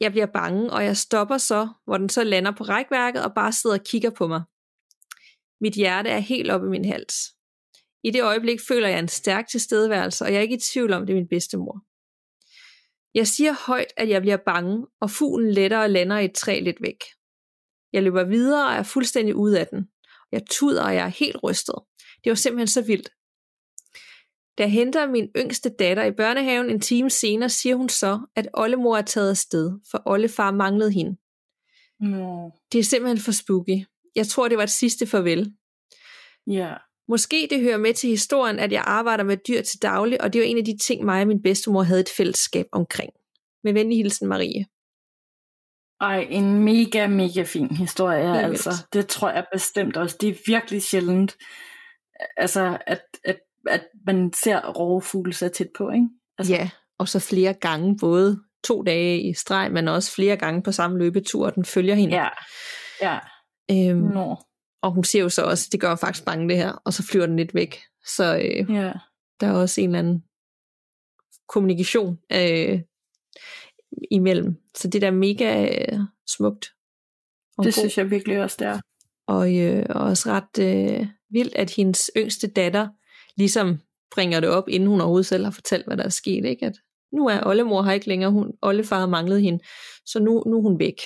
Jeg 0.00 0.10
bliver 0.10 0.26
bange, 0.26 0.72
og 0.72 0.84
jeg 0.84 0.96
stopper 0.96 1.38
så, 1.38 1.68
hvor 1.84 1.96
den 1.96 2.08
så 2.08 2.24
lander 2.24 2.50
på 2.50 2.64
rækværket 2.64 3.24
og 3.24 3.34
bare 3.34 3.52
sidder 3.52 3.78
og 3.78 3.84
kigger 3.84 4.10
på 4.10 4.26
mig. 4.26 4.42
Mit 5.60 5.74
hjerte 5.74 6.10
er 6.10 6.18
helt 6.18 6.50
oppe 6.50 6.66
i 6.66 6.70
min 6.70 6.84
hals. 6.84 7.14
I 8.04 8.10
det 8.10 8.22
øjeblik 8.22 8.60
føler 8.68 8.88
jeg 8.88 8.98
en 8.98 9.08
stærk 9.08 9.48
tilstedeværelse, 9.48 10.24
og 10.24 10.32
jeg 10.32 10.38
er 10.38 10.42
ikke 10.42 10.56
i 10.56 10.60
tvivl 10.60 10.92
om, 10.92 11.06
det 11.06 11.12
er 11.12 11.16
min 11.16 11.28
bedstemor. 11.28 11.84
Jeg 13.14 13.26
siger 13.26 13.52
højt, 13.66 13.92
at 13.96 14.08
jeg 14.08 14.22
bliver 14.22 14.36
bange, 14.36 14.86
og 15.00 15.10
fuglen 15.10 15.50
letter 15.50 15.78
og 15.78 15.90
lander 15.90 16.18
i 16.18 16.24
et 16.24 16.34
træ 16.34 16.60
lidt 16.60 16.82
væk. 16.82 17.04
Jeg 17.92 18.02
løber 18.02 18.24
videre 18.24 18.66
og 18.66 18.72
er 18.72 18.82
fuldstændig 18.82 19.34
ude 19.34 19.60
af 19.60 19.66
den. 19.66 19.88
Jeg 20.32 20.42
tuder, 20.50 20.84
og 20.84 20.94
jeg 20.94 21.04
er 21.04 21.08
helt 21.08 21.36
rystet. 21.42 21.74
Det 22.24 22.30
var 22.30 22.34
simpelthen 22.34 22.66
så 22.66 22.82
vildt. 22.82 23.08
Da 24.58 24.62
jeg 24.62 24.72
henter 24.72 25.06
min 25.06 25.30
yngste 25.36 25.70
datter 25.78 26.04
i 26.04 26.12
børnehaven 26.12 26.70
en 26.70 26.80
time 26.80 27.10
senere, 27.10 27.48
siger 27.48 27.76
hun 27.76 27.88
så, 27.88 28.20
at 28.36 28.48
oldemor 28.54 28.96
er 28.96 29.02
taget 29.02 29.30
afsted, 29.30 29.72
for 29.90 30.02
oldefar 30.06 30.50
manglede 30.50 30.92
hende. 30.92 31.16
No. 32.00 32.50
Det 32.72 32.78
er 32.78 32.84
simpelthen 32.84 33.18
for 33.18 33.32
spooky. 33.32 33.84
Jeg 34.16 34.26
tror, 34.26 34.48
det 34.48 34.56
var 34.56 34.62
et 34.62 34.70
sidste 34.70 35.06
farvel. 35.06 35.54
Ja. 36.46 36.74
Måske 37.08 37.48
det 37.50 37.60
hører 37.60 37.78
med 37.78 37.94
til 37.94 38.10
historien, 38.10 38.58
at 38.58 38.72
jeg 38.72 38.84
arbejder 38.86 39.24
med 39.24 39.36
dyr 39.48 39.62
til 39.62 39.82
daglig, 39.82 40.22
og 40.22 40.32
det 40.32 40.40
var 40.40 40.46
en 40.46 40.58
af 40.58 40.64
de 40.64 40.78
ting, 40.78 41.04
mig 41.04 41.20
og 41.20 41.26
min 41.26 41.42
bedstemor 41.42 41.82
havde 41.82 42.00
et 42.00 42.12
fællesskab 42.16 42.66
omkring. 42.72 43.10
Med 43.64 43.72
venlig 43.72 43.96
hilsen, 43.98 44.28
Marie. 44.28 44.66
Ej, 46.00 46.26
en 46.30 46.64
mega, 46.64 47.06
mega 47.06 47.42
fin 47.42 47.70
historie, 47.70 48.26
Helt 48.26 48.46
altså. 48.46 48.70
Vildt. 48.70 48.92
Det 48.92 49.06
tror 49.06 49.30
jeg 49.30 49.46
bestemt 49.52 49.96
også. 49.96 50.16
Det 50.20 50.28
er 50.28 50.34
virkelig 50.46 50.82
sjældent, 50.82 51.36
altså, 52.36 52.78
at, 52.86 53.02
at 53.24 53.38
at 53.66 53.86
man 54.06 54.32
ser 54.32 54.70
rovfugle 54.70 55.32
så 55.32 55.48
tæt 55.48 55.68
på, 55.78 55.90
ikke? 55.90 56.08
Altså. 56.38 56.54
Ja, 56.54 56.70
og 56.98 57.08
så 57.08 57.20
flere 57.20 57.54
gange, 57.54 57.96
både 58.00 58.40
to 58.64 58.82
dage 58.82 59.22
i 59.22 59.34
streg, 59.34 59.72
men 59.72 59.88
også 59.88 60.14
flere 60.14 60.36
gange 60.36 60.62
på 60.62 60.72
samme 60.72 60.98
løbetur, 60.98 61.46
og 61.46 61.54
den 61.54 61.64
følger 61.64 61.94
hende. 61.94 62.14
Ja, 62.16 62.28
ja. 63.02 63.18
Øhm, 63.70 63.98
Nå. 63.98 64.36
Og 64.84 64.92
hun 64.92 65.04
siger 65.04 65.22
jo 65.22 65.28
så 65.28 65.42
også, 65.42 65.68
det 65.72 65.80
gør 65.80 65.96
faktisk 65.96 66.24
bange 66.24 66.48
det 66.48 66.56
her, 66.56 66.72
og 66.72 66.92
så 66.92 67.02
flyver 67.02 67.26
den 67.26 67.36
lidt 67.36 67.54
væk. 67.54 67.80
Så 68.06 68.36
øh, 68.36 68.74
ja. 68.74 68.92
der 69.40 69.46
er 69.46 69.52
også 69.52 69.80
en 69.80 69.88
eller 69.88 69.98
anden 69.98 70.24
kommunikation 71.48 72.18
øh, 72.32 72.80
imellem. 74.10 74.56
Så 74.76 74.88
det 74.88 75.02
der 75.02 75.06
er 75.06 75.12
mega 75.12 75.64
øh, 75.64 75.98
smukt. 76.28 76.66
Og 77.58 77.64
det 77.64 77.74
god. 77.74 77.80
synes 77.80 77.98
jeg 77.98 78.10
virkelig 78.10 78.42
også, 78.42 78.56
det 78.58 78.66
er. 78.66 78.80
Og, 79.26 79.56
øh, 79.56 79.86
og 79.90 80.00
også 80.00 80.30
ret 80.30 80.58
øh, 80.60 81.06
vildt, 81.30 81.54
at 81.54 81.70
hendes 81.70 82.10
yngste 82.16 82.46
datter 82.46 82.88
ligesom 83.36 83.78
bringer 84.14 84.40
det 84.40 84.48
op, 84.48 84.68
inden 84.68 84.88
hun 84.88 85.00
overhovedet 85.00 85.26
selv 85.26 85.44
har 85.44 85.50
fortalt, 85.50 85.86
hvad 85.86 85.96
der 85.96 86.04
er 86.04 86.08
sket. 86.08 86.44
Ikke? 86.44 86.66
At 86.66 86.76
nu 87.12 87.26
er 87.26 87.46
oldemor 87.46 87.82
her 87.82 87.92
ikke 87.92 88.08
længere, 88.08 88.30
hun, 88.30 88.52
oldefar 88.62 88.98
har 88.98 89.06
manglet 89.06 89.42
hende, 89.42 89.64
så 90.06 90.18
nu, 90.20 90.42
nu 90.46 90.56
er 90.56 90.62
hun 90.62 90.78
væk. 90.78 91.00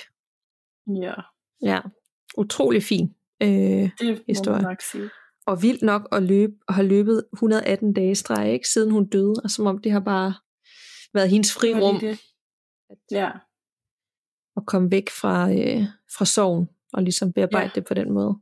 Ja. 1.01 1.13
Ja, 1.61 1.79
utrolig 2.37 2.83
fin 2.83 3.15
øh, 3.41 3.89
det 3.99 4.23
historie. 4.27 4.61
nok 4.61 4.81
sige. 4.81 5.09
Og 5.45 5.61
vildt 5.61 5.81
nok 5.81 6.07
at 6.11 6.23
løbe, 6.23 6.53
og 6.67 6.73
have 6.73 6.87
løbet 6.87 7.25
118 7.33 7.93
dage 7.93 8.15
streg, 8.15 8.53
ikke? 8.53 8.67
siden 8.67 8.91
hun 8.91 9.05
døde, 9.05 9.33
og 9.43 9.49
som 9.49 9.65
om 9.65 9.77
det 9.77 9.91
har 9.91 9.99
bare 9.99 10.33
været 11.13 11.29
hendes 11.29 11.53
frirum. 11.53 11.99
Det. 11.99 12.19
Ja. 13.11 13.29
At 14.57 14.65
komme 14.65 14.91
væk 14.91 15.09
fra, 15.09 15.51
øh, 15.51 15.83
fra 16.17 16.25
sorgen, 16.25 16.69
og 16.93 17.03
ligesom 17.03 17.33
bearbejde 17.33 17.65
ja. 17.65 17.71
det 17.75 17.85
på 17.85 17.93
den 17.93 18.11
måde. 18.11 18.39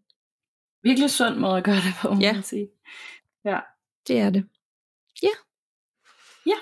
Virkelig 0.83 1.10
sund 1.10 1.36
måde 1.36 1.57
at 1.57 1.63
gøre 1.63 1.75
det 1.75 1.93
på, 2.01 2.13
må 2.13 2.21
ja. 2.21 2.33
man 2.33 2.43
sige. 2.43 2.67
Ja. 3.45 3.60
Det 4.07 4.19
er 4.19 4.29
det. 4.29 4.45
Ja. 5.23 5.36
Ja. 6.45 6.57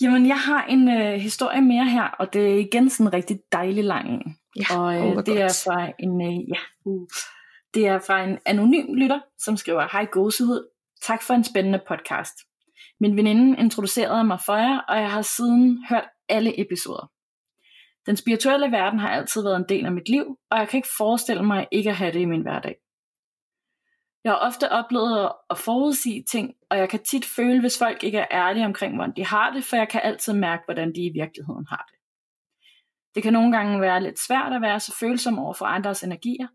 Jamen, 0.00 0.26
jeg 0.26 0.40
har 0.40 0.64
en 0.64 0.88
øh, 0.88 1.12
historie 1.12 1.60
mere 1.60 1.84
her, 1.84 2.02
og 2.02 2.32
det 2.32 2.54
er 2.54 2.58
igen 2.58 2.90
sådan 2.90 3.06
en 3.06 3.12
rigtig 3.12 3.40
dejlig 3.52 3.84
lang. 3.84 4.38
Ja, 4.56 4.78
og 4.78 4.94
øh, 4.94 5.02
oh, 5.02 5.16
det 5.16 5.26
godt. 5.26 5.38
er 5.38 5.62
fra 5.64 5.92
en, 5.98 6.22
øh, 6.22 6.48
ja, 6.48 6.60
uh, 6.84 7.08
det 7.74 7.86
er 7.86 7.98
fra 7.98 8.24
en 8.24 8.38
anonym 8.46 8.94
lytter, 8.94 9.20
som 9.38 9.56
skriver, 9.56 9.88
Hej 9.92 10.04
gåsehud, 10.04 10.68
tak 11.02 11.22
for 11.22 11.34
en 11.34 11.44
spændende 11.44 11.80
podcast. 11.88 12.34
Min 13.00 13.16
veninde 13.16 13.58
introducerede 13.58 14.24
mig 14.24 14.38
for 14.46 14.56
jer, 14.56 14.78
og 14.78 14.96
jeg 14.96 15.10
har 15.10 15.22
siden 15.22 15.86
hørt 15.90 16.08
alle 16.28 16.60
episoder. 16.60 17.10
Den 18.06 18.16
spirituelle 18.16 18.72
verden 18.72 18.98
har 18.98 19.10
altid 19.10 19.42
været 19.42 19.56
en 19.56 19.68
del 19.68 19.86
af 19.86 19.92
mit 19.92 20.08
liv, 20.08 20.38
og 20.50 20.58
jeg 20.58 20.68
kan 20.68 20.78
ikke 20.78 20.96
forestille 20.98 21.42
mig 21.42 21.68
ikke 21.72 21.90
at 21.90 21.96
have 21.96 22.12
det 22.12 22.20
i 22.20 22.24
min 22.24 22.42
hverdag. 22.42 22.76
Jeg 24.24 24.32
har 24.32 24.38
ofte 24.38 24.72
oplevet 24.72 25.32
at 25.50 25.58
forudsige 25.58 26.24
ting, 26.30 26.54
og 26.70 26.78
jeg 26.78 26.88
kan 26.88 27.04
tit 27.10 27.24
føle, 27.36 27.60
hvis 27.60 27.78
folk 27.78 28.04
ikke 28.04 28.18
er 28.18 28.26
ærlige 28.30 28.64
omkring, 28.64 28.94
hvordan 28.94 29.16
de 29.16 29.24
har 29.24 29.52
det, 29.52 29.64
for 29.64 29.76
jeg 29.76 29.88
kan 29.88 30.00
altid 30.04 30.32
mærke, 30.32 30.62
hvordan 30.66 30.88
de 30.94 31.00
i 31.00 31.12
virkeligheden 31.20 31.66
har 31.68 31.84
det. 31.90 31.98
Det 33.14 33.22
kan 33.22 33.32
nogle 33.32 33.56
gange 33.56 33.80
være 33.80 34.02
lidt 34.02 34.18
svært 34.26 34.52
at 34.52 34.62
være 34.62 34.80
så 34.80 34.96
følsom 35.00 35.38
over 35.38 35.54
for 35.54 35.66
andres 35.66 36.02
energier, 36.02 36.48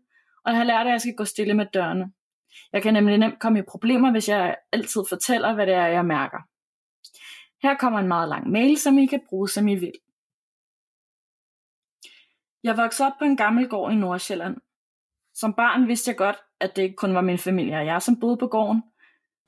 og 0.46 0.52
jeg 0.52 0.56
har 0.56 0.64
lært, 0.64 0.86
at 0.86 0.92
jeg 0.92 1.00
skal 1.00 1.14
gå 1.14 1.24
stille 1.24 1.54
med 1.54 1.66
dørene. 1.74 2.12
Jeg 2.72 2.82
kan 2.82 2.94
nemlig 2.94 3.18
nemt 3.18 3.40
komme 3.40 3.58
i 3.58 3.62
problemer, 3.68 4.10
hvis 4.10 4.28
jeg 4.28 4.56
altid 4.72 5.00
fortæller, 5.08 5.54
hvad 5.54 5.66
det 5.66 5.74
er, 5.74 5.86
jeg 5.86 6.04
mærker. 6.04 6.38
Her 7.62 7.76
kommer 7.76 7.98
en 7.98 8.08
meget 8.08 8.28
lang 8.28 8.50
mail, 8.50 8.78
som 8.78 8.98
I 8.98 9.06
kan 9.06 9.22
bruge, 9.28 9.48
som 9.48 9.68
I 9.68 9.74
vil. 9.74 9.92
Jeg 12.62 12.76
voksede 12.76 13.06
op 13.06 13.12
på 13.18 13.24
en 13.24 13.36
gammel 13.36 13.68
gård 13.68 13.92
i 13.92 13.96
Nordsjælland. 13.96 14.56
Som 15.34 15.54
barn 15.54 15.88
vidste 15.88 16.08
jeg 16.08 16.16
godt, 16.16 16.36
at 16.60 16.76
det 16.76 16.82
ikke 16.82 16.96
kun 16.96 17.14
var 17.14 17.20
min 17.20 17.38
familie 17.38 17.76
og 17.76 17.86
jeg, 17.86 18.02
som 18.02 18.20
boede 18.20 18.36
på 18.36 18.46
gården. 18.46 18.82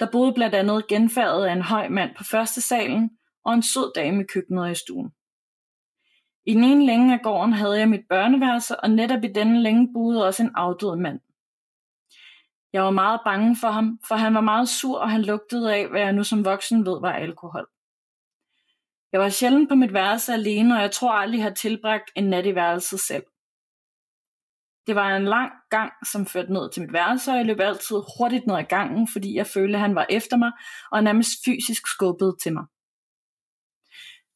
Der 0.00 0.10
boede 0.12 0.32
blandt 0.32 0.54
andet 0.54 0.88
genfærdet 0.88 1.46
af 1.46 1.52
en 1.52 1.62
høj 1.62 1.88
mand 1.88 2.14
på 2.16 2.24
første 2.24 2.60
salen 2.60 3.10
og 3.44 3.54
en 3.54 3.62
sød 3.62 3.92
dame 3.94 4.22
i 4.22 4.26
køkkenet 4.26 4.64
og 4.64 4.70
i 4.70 4.74
stuen. 4.74 5.10
I 6.48 6.54
den 6.54 6.64
ene 6.64 6.86
længe 6.86 7.14
af 7.14 7.20
gården 7.22 7.52
havde 7.52 7.78
jeg 7.78 7.88
mit 7.88 8.08
børneværelse, 8.08 8.80
og 8.80 8.90
netop 8.90 9.24
i 9.24 9.32
denne 9.32 9.62
længe 9.62 9.92
boede 9.92 10.26
også 10.26 10.42
en 10.42 10.52
afdød 10.54 10.96
mand. 10.96 11.20
Jeg 12.72 12.82
var 12.82 12.90
meget 12.90 13.20
bange 13.24 13.56
for 13.56 13.68
ham, 13.68 13.98
for 14.08 14.14
han 14.14 14.34
var 14.34 14.40
meget 14.40 14.68
sur, 14.68 14.98
og 14.98 15.10
han 15.10 15.22
lugtede 15.22 15.74
af, 15.74 15.88
hvad 15.88 16.00
jeg 16.00 16.12
nu 16.12 16.24
som 16.24 16.44
voksen 16.44 16.86
ved 16.86 17.00
var 17.00 17.12
alkohol. 17.12 17.66
Jeg 19.12 19.20
var 19.20 19.28
sjældent 19.28 19.68
på 19.68 19.74
mit 19.74 19.92
værelse 19.92 20.32
alene, 20.32 20.74
og 20.76 20.80
jeg 20.82 20.90
tror 20.90 21.12
aldrig, 21.12 21.38
jeg 21.38 21.44
har 21.44 21.54
tilbragt 21.54 22.10
en 22.16 22.24
nat 22.24 22.46
i 22.46 22.54
værelset 22.54 23.00
selv. 23.00 23.24
Det 24.86 24.94
var 24.94 25.16
en 25.16 25.24
lang 25.24 25.52
gang, 25.70 25.92
som 26.12 26.26
førte 26.26 26.52
ned 26.52 26.70
til 26.72 26.82
mit 26.82 26.92
værelse, 26.92 27.30
og 27.30 27.36
jeg 27.36 27.46
løb 27.46 27.60
altid 27.60 27.96
hurtigt 28.18 28.46
ned 28.46 28.56
ad 28.56 28.64
gangen, 28.64 29.08
fordi 29.12 29.36
jeg 29.36 29.46
følte, 29.46 29.74
at 29.74 29.80
han 29.80 29.94
var 29.94 30.06
efter 30.10 30.36
mig, 30.36 30.52
og 30.92 31.04
nærmest 31.04 31.30
fysisk 31.44 31.86
skubbede 31.86 32.36
til 32.42 32.52
mig. 32.52 32.64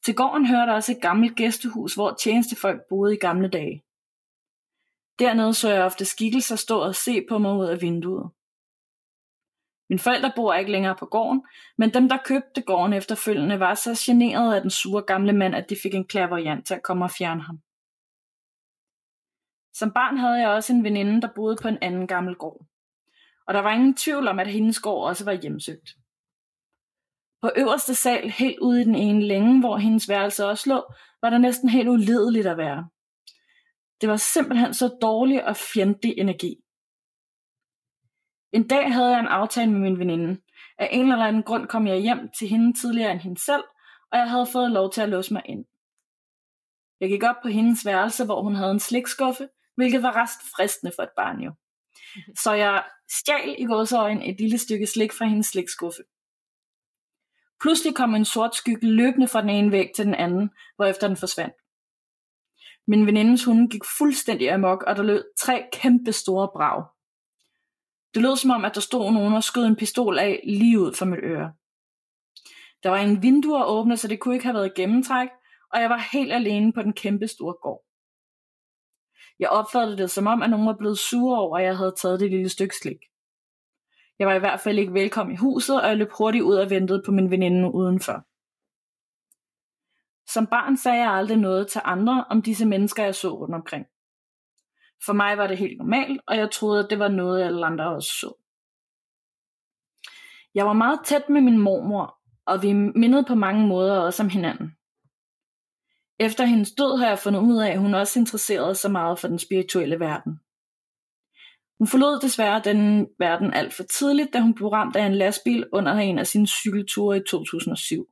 Til 0.05 0.15
gården 0.15 0.45
hørte 0.45 0.71
også 0.71 0.91
et 0.91 1.01
gammelt 1.01 1.35
gæstehus, 1.35 1.95
hvor 1.95 2.15
tjenestefolk 2.21 2.81
boede 2.89 3.13
i 3.15 3.19
gamle 3.19 3.49
dage. 3.49 3.83
Dernede 5.19 5.53
så 5.53 5.69
jeg 5.69 5.83
ofte 5.83 6.05
skikkelser 6.05 6.55
stå 6.55 6.79
og 6.79 6.95
se 6.95 7.25
på 7.29 7.37
mig 7.37 7.53
ud 7.53 7.65
af 7.65 7.81
vinduet. 7.81 8.31
Mine 9.89 9.99
forældre 9.99 10.31
bor 10.35 10.53
ikke 10.53 10.71
længere 10.71 10.95
på 10.99 11.05
gården, 11.05 11.45
men 11.77 11.93
dem, 11.93 12.09
der 12.09 12.17
købte 12.25 12.61
gården 12.61 12.93
efterfølgende, 12.93 13.59
var 13.59 13.73
så 13.73 14.03
generet 14.05 14.55
af 14.55 14.61
den 14.61 14.69
sure 14.69 15.01
gamle 15.01 15.33
mand, 15.33 15.55
at 15.55 15.69
de 15.69 15.75
fik 15.83 15.93
en 15.93 16.07
klaverjant 16.07 16.67
til 16.67 16.73
at 16.73 16.83
komme 16.83 17.05
og 17.05 17.11
fjerne 17.11 17.41
ham. 17.41 17.59
Som 19.73 19.91
barn 19.91 20.17
havde 20.17 20.39
jeg 20.39 20.49
også 20.49 20.73
en 20.73 20.83
veninde, 20.83 21.21
der 21.21 21.27
boede 21.35 21.57
på 21.61 21.67
en 21.67 21.77
anden 21.81 22.07
gammel 22.07 22.35
gård. 22.35 22.65
Og 23.47 23.53
der 23.53 23.59
var 23.59 23.71
ingen 23.71 23.95
tvivl 23.95 24.27
om, 24.27 24.39
at 24.39 24.47
hendes 24.47 24.79
gård 24.79 25.07
også 25.07 25.25
var 25.25 25.33
hjemsøgt. 25.33 25.89
På 27.43 27.51
øverste 27.55 27.95
sal, 27.95 28.29
helt 28.29 28.59
ude 28.59 28.81
i 28.81 28.83
den 28.83 28.95
ene 28.95 29.27
længe, 29.27 29.59
hvor 29.59 29.77
hendes 29.77 30.09
værelse 30.09 30.45
også 30.45 30.69
lå, 30.69 30.93
var 31.21 31.29
der 31.29 31.37
næsten 31.37 31.69
helt 31.69 31.89
uledeligt 31.89 32.47
at 32.47 32.57
være. 32.57 32.89
Det 34.01 34.09
var 34.09 34.17
simpelthen 34.17 34.73
så 34.73 34.97
dårlig 35.01 35.45
og 35.45 35.55
fjendtlig 35.55 36.13
energi. 36.17 36.55
En 38.51 38.67
dag 38.67 38.93
havde 38.93 39.09
jeg 39.09 39.19
en 39.19 39.27
aftale 39.27 39.71
med 39.71 39.79
min 39.79 39.99
veninde. 39.99 40.41
Af 40.77 40.89
en 40.91 41.11
eller 41.11 41.25
anden 41.25 41.43
grund 41.43 41.67
kom 41.67 41.87
jeg 41.87 41.97
hjem 41.97 42.29
til 42.39 42.47
hende 42.47 42.79
tidligere 42.81 43.11
end 43.11 43.19
hende 43.19 43.41
selv, 43.41 43.63
og 44.11 44.17
jeg 44.17 44.29
havde 44.29 44.47
fået 44.51 44.71
lov 44.71 44.91
til 44.91 45.01
at 45.01 45.09
låse 45.09 45.33
mig 45.33 45.41
ind. 45.45 45.65
Jeg 46.99 47.09
gik 47.09 47.23
op 47.23 47.35
på 47.43 47.47
hendes 47.47 47.85
værelse, 47.85 48.25
hvor 48.25 48.41
hun 48.41 48.55
havde 48.55 48.71
en 48.71 48.79
slikskuffe, 48.79 49.47
hvilket 49.75 50.03
var 50.03 50.15
rest 50.21 50.39
fristende 50.55 50.93
for 50.95 51.03
et 51.03 51.15
barn 51.17 51.39
jo. 51.39 51.53
Så 52.39 52.53
jeg 52.53 52.83
stjal 53.11 53.55
i 53.57 53.65
gåsøjen 53.65 54.21
et 54.21 54.39
lille 54.39 54.57
stykke 54.57 54.87
slik 54.87 55.13
fra 55.13 55.25
hendes 55.25 55.47
slikskuffe. 55.47 56.03
Pludselig 57.63 57.95
kom 57.95 58.15
en 58.15 58.25
sort 58.25 58.55
skygge 58.55 58.87
løbende 58.87 59.27
fra 59.27 59.41
den 59.41 59.49
ene 59.49 59.71
væg 59.71 59.91
til 59.95 60.05
den 60.05 60.15
anden, 60.15 60.49
hvorefter 60.75 61.07
den 61.07 61.17
forsvandt. 61.17 61.55
Min 62.87 63.05
venindens 63.05 63.43
hunde 63.43 63.69
gik 63.69 63.81
fuldstændig 63.97 64.51
amok, 64.51 64.83
og 64.83 64.95
der 64.95 65.03
lød 65.03 65.23
tre 65.39 65.67
kæmpe 65.73 66.11
store 66.11 66.49
brag. 66.53 66.85
Det 68.13 68.21
lød 68.21 68.37
som 68.37 68.51
om, 68.51 68.65
at 68.65 68.75
der 68.75 68.81
stod 68.81 69.11
nogen 69.11 69.33
og 69.33 69.43
skød 69.43 69.65
en 69.65 69.75
pistol 69.75 70.19
af 70.19 70.41
lige 70.43 70.79
ud 70.79 70.93
for 70.93 71.05
mit 71.05 71.19
øre. 71.23 71.53
Der 72.83 72.89
var 72.89 72.97
en 72.97 73.21
vindue 73.21 73.65
åbne, 73.65 73.97
så 73.97 74.07
det 74.07 74.19
kunne 74.19 74.35
ikke 74.35 74.45
have 74.45 74.55
været 74.55 74.75
gennemtræk, 74.75 75.29
og 75.73 75.81
jeg 75.81 75.89
var 75.89 76.09
helt 76.11 76.33
alene 76.33 76.73
på 76.73 76.81
den 76.81 76.93
kæmpe 76.93 77.27
store 77.27 77.55
gård. 77.61 77.83
Jeg 79.39 79.49
opfattede 79.49 79.97
det 79.97 80.11
som 80.11 80.27
om, 80.27 80.41
at 80.41 80.49
nogen 80.49 80.67
var 80.67 80.77
blevet 80.77 80.99
sure 80.99 81.39
over, 81.39 81.57
at 81.57 81.65
jeg 81.65 81.77
havde 81.77 81.95
taget 82.01 82.19
det 82.19 82.29
lille 82.29 82.49
stykke 82.49 82.75
slik. 82.75 83.12
Jeg 84.23 84.29
var 84.29 84.35
i 84.35 84.39
hvert 84.39 84.59
fald 84.59 84.79
ikke 84.79 84.93
velkommen 84.93 85.33
i 85.33 85.37
huset, 85.37 85.81
og 85.81 85.87
jeg 85.87 85.97
løb 85.97 86.11
hurtigt 86.17 86.43
ud 86.43 86.55
og 86.55 86.69
ventede 86.69 87.01
på 87.05 87.11
min 87.11 87.31
veninde 87.31 87.73
udenfor. 87.73 88.25
Som 90.33 90.47
barn 90.47 90.77
sagde 90.77 91.01
jeg 91.01 91.11
aldrig 91.11 91.37
noget 91.37 91.67
til 91.67 91.81
andre 91.83 92.25
om 92.29 92.41
disse 92.41 92.65
mennesker, 92.65 93.03
jeg 93.03 93.15
så 93.15 93.39
rundt 93.39 93.55
omkring. 93.55 93.85
For 95.05 95.13
mig 95.13 95.37
var 95.37 95.47
det 95.47 95.57
helt 95.57 95.77
normalt, 95.77 96.21
og 96.27 96.37
jeg 96.37 96.51
troede, 96.51 96.83
at 96.83 96.89
det 96.89 96.99
var 96.99 97.07
noget, 97.07 97.43
alle 97.43 97.65
andre 97.65 97.95
også 97.95 98.09
så. 98.09 98.33
Jeg 100.55 100.65
var 100.65 100.73
meget 100.73 100.99
tæt 101.05 101.29
med 101.29 101.41
min 101.41 101.57
mormor, 101.57 102.17
og 102.45 102.63
vi 102.63 102.73
mindede 102.73 103.25
på 103.27 103.35
mange 103.35 103.67
måder 103.67 103.99
også 103.99 104.23
om 104.23 104.29
hinanden. 104.29 104.75
Efter 106.19 106.45
hendes 106.45 106.71
død 106.71 106.97
har 106.97 107.07
jeg 107.07 107.19
fundet 107.19 107.39
ud 107.39 107.57
af, 107.57 107.71
at 107.71 107.79
hun 107.79 107.93
også 107.93 108.19
interesserede 108.19 108.75
sig 108.75 108.91
meget 108.91 109.19
for 109.19 109.27
den 109.27 109.39
spirituelle 109.39 109.99
verden. 109.99 110.39
Hun 111.83 111.87
forlod 111.87 112.19
desværre 112.19 112.61
den 112.63 113.07
verden 113.19 113.53
alt 113.53 113.73
for 113.73 113.83
tidligt, 113.83 114.33
da 114.33 114.39
hun 114.39 114.53
blev 114.53 114.67
ramt 114.67 114.95
af 114.95 115.05
en 115.05 115.15
lastbil 115.15 115.65
under 115.73 115.93
en 115.93 116.19
af 116.19 116.27
sine 116.27 116.47
cykelture 116.47 117.17
i 117.17 117.21
2007. 117.29 118.07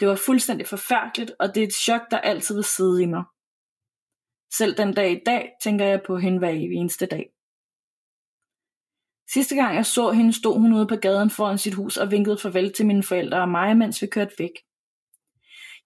Det 0.00 0.08
var 0.08 0.16
fuldstændig 0.16 0.66
forfærdeligt, 0.66 1.32
og 1.38 1.54
det 1.54 1.62
er 1.62 1.66
et 1.66 1.74
chok, 1.74 2.00
der 2.10 2.18
altid 2.18 2.54
vil 2.54 2.64
sidde 2.64 3.02
i 3.02 3.06
mig. 3.06 3.24
Selv 4.52 4.76
den 4.76 4.94
dag 4.94 5.12
i 5.12 5.20
dag 5.26 5.50
tænker 5.62 5.84
jeg 5.84 6.02
på 6.06 6.18
hende 6.18 6.38
hver 6.38 6.50
eneste 6.50 7.06
dag. 7.06 7.30
Sidste 9.32 9.54
gang 9.54 9.76
jeg 9.76 9.86
så 9.86 10.10
hende, 10.10 10.32
stod 10.32 10.58
hun 10.58 10.72
ude 10.72 10.86
på 10.86 10.96
gaden 10.96 11.30
foran 11.30 11.58
sit 11.58 11.74
hus 11.74 11.96
og 11.96 12.10
vinkede 12.10 12.38
farvel 12.38 12.72
til 12.72 12.86
mine 12.86 13.02
forældre 13.02 13.40
og 13.40 13.48
mig, 13.48 13.76
mens 13.76 14.02
vi 14.02 14.06
kørte 14.06 14.34
væk. 14.38 14.54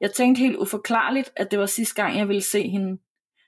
Jeg 0.00 0.12
tænkte 0.12 0.40
helt 0.40 0.56
uforklarligt, 0.56 1.32
at 1.36 1.50
det 1.50 1.58
var 1.58 1.66
sidste 1.66 2.02
gang, 2.02 2.18
jeg 2.18 2.28
ville 2.28 2.42
se 2.42 2.68
hende, 2.68 2.98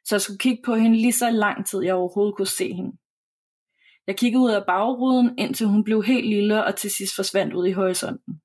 så 0.07 0.15
jeg 0.15 0.21
skulle 0.21 0.39
kigge 0.39 0.63
på 0.65 0.75
hende 0.75 0.97
lige 0.97 1.13
så 1.13 1.31
lang 1.31 1.67
tid, 1.67 1.83
jeg 1.83 1.95
overhovedet 1.95 2.37
kunne 2.37 2.47
se 2.61 2.73
hende. 2.73 2.93
Jeg 4.07 4.17
kiggede 4.17 4.45
ud 4.45 4.51
af 4.51 4.67
bagruden, 4.67 5.39
indtil 5.39 5.67
hun 5.67 5.85
blev 5.85 6.03
helt 6.03 6.29
lille 6.29 6.65
og 6.65 6.77
til 6.77 6.91
sidst 6.91 7.15
forsvandt 7.17 7.55
ud 7.55 7.67
i 7.67 7.73
horisonten. 7.73 8.41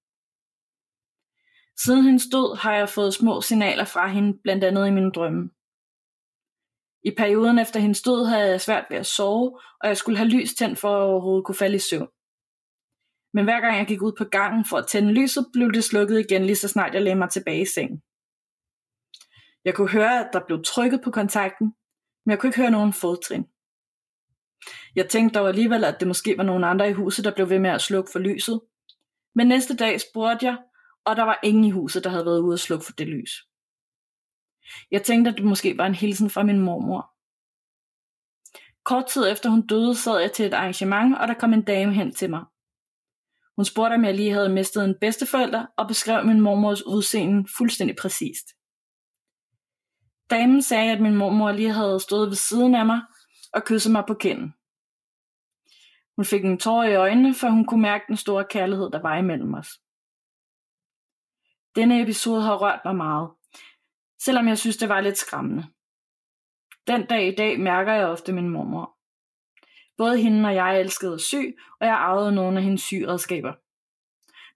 Siden 1.83 2.03
hendes 2.05 2.25
død 2.31 2.57
har 2.57 2.73
jeg 2.73 2.89
fået 2.89 3.13
små 3.13 3.41
signaler 3.41 3.85
fra 3.85 4.07
hende, 4.07 4.39
blandt 4.43 4.63
andet 4.63 4.87
i 4.87 4.91
mine 4.91 5.11
drømme. 5.11 5.49
I 7.03 7.11
perioden 7.17 7.59
efter 7.59 7.79
hendes 7.79 8.01
død 8.01 8.25
havde 8.25 8.49
jeg 8.49 8.61
svært 8.61 8.85
ved 8.89 8.97
at 8.97 9.05
sove, 9.05 9.59
og 9.81 9.87
jeg 9.87 9.97
skulle 9.97 10.17
have 10.17 10.29
lys 10.29 10.53
tændt 10.53 10.79
for 10.79 10.89
at 10.97 11.03
overhovedet 11.09 11.45
kunne 11.45 11.61
falde 11.63 11.75
i 11.75 11.79
søvn. 11.89 12.09
Men 13.33 13.43
hver 13.43 13.59
gang 13.61 13.77
jeg 13.77 13.87
gik 13.87 14.01
ud 14.01 14.13
på 14.17 14.23
gangen 14.23 14.65
for 14.69 14.77
at 14.77 14.87
tænde 14.87 15.13
lyset, 15.13 15.45
blev 15.53 15.73
det 15.73 15.83
slukket 15.83 16.19
igen 16.19 16.45
lige 16.45 16.55
så 16.55 16.67
snart 16.67 16.93
jeg 16.93 17.01
lagde 17.01 17.21
mig 17.21 17.29
tilbage 17.29 17.61
i 17.61 17.73
sengen. 17.75 18.01
Jeg 19.65 19.75
kunne 19.75 19.89
høre, 19.89 20.19
at 20.19 20.29
der 20.33 20.45
blev 20.45 20.63
trykket 20.63 21.01
på 21.03 21.11
kontakten, 21.11 21.73
men 22.25 22.31
jeg 22.31 22.39
kunne 22.39 22.47
ikke 22.47 22.61
høre 22.61 22.71
nogen 22.71 22.93
fodtrin. 22.93 23.45
Jeg 24.95 25.09
tænkte 25.09 25.39
dog 25.39 25.47
alligevel, 25.47 25.83
at 25.83 25.99
det 25.99 26.07
måske 26.07 26.37
var 26.37 26.43
nogen 26.43 26.63
andre 26.63 26.89
i 26.89 26.93
huset, 26.93 27.25
der 27.25 27.33
blev 27.33 27.49
ved 27.49 27.59
med 27.59 27.69
at 27.69 27.81
slukke 27.81 28.11
for 28.11 28.19
lyset. 28.19 28.61
Men 29.35 29.47
næste 29.47 29.75
dag 29.75 30.01
spurgte 30.01 30.45
jeg, 30.45 30.57
og 31.05 31.15
der 31.15 31.23
var 31.23 31.39
ingen 31.43 31.63
i 31.63 31.71
huset, 31.71 32.03
der 32.03 32.09
havde 32.09 32.25
været 32.25 32.39
ude 32.39 32.53
at 32.53 32.59
slukke 32.59 32.85
for 32.85 32.91
det 32.91 33.07
lys. 33.07 33.31
Jeg 34.91 35.03
tænkte, 35.03 35.31
at 35.31 35.37
det 35.37 35.45
måske 35.45 35.77
var 35.77 35.85
en 35.85 35.95
hilsen 35.95 36.29
fra 36.29 36.43
min 36.43 36.59
mormor. 36.59 37.11
Kort 38.83 39.05
tid 39.05 39.31
efter 39.31 39.49
hun 39.49 39.67
døde, 39.67 39.95
sad 39.95 40.19
jeg 40.19 40.31
til 40.31 40.45
et 40.45 40.53
arrangement, 40.53 41.17
og 41.17 41.27
der 41.27 41.33
kom 41.33 41.53
en 41.53 41.61
dame 41.61 41.93
hen 41.93 42.13
til 42.13 42.29
mig. 42.29 42.45
Hun 43.55 43.65
spurgte, 43.65 43.93
om 43.93 44.05
jeg 44.05 44.15
lige 44.15 44.31
havde 44.31 44.49
mistet 44.49 44.85
en 44.85 44.95
bedsteforælder, 45.01 45.65
og 45.77 45.87
beskrev 45.87 46.25
min 46.25 46.41
mormors 46.41 46.85
udseende 46.85 47.47
fuldstændig 47.57 47.95
præcist. 47.95 48.47
Damen 50.31 50.61
sagde, 50.61 50.91
at 50.91 51.01
min 51.01 51.15
mormor 51.15 51.51
lige 51.51 51.73
havde 51.73 51.99
stået 51.99 52.29
ved 52.29 52.35
siden 52.35 52.75
af 52.75 52.85
mig 52.85 53.01
og 53.53 53.63
kysset 53.63 53.91
mig 53.91 54.03
på 54.07 54.13
kinden. 54.13 54.53
Hun 56.15 56.25
fik 56.25 56.45
en 56.45 56.57
tår 56.57 56.83
i 56.83 56.95
øjnene, 56.95 57.33
for 57.33 57.49
hun 57.49 57.65
kunne 57.65 57.81
mærke 57.81 58.05
den 58.07 58.17
store 58.17 58.45
kærlighed, 58.49 58.91
der 58.91 59.01
var 59.01 59.17
imellem 59.17 59.53
os. 59.53 59.69
Denne 61.75 62.01
episode 62.01 62.41
har 62.41 62.57
rørt 62.57 62.81
mig 62.85 62.95
meget, 62.95 63.29
selvom 64.23 64.47
jeg 64.47 64.57
synes, 64.57 64.77
det 64.77 64.89
var 64.89 65.01
lidt 65.01 65.17
skræmmende. 65.17 65.63
Den 66.87 67.05
dag 67.05 67.27
i 67.27 67.35
dag 67.35 67.59
mærker 67.59 67.93
jeg 67.93 68.05
ofte 68.05 68.33
min 68.33 68.49
mormor. 68.49 68.97
Både 69.97 70.21
hende 70.21 70.49
og 70.49 70.55
jeg 70.55 70.79
elskede 70.79 71.13
at 71.13 71.21
sy, 71.21 71.35
og 71.79 71.87
jeg 71.87 71.95
arvede 71.95 72.31
nogle 72.31 72.57
af 72.57 72.63
hendes 72.63 72.81
syredskaber. 72.81 73.53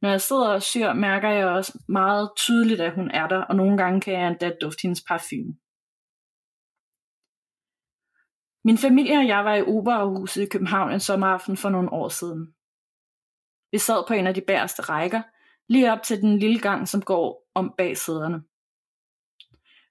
Når 0.01 0.09
jeg 0.09 0.21
sidder 0.21 0.49
og 0.49 0.61
syr, 0.61 0.93
mærker 0.93 1.29
jeg 1.29 1.47
også 1.47 1.79
meget 1.87 2.29
tydeligt, 2.37 2.81
at 2.81 2.95
hun 2.95 3.11
er 3.11 3.27
der, 3.27 3.41
og 3.41 3.55
nogle 3.55 3.77
gange 3.77 4.01
kan 4.01 4.13
jeg 4.13 4.27
endda 4.27 4.51
dufte 4.61 4.81
hendes 4.81 5.03
parfume. 5.07 5.53
Min 8.65 8.77
familie 8.77 9.17
og 9.17 9.27
jeg 9.27 9.45
var 9.45 9.55
i 9.55 9.61
Operahuset 9.61 10.41
i 10.41 10.45
København 10.45 10.91
en 10.91 10.99
sommeraften 10.99 11.57
for 11.57 11.69
nogle 11.69 11.91
år 11.91 12.09
siden. 12.09 12.53
Vi 13.71 13.77
sad 13.77 14.03
på 14.07 14.13
en 14.13 14.27
af 14.27 14.33
de 14.33 14.41
bæreste 14.41 14.81
rækker, 14.81 15.21
lige 15.67 15.91
op 15.91 16.03
til 16.03 16.21
den 16.21 16.39
lille 16.39 16.59
gang, 16.59 16.87
som 16.87 17.01
går 17.01 17.49
om 17.55 17.73
bag 17.77 17.97
sæderne. 17.97 18.43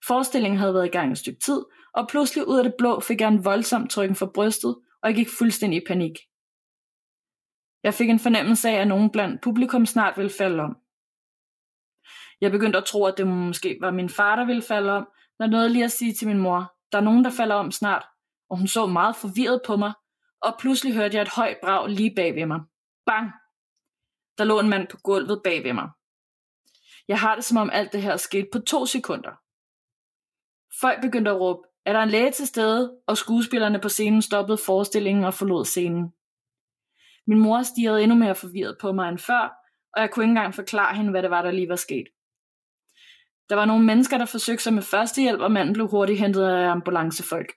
Forestillingen 0.06 0.58
havde 0.58 0.74
været 0.74 0.86
i 0.86 0.90
gang 0.90 1.12
et 1.12 1.18
stykke 1.18 1.40
tid, 1.40 1.64
og 1.92 2.08
pludselig 2.08 2.48
ud 2.48 2.58
af 2.58 2.64
det 2.64 2.74
blå 2.78 3.00
fik 3.00 3.20
jeg 3.20 3.28
en 3.28 3.44
voldsom 3.44 3.88
trykken 3.88 4.16
for 4.16 4.30
brystet, 4.34 4.76
og 5.02 5.08
jeg 5.08 5.14
gik 5.14 5.28
fuldstændig 5.38 5.82
i 5.82 5.86
panik. 5.86 6.18
Jeg 7.82 7.94
fik 7.94 8.08
en 8.08 8.20
fornemmelse 8.20 8.68
af, 8.68 8.80
at 8.80 8.88
nogen 8.88 9.10
blandt 9.10 9.42
publikum 9.42 9.86
snart 9.86 10.16
ville 10.16 10.32
falde 10.38 10.62
om. 10.62 10.76
Jeg 12.40 12.50
begyndte 12.50 12.78
at 12.78 12.84
tro, 12.84 13.04
at 13.04 13.18
det 13.18 13.26
måske 13.26 13.78
var 13.80 13.90
min 13.90 14.08
far, 14.08 14.36
der 14.36 14.44
ville 14.46 14.62
falde 14.62 14.92
om, 14.92 15.08
når 15.38 15.46
noget 15.46 15.70
lige 15.70 15.84
at 15.84 15.92
sige 15.92 16.14
til 16.14 16.28
min 16.28 16.38
mor, 16.38 16.74
der 16.92 16.98
er 16.98 17.02
nogen, 17.02 17.24
der 17.24 17.30
falder 17.30 17.54
om 17.54 17.70
snart, 17.70 18.06
og 18.50 18.58
hun 18.58 18.66
så 18.66 18.86
meget 18.86 19.16
forvirret 19.16 19.60
på 19.66 19.76
mig, 19.76 19.92
og 20.40 20.56
pludselig 20.58 20.94
hørte 20.94 21.16
jeg 21.16 21.22
et 21.22 21.28
højt 21.28 21.56
brag 21.62 21.88
lige 21.88 22.14
bag 22.16 22.34
ved 22.34 22.46
mig. 22.46 22.60
Bang! 23.06 23.30
Der 24.38 24.44
lå 24.44 24.60
en 24.60 24.68
mand 24.68 24.88
på 24.88 24.96
gulvet 24.96 25.40
bag 25.44 25.64
ved 25.64 25.72
mig. 25.72 25.88
Jeg 27.08 27.20
har 27.20 27.34
det 27.34 27.44
som 27.44 27.56
om 27.56 27.70
alt 27.72 27.92
det 27.92 28.02
her 28.02 28.16
skete 28.16 28.48
på 28.52 28.58
to 28.58 28.86
sekunder. 28.86 29.30
Folk 30.80 31.00
begyndte 31.02 31.30
at 31.30 31.40
råbe, 31.40 31.62
er 31.86 31.92
der 31.92 32.00
en 32.00 32.08
læge 32.08 32.30
til 32.30 32.46
stede, 32.46 32.96
og 33.06 33.16
skuespillerne 33.16 33.80
på 33.80 33.88
scenen 33.88 34.22
stoppede 34.22 34.58
forestillingen 34.66 35.24
og 35.24 35.34
forlod 35.34 35.64
scenen. 35.64 36.12
Min 37.26 37.38
mor 37.38 37.62
stirrede 37.62 38.02
endnu 38.02 38.16
mere 38.16 38.34
forvirret 38.34 38.76
på 38.80 38.92
mig 38.92 39.08
end 39.08 39.18
før, 39.18 39.54
og 39.92 40.00
jeg 40.00 40.10
kunne 40.10 40.24
ikke 40.24 40.30
engang 40.30 40.54
forklare 40.54 40.96
hende, 40.96 41.10
hvad 41.10 41.22
det 41.22 41.30
var, 41.30 41.42
der 41.42 41.50
lige 41.50 41.68
var 41.68 41.76
sket. 41.76 42.06
Der 43.48 43.54
var 43.54 43.64
nogle 43.64 43.84
mennesker, 43.84 44.18
der 44.18 44.24
forsøgte 44.26 44.64
sig 44.64 44.74
med 44.74 44.82
førstehjælp, 44.82 45.40
og 45.40 45.52
manden 45.52 45.74
blev 45.74 45.88
hurtigt 45.88 46.18
hentet 46.18 46.42
af 46.42 46.70
ambulancefolk. 46.70 47.52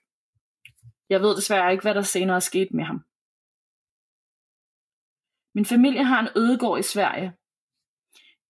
Jeg 1.08 1.20
ved 1.20 1.36
desværre 1.36 1.72
ikke, 1.72 1.82
hvad 1.82 1.94
der 1.94 2.02
senere 2.02 2.40
skete 2.40 2.76
med 2.76 2.84
ham. 2.84 3.04
Min 5.54 5.64
familie 5.64 6.04
har 6.04 6.20
en 6.20 6.28
ødegård 6.36 6.78
i 6.78 6.82
Sverige. 6.82 7.32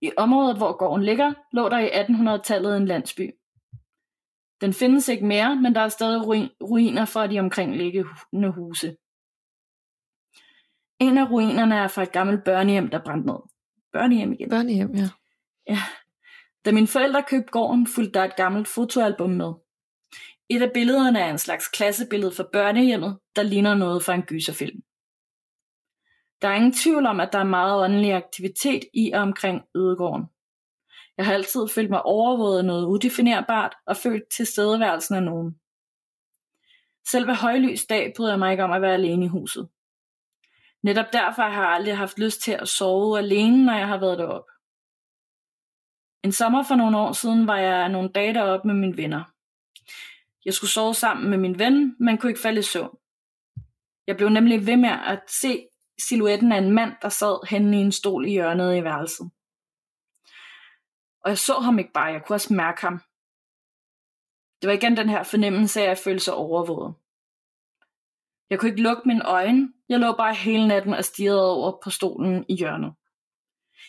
I 0.01 0.13
området, 0.17 0.57
hvor 0.57 0.77
gården 0.77 1.05
ligger, 1.05 1.35
lå 1.53 1.69
der 1.69 1.79
i 1.79 1.89
1800-tallet 1.89 2.77
en 2.77 2.87
landsby. 2.87 3.31
Den 4.61 4.73
findes 4.73 5.09
ikke 5.09 5.27
mere, 5.27 5.57
men 5.57 5.75
der 5.75 5.81
er 5.81 5.89
stadig 5.89 6.21
ruiner 6.61 7.05
fra 7.05 7.27
de 7.27 7.41
omkringliggende 7.41 8.51
huse. 8.51 8.97
En 10.99 11.19
af 11.19 11.31
ruinerne 11.31 11.75
er 11.75 11.89
fra 11.89 12.03
et 12.03 12.13
gammelt 12.13 12.45
børnehjem, 12.45 12.89
der 12.91 13.05
brændte 13.05 13.27
ned. 13.27 13.39
Børnehjem 13.93 14.33
igen. 14.33 14.51
Børnehjem, 14.51 14.95
ja. 14.95 15.09
Ja. 15.69 15.79
Da 16.65 16.73
mine 16.73 16.87
forældre 16.87 17.23
købte 17.23 17.53
gården, 17.53 17.87
fulgte 17.87 18.19
der 18.19 18.25
et 18.25 18.37
gammelt 18.37 18.69
fotoalbum 18.69 19.31
med. 19.31 19.53
Et 20.51 20.63
af 20.63 20.71
billederne 20.75 21.21
er 21.21 21.31
en 21.31 21.39
slags 21.39 21.69
klassebillede 21.69 22.33
for 22.33 22.49
børnehjemmet, 22.53 23.19
der 23.37 23.43
ligner 23.43 23.75
noget 23.75 24.05
fra 24.05 24.15
en 24.15 24.23
gyserfilm. 24.23 24.81
Der 26.43 26.49
er 26.49 26.55
ingen 26.55 26.73
tvivl 26.73 27.07
om, 27.07 27.21
at 27.21 27.33
der 27.33 27.39
er 27.39 27.45
meget 27.45 27.85
åndelig 27.85 28.13
aktivitet 28.15 28.85
i 28.95 29.13
og 29.13 29.21
omkring 29.21 29.63
ødegården. 29.75 30.27
Jeg 31.17 31.27
har 31.27 31.35
altid 31.35 31.69
følt 31.69 31.91
mig 31.91 32.03
overvåget 32.03 32.59
af 32.59 32.65
noget 32.65 32.87
udefinerbart 32.87 33.75
og 33.87 33.97
følt 33.97 34.25
tilstedeværelsen 34.37 35.15
af 35.15 35.23
nogen. 35.23 35.61
Selv 37.11 37.27
ved 37.27 37.35
højlys 37.35 37.87
dag 37.87 38.13
bryder 38.17 38.33
jeg 38.33 38.39
mig 38.39 38.51
ikke 38.51 38.65
om 38.65 38.73
at 38.73 38.83
være 38.83 38.95
alene 38.95 39.25
i 39.25 39.29
huset. 39.29 39.69
Netop 40.83 41.13
derfor 41.13 41.43
har 41.43 41.63
jeg 41.63 41.75
aldrig 41.75 41.97
haft 41.97 42.19
lyst 42.19 42.41
til 42.41 42.53
at 42.53 42.69
sove 42.69 43.19
alene, 43.19 43.65
når 43.65 43.75
jeg 43.75 43.89
har 43.89 44.01
været 44.01 44.19
deroppe. 44.19 44.53
En 46.25 46.33
sommer 46.33 46.63
for 46.69 46.75
nogle 46.75 46.99
år 46.99 47.13
siden 47.13 47.47
var 47.47 47.59
jeg 47.59 47.89
nogle 47.89 48.09
dage 48.09 48.35
deroppe 48.35 48.69
med 48.69 48.75
mine 48.75 48.97
venner. 48.97 49.25
Jeg 50.45 50.55
skulle 50.55 50.70
sove 50.70 50.95
sammen 50.95 51.30
med 51.30 51.39
min 51.39 51.59
ven, 51.59 51.97
men 52.01 52.18
kunne 52.18 52.30
ikke 52.30 52.41
falde 52.41 52.61
i 52.61 52.62
søvn. 52.62 52.97
Jeg 54.07 54.16
blev 54.16 54.28
nemlig 54.28 54.66
ved 54.66 54.76
med 54.76 54.91
at 55.07 55.22
se 55.28 55.68
silhuetten 56.09 56.53
af 56.53 56.59
en 56.59 56.70
mand, 56.70 56.93
der 57.03 57.09
sad 57.09 57.49
henne 57.49 57.78
i 57.78 57.80
en 57.80 57.93
stol 57.93 58.26
i 58.26 58.30
hjørnet 58.30 58.76
i 58.76 58.84
værelset. 58.84 59.30
Og 61.24 61.30
jeg 61.30 61.39
så 61.39 61.55
ham 61.61 61.78
ikke 61.78 61.93
bare, 61.93 62.12
jeg 62.12 62.22
kunne 62.24 62.36
også 62.36 62.55
mærke 62.55 62.80
ham. 62.80 62.99
Det 64.62 64.68
var 64.68 64.74
igen 64.74 64.97
den 64.97 65.09
her 65.09 65.22
fornemmelse 65.22 65.82
af 65.82 65.91
at 65.91 65.99
føle 65.99 66.20
sig 66.20 66.34
overvåget. 66.34 66.95
Jeg 68.51 68.59
kunne 68.59 68.70
ikke 68.70 68.82
lukke 68.82 69.03
mine 69.09 69.24
øjne. 69.24 69.72
Jeg 69.89 69.99
lå 69.99 70.12
bare 70.16 70.34
hele 70.34 70.68
natten 70.68 70.95
og 70.95 71.05
stirrede 71.05 71.53
over 71.53 71.80
på 71.84 71.91
stolen 71.91 72.45
i 72.49 72.57
hjørnet. 72.57 72.95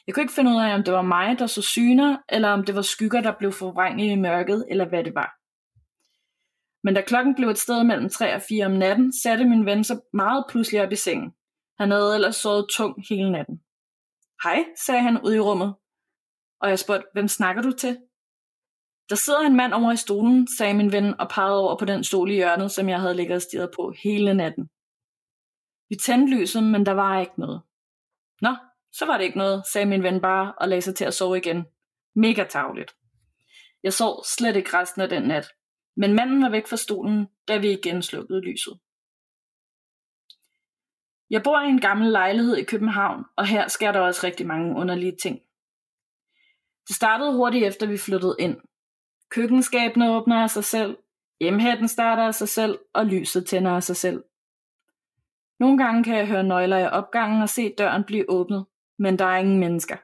Jeg 0.07 0.15
kunne 0.15 0.23
ikke 0.23 0.33
finde 0.33 0.51
ud 0.51 0.61
af, 0.61 0.73
om 0.73 0.83
det 0.83 0.93
var 0.93 1.01
mig, 1.01 1.39
der 1.39 1.47
så 1.47 1.61
syner, 1.61 2.17
eller 2.29 2.49
om 2.49 2.65
det 2.65 2.75
var 2.75 2.81
skygger, 2.81 3.21
der 3.21 3.37
blev 3.39 3.51
forvrænget 3.51 4.11
i 4.11 4.15
mørket, 4.15 4.65
eller 4.69 4.85
hvad 4.85 5.03
det 5.03 5.15
var. 5.15 5.38
Men 6.83 6.93
da 6.93 7.01
klokken 7.01 7.35
blev 7.35 7.49
et 7.49 7.57
sted 7.57 7.83
mellem 7.83 8.09
3 8.09 8.35
og 8.35 8.41
4 8.49 8.65
om 8.65 8.71
natten, 8.71 9.13
satte 9.23 9.45
min 9.45 9.65
ven 9.65 9.83
sig 9.83 9.97
meget 10.13 10.45
pludselig 10.49 10.81
op 10.83 10.91
i 10.91 10.95
sengen. 10.95 11.31
Han 11.79 11.91
havde 11.91 12.15
ellers 12.15 12.35
sovet 12.35 12.67
tung 12.75 12.95
hele 13.09 13.31
natten. 13.31 13.61
Hej, 14.43 14.65
sagde 14.85 15.01
han 15.01 15.21
ud 15.21 15.33
i 15.33 15.39
rummet. 15.39 15.75
Og 16.61 16.69
jeg 16.69 16.79
spurgte, 16.79 17.07
hvem 17.13 17.27
snakker 17.27 17.61
du 17.61 17.71
til? 17.71 17.97
Der 19.09 19.15
sidder 19.15 19.39
en 19.39 19.55
mand 19.55 19.73
over 19.73 19.91
i 19.91 19.97
stolen, 19.97 20.47
sagde 20.57 20.73
min 20.73 20.91
ven 20.91 21.19
og 21.19 21.29
pegede 21.29 21.59
over 21.59 21.77
på 21.77 21.85
den 21.85 22.03
stol 22.03 22.31
i 22.31 22.33
hjørnet, 22.33 22.71
som 22.71 22.89
jeg 22.89 22.99
havde 23.01 23.13
ligget 23.13 23.35
og 23.35 23.41
stirret 23.41 23.71
på 23.75 23.93
hele 24.03 24.33
natten. 24.33 24.69
Vi 25.89 25.95
tændte 25.95 26.35
lyset, 26.35 26.63
men 26.63 26.85
der 26.85 26.91
var 26.91 27.19
ikke 27.19 27.39
noget. 27.39 27.61
Nå, 28.41 28.55
så 28.91 29.05
var 29.05 29.17
det 29.17 29.23
ikke 29.23 29.37
noget, 29.37 29.63
sagde 29.73 29.85
min 29.85 30.03
ven 30.03 30.21
bare 30.21 30.53
og 30.57 30.69
lagde 30.69 30.81
sig 30.81 30.95
til 30.95 31.05
at 31.05 31.13
sove 31.13 31.37
igen. 31.37 31.65
Mega 32.15 32.43
tavligt. 32.43 32.91
Jeg 33.83 33.93
sov 33.93 34.23
slet 34.25 34.55
ikke 34.55 34.77
resten 34.77 35.01
af 35.01 35.09
den 35.09 35.23
nat, 35.23 35.47
men 36.01 36.13
manden 36.13 36.41
var 36.41 36.49
væk 36.49 36.67
fra 36.67 36.77
stolen, 36.77 37.27
da 37.47 37.57
vi 37.57 37.71
igen 37.71 38.01
slukkede 38.01 38.41
lyset. 38.41 38.79
Jeg 41.29 41.43
bor 41.43 41.61
i 41.61 41.69
en 41.69 41.81
gammel 41.81 42.11
lejlighed 42.11 42.55
i 42.57 42.63
København, 42.63 43.25
og 43.37 43.47
her 43.47 43.67
sker 43.67 43.91
der 43.91 43.99
også 43.99 44.27
rigtig 44.27 44.47
mange 44.47 44.75
underlige 44.75 45.15
ting. 45.21 45.39
Det 46.87 46.95
startede 46.95 47.35
hurtigt 47.35 47.65
efter 47.65 47.87
vi 47.87 47.97
flyttede 47.97 48.35
ind. 48.39 48.57
Køkkenskabene 49.29 50.11
åbner 50.11 50.43
af 50.43 50.49
sig 50.49 50.63
selv, 50.63 50.97
hjemhætten 51.39 51.87
starter 51.87 52.23
af 52.23 52.35
sig 52.35 52.49
selv, 52.49 52.79
og 52.93 53.05
lyset 53.05 53.45
tænder 53.45 53.71
af 53.71 53.83
sig 53.83 53.95
selv. 53.95 54.23
Nogle 55.59 55.77
gange 55.77 56.03
kan 56.03 56.17
jeg 56.17 56.27
høre 56.27 56.43
nøgler 56.43 56.77
i 56.77 56.87
opgangen 56.87 57.41
og 57.41 57.49
se 57.49 57.73
døren 57.77 58.03
blive 58.03 58.29
åbnet, 58.29 58.65
men 58.99 59.19
der 59.19 59.25
er 59.25 59.37
ingen 59.37 59.59
mennesker. 59.59 59.97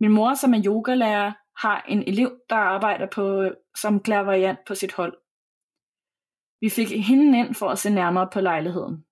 Min 0.00 0.12
mor, 0.12 0.34
som 0.34 0.54
er 0.54 0.62
yogalærer, 0.66 1.32
har 1.58 1.84
en 1.88 2.02
elev, 2.02 2.40
der 2.50 2.56
arbejder 2.56 3.06
på, 3.06 3.50
som 3.80 4.00
klærvariant 4.00 4.58
på 4.66 4.74
sit 4.74 4.92
hold. 4.92 5.16
Vi 6.60 6.68
fik 6.70 7.06
hende 7.06 7.38
ind 7.38 7.54
for 7.54 7.68
at 7.68 7.78
se 7.78 7.90
nærmere 7.90 8.28
på 8.32 8.40
lejligheden. 8.40 9.04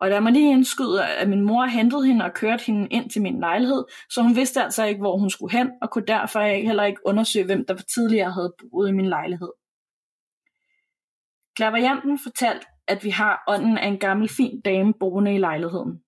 Og 0.00 0.10
der 0.10 0.20
må 0.20 0.30
lige 0.30 0.52
indskyde, 0.52 1.06
at 1.06 1.28
min 1.28 1.40
mor 1.40 1.64
hentede 1.66 2.06
hende 2.06 2.24
og 2.24 2.34
kørte 2.34 2.64
hende 2.64 2.88
ind 2.90 3.10
til 3.10 3.22
min 3.22 3.40
lejlighed, 3.40 3.84
så 4.10 4.22
hun 4.22 4.36
vidste 4.36 4.62
altså 4.62 4.84
ikke, 4.84 5.00
hvor 5.00 5.18
hun 5.18 5.30
skulle 5.30 5.58
hen, 5.58 5.70
og 5.82 5.90
kunne 5.90 6.06
derfor 6.06 6.40
heller 6.40 6.84
ikke 6.84 7.06
undersøge, 7.06 7.46
hvem 7.46 7.64
der 7.66 7.74
tidligere 7.74 8.32
havde 8.32 8.54
boet 8.58 8.88
i 8.88 8.92
min 8.92 9.08
lejlighed. 9.08 9.52
Klaverianten 11.56 12.18
fortalte, 12.18 12.66
at 12.88 13.04
vi 13.04 13.10
har 13.10 13.44
ånden 13.48 13.78
af 13.78 13.88
en 13.88 13.98
gammel 13.98 14.28
fin 14.28 14.60
dame 14.60 14.94
boende 15.00 15.34
i 15.34 15.38
lejligheden. 15.38 16.02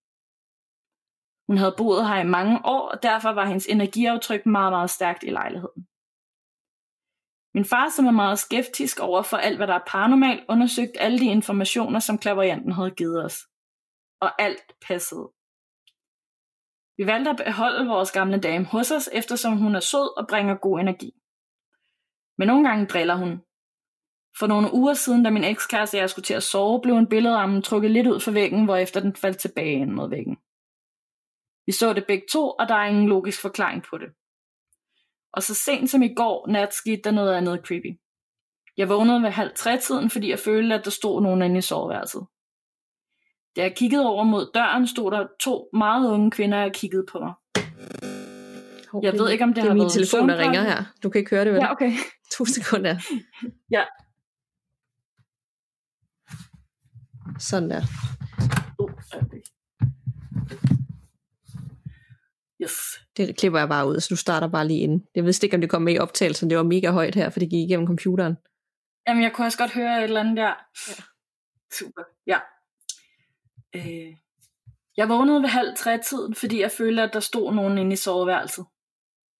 Hun 1.49 1.59
havde 1.59 1.75
boet 1.79 2.09
her 2.09 2.21
i 2.21 2.27
mange 2.27 2.61
år, 2.65 2.89
og 2.89 3.03
derfor 3.03 3.29
var 3.29 3.47
hendes 3.47 3.67
energiaftryk 3.67 4.47
meget, 4.47 4.73
meget 4.73 4.91
stærkt 4.91 5.23
i 5.23 5.31
lejligheden. 5.31 5.87
Min 7.55 7.65
far, 7.65 7.89
som 7.89 8.07
er 8.07 8.21
meget 8.23 8.39
skeptisk 8.39 9.01
over 9.01 9.23
for 9.23 9.37
alt, 9.37 9.57
hvad 9.57 9.67
der 9.67 9.75
er 9.75 9.87
paranormalt, 9.87 10.45
undersøgte 10.49 11.01
alle 11.01 11.19
de 11.19 11.27
informationer, 11.27 12.01
som 12.01 12.19
klaverianten 12.19 12.73
havde 12.73 12.91
givet 12.91 13.25
os 13.25 13.39
og 14.21 14.43
alt 14.43 14.73
passede. 14.89 15.27
Vi 16.99 17.07
valgte 17.07 17.31
at 17.31 17.41
beholde 17.45 17.89
vores 17.89 18.13
gamle 18.13 18.41
dame 18.41 18.65
hos 18.65 18.91
os, 18.91 19.09
eftersom 19.13 19.57
hun 19.57 19.75
er 19.75 19.81
sød 19.81 20.19
og 20.19 20.27
bringer 20.29 20.55
god 20.55 20.81
energi. 20.81 21.11
Men 22.39 22.49
nogle 22.49 22.69
gange 22.69 22.87
driller 22.87 23.17
hun. 23.17 23.33
For 24.39 24.47
nogle 24.47 24.75
uger 24.75 24.95
siden, 24.95 25.23
da 25.23 25.31
min 25.31 25.45
ekskæreste 25.45 25.97
og 25.97 26.01
jeg 26.01 26.11
skulle 26.11 26.25
til 26.25 26.35
at 26.35 26.43
sove, 26.43 26.81
blev 26.83 26.95
en 26.95 27.09
billedramme 27.09 27.63
trukket 27.63 27.91
lidt 27.91 28.07
ud 28.07 28.21
for 28.21 28.31
væggen, 28.31 28.65
hvorefter 28.65 29.01
den 29.01 29.17
faldt 29.17 29.39
tilbage 29.39 29.73
ind 29.73 29.91
mod 29.91 30.09
væggen. 30.11 30.37
Vi 31.69 31.73
så 31.73 31.93
det 31.93 32.05
begge 32.07 32.27
to, 32.33 32.51
og 32.51 32.69
der 32.69 32.75
er 32.75 32.85
ingen 32.85 33.09
logisk 33.09 33.41
forklaring 33.41 33.83
på 33.91 33.99
det. 33.99 34.09
Og 35.33 35.43
så 35.43 35.55
sent 35.55 35.91
som 35.91 36.03
i 36.03 36.15
går 36.15 36.49
nat 36.49 36.75
skete 36.75 37.03
der 37.05 37.11
noget 37.11 37.35
andet 37.35 37.61
creepy. 37.67 38.01
Jeg 38.77 38.89
vågnede 38.89 39.23
ved 39.23 39.31
halv 39.31 39.51
tre 39.57 39.79
tiden, 39.79 40.11
fordi 40.11 40.31
jeg 40.31 40.39
følte, 40.39 40.75
at 40.75 40.85
der 40.85 40.91
stod 40.91 41.23
nogen 41.23 41.43
inde 41.43 41.59
i 41.59 41.61
soveværelset. 41.61 42.27
Da 43.57 43.63
jeg 43.63 43.77
kiggede 43.77 44.07
over 44.07 44.25
mod 44.25 44.51
døren, 44.55 44.87
stod 44.87 45.11
der 45.11 45.27
to 45.41 45.69
meget 45.73 46.11
unge 46.11 46.31
kvinder 46.31 46.65
og 46.65 46.73
kiggede 46.73 47.07
på 47.13 47.19
mig. 47.19 47.33
Okay. 48.93 49.07
Jeg 49.07 49.13
ved 49.13 49.31
ikke, 49.31 49.45
om 49.45 49.51
det, 49.51 49.57
det 49.57 49.63
har 49.63 49.69
været 49.69 49.79
min 49.79 49.91
telefon, 49.91 50.29
der 50.29 50.39
ringer 50.39 50.63
her. 50.63 50.85
Du 51.03 51.11
kan 51.11 51.19
ikke 51.19 51.31
høre 51.31 51.45
det, 51.45 51.53
vel? 51.53 51.61
Ja, 51.61 51.73
okay. 51.73 51.93
To 52.37 52.45
sekunder. 52.45 52.97
ja. 53.71 53.85
Sådan 57.39 57.71
der. 57.71 57.83
Oh, 58.79 58.91
okay. 59.15 59.43
Yes. 62.63 63.08
Det 63.19 63.37
klipper 63.37 63.59
jeg 63.59 63.69
bare 63.69 63.89
ud, 63.89 64.01
så 64.01 64.07
du 64.11 64.17
starter 64.17 64.49
bare 64.49 64.69
lige 64.69 64.81
ind. 64.81 65.01
Jeg 65.15 65.25
vidste 65.25 65.47
ikke, 65.47 65.55
om 65.55 65.61
det 65.61 65.71
kom 65.71 65.83
med 65.83 65.95
i 65.95 65.99
optagelsen. 65.99 66.51
Det 66.51 66.59
var 66.59 66.65
mega 66.65 66.91
højt 66.91 67.15
her, 67.15 67.31
for 67.31 67.41
det 67.41 67.51
gik 67.51 67.71
igennem 67.71 67.87
computeren. 67.87 68.37
Jamen, 69.09 69.23
jeg 69.23 69.33
kunne 69.33 69.47
også 69.47 69.59
godt 69.59 69.73
høre 69.75 69.99
et 69.99 70.05
eller 70.05 70.21
andet 70.21 70.37
der. 70.37 70.55
Ja. 70.89 71.03
Super. 71.79 72.03
Ja. 72.27 72.39
Øh, 73.77 74.17
jeg 74.97 75.09
vågnede 75.09 75.43
ved 75.43 75.49
halv 75.49 75.77
tre 75.77 75.99
tiden, 75.99 76.35
fordi 76.35 76.61
jeg 76.61 76.71
følte, 76.71 77.03
at 77.03 77.13
der 77.13 77.21
stod 77.21 77.55
nogen 77.55 77.79
inde 77.79 77.93
i 77.93 77.97
soveværelset. 77.97 78.67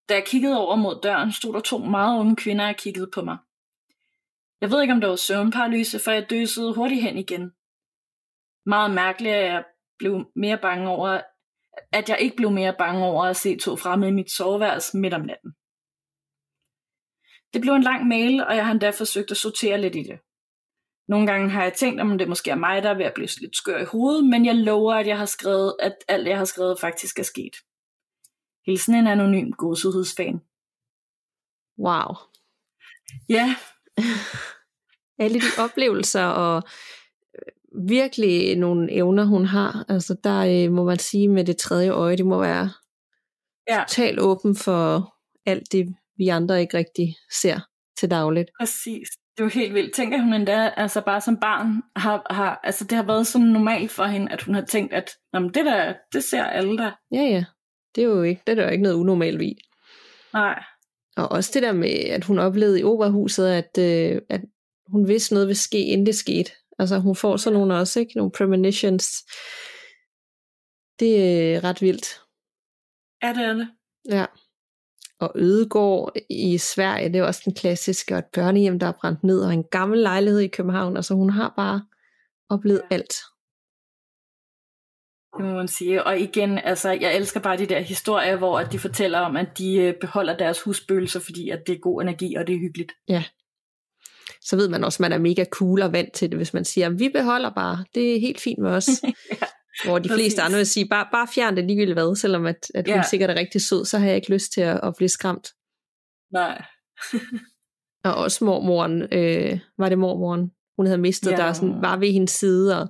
Da 0.09 0.15
jeg 0.15 0.25
kiggede 0.27 0.59
over 0.59 0.77
mod 0.77 1.01
døren, 1.03 1.33
stod 1.33 1.55
der 1.55 1.61
to 1.61 1.79
meget 1.79 2.21
unge 2.21 2.37
kvinder 2.37 2.69
og 2.69 2.77
kiggede 2.77 3.11
på 3.15 3.23
mig. 3.23 3.39
Jeg 4.61 4.71
ved 4.71 4.83
ikke, 4.83 4.95
om 4.95 5.01
det 5.01 5.11
var 5.11 5.17
søvnparalyse, 5.17 5.99
for 6.05 6.11
jeg 6.11 6.31
døsede 6.31 6.75
hurtigt 6.75 7.03
hen 7.03 7.19
igen. 7.19 7.53
Meget 8.67 8.91
mærkeligt, 8.91 9.35
at 9.35 9.45
jeg 9.45 9.65
blev 9.99 10.31
mere 10.37 10.59
bange 10.59 10.89
over, 10.89 11.21
at 11.93 12.09
jeg 12.09 12.21
ikke 12.21 12.37
blev 12.37 12.51
mere 12.51 12.75
bange 12.79 13.05
over 13.05 13.25
at 13.25 13.37
se 13.37 13.57
to 13.57 13.77
fremme 13.77 14.09
i 14.09 14.11
mit 14.11 14.31
soveværelse 14.31 14.97
midt 14.97 15.15
om 15.15 15.21
natten. 15.21 15.53
Det 17.53 17.61
blev 17.61 17.73
en 17.73 17.83
lang 17.83 18.07
mail, 18.07 18.45
og 18.45 18.57
jeg 18.57 18.65
har 18.65 18.73
endda 18.73 18.91
forsøgt 18.91 19.31
at 19.31 19.37
sortere 19.37 19.81
lidt 19.81 19.97
i 19.97 20.03
det. 20.03 20.19
Nogle 21.09 21.27
gange 21.27 21.51
har 21.51 21.63
jeg 21.63 21.73
tænkt, 21.73 22.01
om 22.01 22.19
det 22.19 22.29
måske 22.29 22.51
er 22.51 22.55
mig, 22.55 22.83
der 22.83 22.91
er 22.91 22.95
ved 22.95 23.05
at 23.05 23.15
blive 23.15 23.29
lidt 23.41 23.57
skør 23.57 23.79
i 23.79 23.85
hovedet, 23.85 24.25
men 24.25 24.47
jeg 24.47 24.55
lover, 24.55 24.95
at 24.95 25.07
jeg 25.07 25.19
har 25.19 25.27
skrevet, 25.27 25.77
at 25.81 25.97
alt 26.09 26.29
jeg 26.29 26.39
har 26.39 26.45
skrevet 26.45 26.81
faktisk 26.81 27.19
er 27.19 27.23
sket. 27.23 27.57
Hilsen 28.67 28.95
en 28.95 29.07
anonym 29.07 29.51
godsudsfan. 29.53 30.41
Wow. 31.79 32.15
Ja. 33.29 33.55
Alle 35.23 35.41
de 35.41 35.63
oplevelser 35.65 36.25
og 36.25 36.63
virkelig 37.89 38.57
nogle 38.57 38.93
evner, 38.93 39.25
hun 39.25 39.45
har. 39.47 39.85
Altså 39.89 40.17
der 40.25 40.39
øh, 40.39 40.73
må 40.73 40.85
man 40.85 40.99
sige 40.99 41.29
med 41.29 41.45
det 41.45 41.57
tredje 41.57 41.91
øje, 41.91 42.17
det 42.17 42.27
må 42.27 42.41
være 42.41 42.71
ja. 43.69 43.85
totalt 43.89 44.21
åben 44.21 44.57
for 44.57 45.15
alt 45.47 45.73
det, 45.73 45.87
vi 46.17 46.29
andre 46.29 46.61
ikke 46.61 46.77
rigtig 46.77 47.15
ser 47.43 47.61
til 48.01 48.11
dagligt. 48.11 48.51
Præcis. 48.61 49.09
Det 49.37 49.43
er 49.43 49.45
jo 49.45 49.51
helt 49.61 49.75
vildt. 49.75 49.95
Tænker 49.95 50.23
hun 50.23 50.33
endda, 50.33 50.73
altså 50.77 51.01
bare 51.01 51.21
som 51.21 51.37
barn, 51.37 51.83
har, 51.97 52.27
har, 52.35 52.61
altså 52.65 52.85
det 52.85 52.97
har 52.97 53.05
været 53.05 53.27
så 53.27 53.39
normalt 53.39 53.91
for 53.91 54.05
hende, 54.05 54.33
at 54.33 54.43
hun 54.43 54.55
har 54.55 54.65
tænkt, 54.65 54.93
at 54.93 55.11
det 55.35 55.55
der, 55.55 55.95
det 56.13 56.25
ser 56.25 56.45
alle 56.45 56.79
der. 56.79 56.91
Ja, 57.13 57.23
ja. 57.23 57.45
Det 57.95 58.05
er 58.05 58.09
jo 58.09 58.23
ikke, 58.23 58.43
det 58.47 58.53
er 58.53 58.57
der 58.57 58.65
jo 58.65 58.71
ikke 58.71 58.83
noget 58.83 58.97
unormalt 58.97 59.43
i. 59.43 59.59
Nej. 60.33 60.63
Og 61.17 61.33
også 61.33 61.51
det 61.55 61.63
der 61.63 61.73
med, 61.73 61.91
at 61.91 62.25
hun 62.25 62.39
oplevede 62.39 62.81
i 62.81 62.85
operahuset, 62.85 63.49
at, 63.49 63.79
øh, 63.79 64.21
at 64.31 64.41
hun 64.87 65.09
vidste 65.09 65.35
noget 65.35 65.49
vil 65.49 65.57
ske, 65.57 65.81
inden 65.81 66.07
det 66.07 66.15
skete. 66.15 66.51
Altså 66.79 66.99
hun 66.99 67.17
får 67.17 67.37
sådan 67.37 67.59
nogle 67.59 67.75
også, 67.75 68.01
ikke? 68.01 68.17
Nogle 68.17 68.33
premonitions. 68.33 69.07
Det 71.01 71.13
er 71.55 71.65
ret 71.65 71.83
vildt. 71.83 72.21
Ja, 73.23 73.29
det 73.29 73.45
er 73.45 73.53
det. 73.53 73.69
Ja. 74.11 74.27
Og 75.21 75.33
Ødegård 75.35 76.13
i 76.31 76.59
Sverige, 76.59 77.09
det 77.09 77.17
er 77.17 77.25
også 77.25 77.43
den 77.45 77.55
klassiske, 77.55 78.15
og 78.15 78.19
et 78.19 78.25
børnehjem, 78.33 78.79
der 78.79 78.87
er 78.87 78.93
brændt 79.01 79.25
ned, 79.25 79.41
og 79.41 79.53
en 79.53 79.65
gammel 79.65 79.99
lejlighed 79.99 80.41
i 80.41 80.49
København. 80.49 80.97
Altså 80.97 81.15
hun 81.15 81.31
har 81.31 81.53
bare 81.57 81.87
oplevet 82.49 82.83
ja. 82.91 82.95
alt. 82.95 83.15
Det 85.37 85.45
må 85.47 85.55
man 85.55 85.69
sige. 85.69 86.05
Og 86.05 86.19
igen, 86.19 86.59
altså, 86.59 86.91
jeg 86.91 87.17
elsker 87.17 87.41
bare 87.41 87.57
de 87.57 87.67
der 87.67 87.81
historier, 87.81 88.37
hvor 88.37 88.61
de 88.61 88.79
fortæller 88.79 89.19
om, 89.19 89.37
at 89.37 89.59
de 89.59 89.77
øh, 89.77 89.95
beholder 90.01 90.37
deres 90.37 90.63
husbøgelser, 90.63 91.21
fordi 91.21 91.51
at 91.51 91.63
det 91.67 91.75
er 91.75 91.79
god 91.79 92.03
energi, 92.03 92.35
og 92.35 92.47
det 92.47 92.55
er 92.55 92.59
hyggeligt. 92.59 92.93
Ja. 93.09 93.25
Så 94.49 94.57
ved 94.57 94.69
man 94.69 94.85
også, 94.85 94.97
at 94.97 95.01
man 95.01 95.13
er 95.13 95.19
mega 95.19 95.45
cool 95.45 95.83
og 95.83 95.93
vant 95.93 96.13
til 96.13 96.31
det, 96.31 96.39
hvis 96.39 96.55
man 96.55 96.65
siger, 96.65 96.87
at 96.87 96.99
vi 96.99 97.09
beholder 97.09 97.51
bare, 97.51 97.85
det 97.95 98.17
er 98.17 98.21
helt 98.21 98.41
fint 98.41 98.59
med 98.59 98.71
os. 98.71 98.89
ja. 99.33 99.47
Hvor 99.85 99.99
de 99.99 100.09
fleste 100.09 100.43
andre 100.43 100.57
vil 100.57 100.67
sige, 100.67 100.89
bare, 100.89 101.07
bare 101.13 101.29
fjern 101.35 101.57
det 101.57 101.65
ligegyldigt 101.65 101.95
hvad, 101.95 102.17
selvom 102.17 102.47
at, 102.47 102.67
at 102.75 102.87
hun 102.89 102.97
ja. 102.97 103.03
sikkert 103.03 103.31
er 103.31 103.35
rigtig 103.35 103.61
sød, 103.61 103.85
så 103.85 103.99
har 103.99 104.07
jeg 104.07 104.17
ikke 104.17 104.33
lyst 104.33 104.53
til 104.53 104.61
at, 104.61 104.81
at 104.83 104.95
blive 104.97 105.09
skræmt. 105.09 105.49
Nej. 106.33 106.65
og 108.05 108.15
også 108.15 108.45
mormoren, 108.45 109.03
øh, 109.13 109.59
var 109.79 109.89
det 109.89 109.99
mormoren, 109.99 110.51
hun 110.77 110.87
havde 110.87 110.99
mistet, 110.99 111.31
ja. 111.31 111.37
der 111.37 111.53
sådan, 111.53 111.83
var 111.83 111.97
ved 111.97 112.13
hendes 112.13 112.31
side, 112.31 112.81
og, 112.81 112.89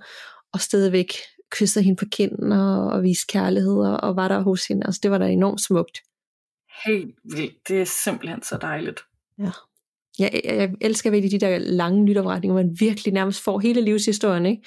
og 0.53 0.61
stadigvæk 0.61 1.13
kyssede 1.51 1.85
hende 1.85 1.99
på 1.99 2.05
kinden, 2.13 2.53
og, 2.53 2.91
og 2.91 3.03
viste 3.03 3.27
kærlighed, 3.33 3.79
og, 3.79 4.01
og 4.01 4.17
var 4.17 4.29
der 4.29 4.41
hos 4.41 4.67
hende. 4.67 4.87
Altså, 4.87 5.01
det 5.03 5.11
var 5.11 5.19
da 5.19 5.27
enormt 5.27 5.61
smukt. 5.61 5.99
Helt 6.87 7.15
vildt. 7.25 7.69
Det 7.69 7.81
er 7.81 7.85
simpelthen 7.85 8.43
så 8.43 8.59
dejligt. 8.61 9.01
Ja. 9.39 9.51
Jeg, 10.19 10.41
jeg, 10.45 10.55
jeg 10.55 10.71
elsker 10.81 11.11
virkelig 11.11 11.41
de 11.41 11.47
der 11.47 11.59
lange 11.59 12.07
lytopretninger, 12.07 12.53
hvor 12.53 12.63
man 12.63 12.77
virkelig 12.81 13.15
nærmest 13.15 13.43
får 13.43 13.59
hele 13.59 13.81
livshistorien, 13.81 14.47
ikke? 14.47 14.63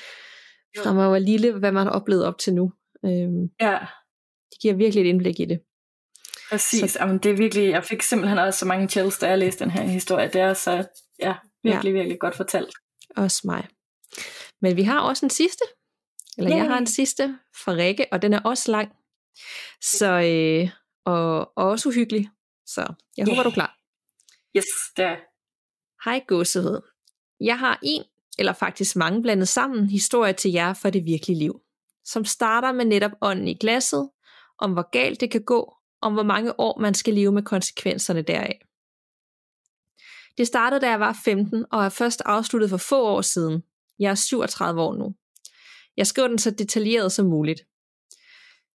Fra 0.78 0.93
man 0.93 1.12
var 1.12 1.20
lille, 1.20 1.52
hvad 1.52 1.72
man 1.72 1.88
har 1.88 1.93
oplevet 1.93 2.26
op 2.26 2.38
til 2.38 2.54
nu. 2.54 2.72
Øhm, 3.06 3.49
ja. 3.62 3.78
Det 4.52 4.62
giver 4.62 4.74
virkelig 4.74 5.02
et 5.02 5.10
indblik 5.10 5.39
i 5.39 5.45
det. 5.45 5.60
Præcis. 6.49 6.91
Så, 6.91 6.99
Jamen, 6.99 7.18
det 7.18 7.32
er 7.32 7.36
virkelig, 7.36 7.70
jeg 7.70 7.84
fik 7.84 8.02
simpelthen 8.02 8.38
også 8.39 8.60
så 8.60 8.66
mange 8.66 8.88
chills, 8.88 9.18
da 9.18 9.28
jeg 9.28 9.38
læste 9.38 9.64
den 9.64 9.72
her 9.72 9.84
historie. 9.84 10.28
Det 10.28 10.41
er 10.41 10.54
så, 10.54 10.88
ja, 11.20 11.36
virkelig, 11.64 11.89
ja. 11.89 11.97
virkelig 11.97 12.20
godt 12.20 12.36
fortalt. 12.36 12.74
Også 13.18 13.41
mig. 13.45 13.68
Men 14.62 14.78
vi 14.78 14.84
har 14.84 14.99
også 14.99 15.26
en 15.26 15.30
sidste. 15.30 15.64
Eller 16.38 16.52
yeah. 16.52 16.60
jeg 16.60 16.72
har 16.72 16.78
en 16.78 16.88
sidste 16.88 17.38
fra 17.64 17.72
Rikke, 17.72 18.06
og 18.12 18.22
den 18.22 18.34
er 18.34 18.39
også 18.39 18.72
lang. 18.72 18.91
Så, 19.82 20.12
øh, 20.12 20.70
og, 21.06 21.58
og 21.58 21.70
også 21.70 21.89
uhyggelig. 21.89 22.30
Så 22.66 22.93
jeg 23.18 23.26
håber, 23.26 23.36
yeah. 23.36 23.43
du 23.43 23.49
er 23.49 23.54
klar. 23.54 23.78
Yes, 24.58 24.66
det 24.97 25.06
er 25.06 25.31
Hej 26.06 26.24
gåsehed. 26.28 26.82
Jeg 27.39 27.60
har 27.60 27.80
en, 27.84 28.04
eller 28.39 28.54
faktisk 28.54 28.95
mange 28.95 29.22
blandet 29.22 29.47
sammen, 29.47 29.89
historie 29.89 30.34
til 30.34 30.52
jer 30.52 30.74
for 30.74 30.89
det 30.89 31.06
virkelige 31.06 31.39
liv, 31.39 31.62
som 32.06 32.26
starter 32.26 32.72
med 32.72 32.86
netop 32.86 33.12
ånden 33.22 33.47
i 33.47 33.54
glasset, 33.54 34.10
om 34.58 34.74
hvor 34.74 34.89
galt 34.91 35.22
det 35.22 35.32
kan 35.32 35.43
gå, 35.43 35.76
om 36.02 36.14
hvor 36.14 36.24
mange 36.24 36.60
år 36.60 36.80
man 36.80 36.93
skal 36.93 37.14
leve 37.14 37.32
med 37.32 37.43
konsekvenserne 37.43 38.22
deraf. 38.22 38.60
Det 40.38 40.47
startede, 40.47 40.82
da 40.82 40.89
jeg 40.89 40.99
var 40.99 41.20
15, 41.26 41.66
og 41.72 41.86
er 41.86 41.89
først 41.89 42.22
afsluttet 42.26 42.70
for 42.70 42.78
få 42.78 43.04
år 43.04 43.22
siden. 43.22 43.64
Jeg 43.99 44.12
er 44.12 44.16
37 44.16 44.82
år 44.82 44.93
nu. 44.93 45.16
Jeg 45.97 46.08
skriver 46.08 46.28
den 46.28 46.38
så 46.38 46.52
detaljeret 46.52 47.12
som 47.12 47.26
muligt. 47.26 47.62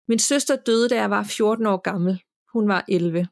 Min 0.08 0.18
søster 0.18 0.56
døde, 0.56 0.88
da 0.88 0.94
jeg 0.94 1.10
var 1.10 1.22
14 1.22 1.66
år 1.66 1.76
gammel. 1.76 2.22
Hun 2.52 2.68
var 2.68 2.84
11. 2.88 3.28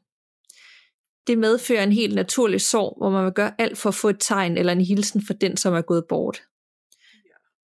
Det 1.27 1.37
medfører 1.37 1.83
en 1.83 1.91
helt 1.91 2.15
naturlig 2.15 2.61
sorg, 2.61 2.97
hvor 2.97 3.09
man 3.09 3.25
vil 3.25 3.33
gøre 3.33 3.61
alt 3.61 3.77
for 3.77 3.89
at 3.89 3.95
få 3.95 4.09
et 4.09 4.17
tegn 4.19 4.57
eller 4.57 4.73
en 4.73 4.81
hilsen 4.81 5.25
for 5.27 5.33
den, 5.33 5.57
som 5.57 5.73
er 5.73 5.81
gået 5.81 6.05
bort. 6.09 6.41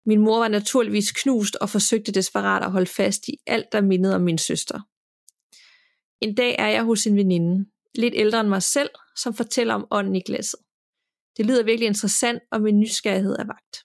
Min 0.06 0.20
mor 0.20 0.40
var 0.40 0.48
naturligvis 0.48 1.12
knust 1.12 1.56
og 1.56 1.70
forsøgte 1.70 2.12
desperat 2.12 2.64
at 2.64 2.72
holde 2.72 2.86
fast 2.86 3.28
i 3.28 3.38
alt, 3.48 3.72
der 3.72 3.82
mindede 3.82 4.16
om 4.16 4.22
min 4.22 4.38
søster. 4.38 4.80
En 6.22 6.36
dag 6.36 6.56
er 6.60 6.68
jeg 6.68 6.84
hos 6.84 7.08
en 7.08 7.16
veninde, 7.16 7.66
lidt 7.96 8.14
ældre 8.18 8.40
end 8.40 8.50
mig 8.50 8.64
selv, 8.64 8.90
som 9.16 9.34
fortæller 9.34 9.74
om 9.74 9.88
ånden 9.92 10.16
i 10.16 10.22
glasset. 10.22 10.60
Det 11.38 11.46
lyder 11.46 11.64
virkelig 11.64 11.88
interessant, 11.88 12.42
og 12.52 12.62
min 12.62 12.80
nysgerrighed 12.80 13.36
er 13.40 13.46
vagt. 13.46 13.78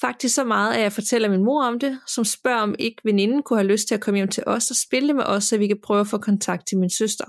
Faktisk 0.00 0.34
så 0.34 0.44
meget, 0.44 0.74
at 0.74 0.80
jeg 0.80 0.92
fortæller 0.92 1.28
min 1.28 1.44
mor 1.44 1.64
om 1.64 1.78
det, 1.78 2.00
som 2.06 2.24
spørger, 2.24 2.60
om 2.60 2.74
ikke 2.78 3.02
veninden 3.04 3.42
kunne 3.42 3.58
have 3.58 3.72
lyst 3.72 3.88
til 3.88 3.94
at 3.94 4.00
komme 4.00 4.18
hjem 4.18 4.28
til 4.28 4.42
os 4.46 4.70
og 4.70 4.76
spille 4.76 5.12
med 5.12 5.24
os, 5.24 5.44
så 5.44 5.58
vi 5.58 5.66
kan 5.66 5.80
prøve 5.82 6.00
at 6.00 6.06
få 6.06 6.18
kontakt 6.18 6.66
til 6.68 6.78
min 6.78 6.90
søster. 6.90 7.24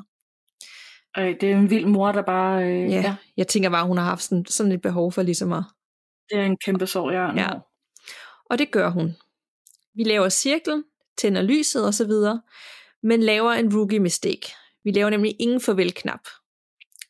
Ej, 1.18 1.38
det 1.42 1.52
er 1.52 1.56
en 1.56 1.70
vild 1.70 1.86
mor, 1.86 2.12
der 2.12 2.22
bare... 2.22 2.64
Øh, 2.64 2.92
ja, 2.92 3.02
ja, 3.02 3.16
jeg 3.38 3.48
tænker 3.48 3.70
bare, 3.70 3.86
hun 3.88 3.98
har 3.98 4.06
haft 4.06 4.24
sådan, 4.24 4.46
sådan 4.46 4.72
et 4.72 4.82
behov 4.82 5.12
for 5.12 5.22
ligesom 5.22 5.54
at... 5.54 5.64
Det 6.30 6.38
er 6.38 6.44
en 6.44 6.58
kæmpe 6.58 6.88
sorg, 6.88 7.12
ja. 7.12 7.42
ja. 7.42 7.50
Og 8.50 8.60
det 8.60 8.72
gør 8.72 8.90
hun. 8.90 9.16
Vi 9.96 10.04
laver 10.04 10.30
cirklen, 10.30 10.84
tænder 11.18 11.42
lyset 11.42 11.86
og 11.86 11.94
så 11.94 12.06
videre, 12.06 12.42
men 13.04 13.24
laver 13.24 13.52
en 13.52 13.76
rookie 13.76 14.00
mistake. 14.00 14.54
Vi 14.84 14.92
laver 14.92 15.10
nemlig 15.10 15.36
ingen 15.40 15.62
farvel-knap. 15.62 16.28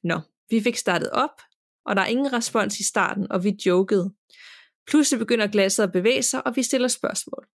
Nå, 0.03 0.19
vi 0.49 0.61
fik 0.63 0.75
startet 0.77 1.09
op, 1.09 1.41
og 1.85 1.95
der 1.95 2.01
er 2.01 2.05
ingen 2.05 2.33
respons 2.33 2.79
i 2.79 2.83
starten, 2.83 3.31
og 3.31 3.43
vi 3.43 3.57
jokede. 3.65 4.13
Pludselig 4.87 5.19
begynder 5.19 5.47
glasset 5.47 5.83
at 5.83 5.91
bevæge 5.91 6.23
sig, 6.23 6.47
og 6.47 6.55
vi 6.55 6.63
stiller 6.63 6.87
spørgsmål. 6.87 7.47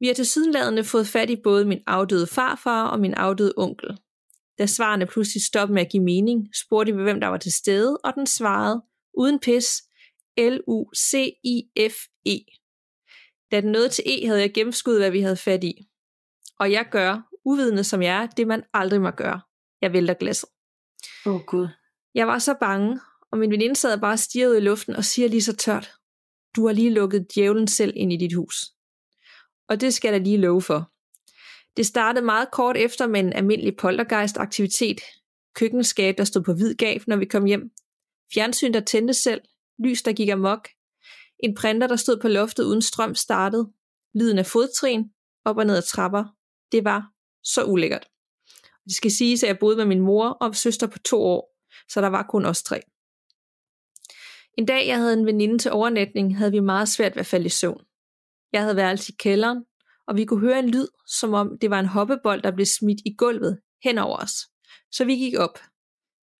Vi 0.00 0.06
har 0.06 0.14
til 0.14 0.26
sydenladende 0.26 0.84
fået 0.84 1.06
fat 1.06 1.30
i 1.30 1.36
både 1.44 1.64
min 1.64 1.82
afdøde 1.86 2.26
farfar 2.26 2.86
og 2.86 3.00
min 3.00 3.14
afdøde 3.14 3.54
onkel. 3.56 3.98
Da 4.58 4.66
svarene 4.66 5.06
pludselig 5.06 5.44
stoppede 5.44 5.74
med 5.74 5.82
at 5.82 5.90
give 5.90 6.02
mening, 6.02 6.48
spurgte 6.54 6.96
vi, 6.96 7.02
hvem 7.02 7.20
der 7.20 7.28
var 7.28 7.36
til 7.36 7.52
stede, 7.52 7.98
og 8.04 8.14
den 8.14 8.26
svarede, 8.26 8.82
uden 9.14 9.38
pis, 9.38 9.82
L-U-C-I-F-E. 10.38 12.36
Da 13.50 13.60
den 13.60 13.72
nåede 13.72 13.88
til 13.88 14.04
E, 14.06 14.26
havde 14.26 14.40
jeg 14.40 14.54
gennemskuddet, 14.54 15.02
hvad 15.02 15.10
vi 15.10 15.20
havde 15.20 15.36
fat 15.36 15.64
i. 15.64 15.88
Og 16.58 16.72
jeg 16.72 16.88
gør, 16.90 17.22
uvidende 17.44 17.84
som 17.84 18.02
jeg 18.02 18.22
er, 18.22 18.26
det 18.26 18.46
man 18.46 18.62
aldrig 18.74 19.00
må 19.00 19.10
gøre. 19.10 19.40
Jeg 19.82 19.92
vælter 19.92 20.14
glasset. 20.14 20.48
Åh 21.26 21.34
oh, 21.34 21.40
Gud. 21.40 21.68
Jeg 22.14 22.26
var 22.26 22.38
så 22.38 22.54
bange, 22.60 23.00
og 23.32 23.38
min 23.38 23.50
veninde 23.50 23.76
sad 23.76 24.00
bare 24.00 24.16
stirret 24.16 24.56
i 24.56 24.60
luften 24.60 24.96
og 24.96 25.04
siger 25.04 25.28
lige 25.28 25.42
så 25.42 25.56
tørt, 25.56 25.92
du 26.56 26.66
har 26.66 26.72
lige 26.74 26.90
lukket 26.90 27.34
djævlen 27.34 27.68
selv 27.68 27.92
ind 27.96 28.12
i 28.12 28.16
dit 28.16 28.34
hus. 28.34 28.64
Og 29.68 29.80
det 29.80 29.94
skal 29.94 30.08
jeg 30.08 30.20
da 30.20 30.24
lige 30.24 30.36
love 30.36 30.62
for. 30.62 30.93
Det 31.76 31.86
startede 31.86 32.24
meget 32.24 32.50
kort 32.50 32.76
efter 32.76 33.06
med 33.06 33.20
en 33.20 33.32
almindelig 33.32 33.76
poltergeist-aktivitet. 33.76 35.00
Køkkenskab, 35.54 36.18
der 36.18 36.24
stod 36.24 36.42
på 36.42 36.52
hvid 36.52 36.74
gav, 36.74 37.00
når 37.06 37.16
vi 37.16 37.24
kom 37.24 37.44
hjem. 37.44 37.70
Fjernsyn, 38.34 38.74
der 38.74 38.80
tændte 38.80 39.14
selv. 39.14 39.40
Lys, 39.78 40.02
der 40.02 40.12
gik 40.12 40.28
amok. 40.28 40.68
En 41.38 41.54
printer, 41.54 41.86
der 41.86 41.96
stod 41.96 42.20
på 42.20 42.28
loftet 42.28 42.64
uden 42.64 42.82
strøm, 42.82 43.14
startede. 43.14 43.72
Lyden 44.14 44.38
af 44.38 44.46
fodtrin, 44.46 45.04
op 45.44 45.56
og 45.56 45.66
ned 45.66 45.76
ad 45.76 45.82
trapper. 45.82 46.24
Det 46.72 46.84
var 46.84 47.10
så 47.42 47.64
ulækkert. 47.64 48.08
Det 48.84 48.96
skal 48.96 49.10
siges, 49.10 49.42
at 49.42 49.48
jeg 49.48 49.58
boede 49.58 49.76
med 49.76 49.84
min 49.84 50.00
mor 50.00 50.28
og 50.28 50.56
søster 50.56 50.86
på 50.86 50.98
to 50.98 51.22
år, 51.22 51.56
så 51.88 52.00
der 52.00 52.08
var 52.08 52.22
kun 52.22 52.44
os 52.44 52.62
tre. 52.62 52.80
En 54.58 54.66
dag, 54.66 54.86
jeg 54.86 54.96
havde 54.96 55.12
en 55.12 55.26
veninde 55.26 55.58
til 55.58 55.70
overnatning, 55.70 56.36
havde 56.36 56.50
vi 56.50 56.60
meget 56.60 56.88
svært 56.88 57.16
ved 57.16 57.20
at 57.20 57.26
falde 57.26 57.46
i 57.46 57.48
søvn. 57.48 57.84
Jeg 58.52 58.62
havde 58.62 58.76
været 58.76 59.08
i 59.08 59.12
kælderen, 59.12 59.64
og 60.06 60.16
vi 60.16 60.24
kunne 60.24 60.40
høre 60.40 60.58
en 60.58 60.70
lyd, 60.70 60.88
som 61.06 61.34
om 61.34 61.58
det 61.60 61.70
var 61.70 61.80
en 61.80 61.86
hoppebold, 61.86 62.42
der 62.42 62.50
blev 62.50 62.66
smidt 62.66 63.00
i 63.06 63.14
gulvet 63.18 63.60
hen 63.84 63.98
over 63.98 64.16
os. 64.16 64.34
Så 64.92 65.04
vi 65.04 65.16
gik 65.16 65.34
op. 65.38 65.58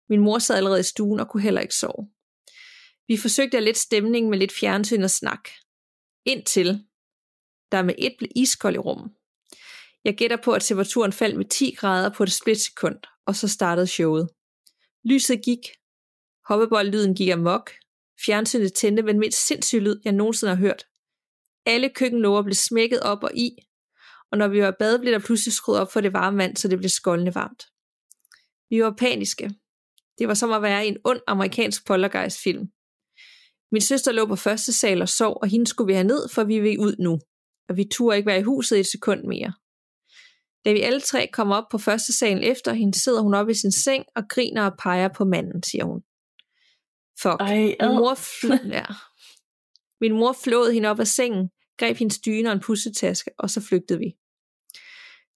Min 0.09 0.21
mor 0.21 0.39
sad 0.39 0.57
allerede 0.57 0.81
i 0.81 0.83
stuen 0.83 1.21
og 1.21 1.29
kunne 1.29 1.43
heller 1.43 1.61
ikke 1.61 1.75
sove. 1.75 2.09
Vi 3.09 3.17
forsøgte 3.17 3.57
at 3.57 3.63
lidt 3.63 3.79
stemning 3.79 4.29
med 4.29 4.39
lidt 4.39 4.53
fjernsyn 4.53 5.03
og 5.03 5.11
snak. 5.11 5.49
Indtil 6.25 6.85
der 7.73 7.83
med 7.83 7.95
et 7.99 8.15
blev 8.19 8.31
iskold 8.37 8.75
i 8.75 8.79
rummet. 8.79 9.11
Jeg 10.05 10.15
gætter 10.17 10.37
på, 10.45 10.53
at 10.53 10.63
temperaturen 10.63 11.13
faldt 11.13 11.37
med 11.37 11.45
10 11.45 11.75
grader 11.79 12.11
på 12.17 12.23
et 12.23 12.33
splitsekund, 12.33 12.99
og 13.27 13.37
så 13.37 13.49
startede 13.49 13.87
showet. 13.87 14.29
Lyset 15.05 15.45
gik, 15.45 15.59
hoppeboldlyden 16.49 17.15
gik 17.15 17.31
amok, 17.31 17.71
fjernsynet 18.27 18.73
tændte 18.75 19.03
med 19.03 19.13
den 19.13 19.21
mindst 19.21 19.47
sindssyge 19.47 19.83
lyd, 19.83 20.01
jeg 20.05 20.13
nogensinde 20.13 20.55
har 20.55 20.61
hørt. 20.61 20.87
Alle 21.67 21.89
køkkenlåger 21.89 22.43
blev 22.43 22.55
smækket 22.55 23.01
op 23.01 23.23
og 23.23 23.31
i, 23.35 23.51
og 24.31 24.39
når 24.39 24.49
vi 24.49 24.63
var 24.63 24.69
i 24.69 24.75
bad, 24.79 24.99
blev 24.99 25.13
der 25.13 25.19
pludselig 25.19 25.53
skruet 25.53 25.81
op 25.81 25.93
for 25.93 26.01
det 26.01 26.13
varme 26.13 26.39
vand, 26.39 26.57
så 26.57 26.69
det 26.69 26.79
blev 26.79 26.89
skoldende 26.89 27.35
varmt. 27.35 27.63
Vi 28.71 28.83
var 28.83 28.95
paniske. 28.99 29.51
Det 30.19 30.29
var 30.29 30.35
som 30.35 30.53
at 30.53 30.63
være 30.63 30.85
i 30.87 30.89
en 30.89 30.97
ond 31.05 31.21
amerikansk 31.27 31.87
poltergeist-film. 31.87 32.69
Min 33.73 33.81
søster 33.81 34.13
lå 34.13 34.27
på 34.27 34.37
første 34.37 34.73
sal 34.73 35.03
og 35.03 35.09
sov, 35.09 35.39
og 35.43 35.49
hende 35.49 35.67
skulle 35.67 35.87
vi 35.87 35.93
have 35.93 36.07
ned, 36.07 36.29
for 36.29 36.45
vi 36.45 36.61
ville 36.61 36.81
ud 36.81 36.97
nu. 36.99 37.19
Og 37.69 37.77
vi 37.77 37.85
turde 37.93 38.17
ikke 38.17 38.27
være 38.27 38.39
i 38.39 38.43
huset 38.43 38.81
et 38.81 38.87
sekund 38.87 39.25
mere. 39.25 39.53
Da 40.65 40.73
vi 40.73 40.81
alle 40.81 41.01
tre 41.01 41.29
kommer 41.33 41.57
op 41.57 41.65
på 41.71 41.79
første 41.79 42.13
salen 42.13 42.43
efter 42.43 42.73
hende, 42.73 43.01
sidder 43.01 43.23
hun 43.23 43.35
op 43.35 43.49
i 43.49 43.55
sin 43.55 43.73
seng 43.73 44.05
og 44.17 44.23
griner 44.29 44.71
og 44.71 44.77
peger 44.79 45.09
på 45.09 45.25
manden, 45.25 45.63
siger 45.63 45.85
hun. 45.85 46.01
Fuck. 47.23 47.41
Ej, 47.41 47.77
Min 47.81 47.97
mor, 47.97 48.15
fl- 48.15 48.69
ja. 48.79 48.85
Min 50.01 50.13
mor 50.13 50.33
flåede 50.45 50.73
hende 50.73 50.89
op 50.89 51.01
af 51.01 51.07
sengen, 51.07 51.51
greb 51.79 51.97
hendes 51.97 52.19
dyne 52.19 52.49
og 52.49 52.53
en 52.53 52.61
pussetaske, 52.61 53.31
og 53.39 53.51
så 53.51 53.61
flygtede 53.61 53.99
vi. 53.99 54.15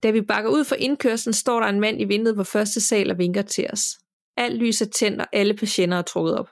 Da 0.03 0.11
vi 0.11 0.21
bakker 0.21 0.51
ud 0.51 0.65
for 0.65 0.75
indkørslen, 0.75 1.33
står 1.33 1.61
der 1.61 1.67
en 1.67 1.81
mand 1.81 2.01
i 2.01 2.05
vinduet 2.05 2.37
på 2.37 2.45
første 2.45 2.81
sal 2.81 3.11
og 3.11 3.19
vinker 3.19 3.43
til 3.43 3.67
os. 3.73 3.99
Alt 4.37 4.57
lys 4.57 4.81
er 4.81 4.87
tændt, 4.87 5.21
og 5.21 5.27
alle 5.33 5.55
patienter 5.55 5.99
er 5.99 6.03
trukket 6.03 6.39
op. 6.39 6.49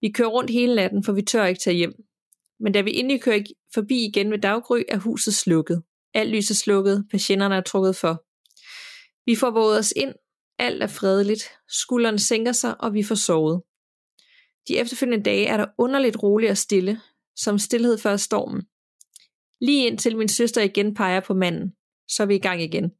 Vi 0.00 0.10
kører 0.10 0.28
rundt 0.28 0.50
hele 0.50 0.74
natten, 0.74 1.04
for 1.04 1.12
vi 1.12 1.22
tør 1.22 1.44
ikke 1.44 1.60
tage 1.60 1.76
hjem. 1.76 1.94
Men 2.60 2.72
da 2.72 2.80
vi 2.80 2.96
endelig 2.96 3.22
kører 3.22 3.42
forbi 3.74 4.04
igen 4.04 4.30
ved 4.30 4.38
daggry, 4.38 4.82
er 4.88 4.98
huset 4.98 5.34
slukket. 5.34 5.82
Alt 6.14 6.30
lys 6.30 6.50
er 6.50 6.54
slukket, 6.54 7.06
patienterne 7.10 7.56
er 7.56 7.60
trukket 7.60 7.96
for. 7.96 8.24
Vi 9.26 9.36
får 9.36 9.50
våget 9.50 9.78
os 9.78 9.92
ind, 9.96 10.14
alt 10.58 10.82
er 10.82 10.86
fredeligt, 10.86 11.42
skulderen 11.68 12.18
sænker 12.18 12.52
sig, 12.52 12.80
og 12.80 12.94
vi 12.94 13.02
får 13.02 13.14
sovet. 13.14 13.62
De 14.68 14.78
efterfølgende 14.78 15.24
dage 15.24 15.46
er 15.46 15.56
der 15.56 15.66
underligt 15.78 16.22
roligt 16.22 16.50
og 16.50 16.56
stille, 16.56 17.00
som 17.36 17.58
stillhed 17.58 17.98
før 17.98 18.16
stormen. 18.16 18.62
Lige 19.60 19.86
indtil 19.86 20.16
min 20.16 20.28
søster 20.28 20.62
igen 20.62 20.94
peger 20.94 21.20
på 21.20 21.34
manden, 21.34 21.72
så 22.08 22.22
er 22.22 22.26
vi 22.26 22.34
i 22.34 22.38
gang 22.38 22.62
igen. 22.62 22.90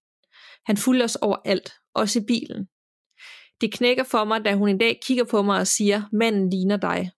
Han 0.67 0.77
fulgte 0.77 1.05
os 1.05 1.17
over 1.17 1.37
alt, 1.45 1.73
også 1.95 2.19
i 2.19 2.25
bilen. 2.27 2.69
Det 3.61 3.73
knækker 3.73 4.05
for 4.05 4.25
mig, 4.25 4.45
da 4.45 4.55
hun 4.55 4.69
en 4.69 4.79
dag 4.79 5.01
kigger 5.03 5.25
på 5.25 5.43
mig 5.43 5.61
og 5.61 5.67
siger, 5.67 6.03
manden 6.13 6.51
ligner 6.51 6.77
dig. 6.77 7.11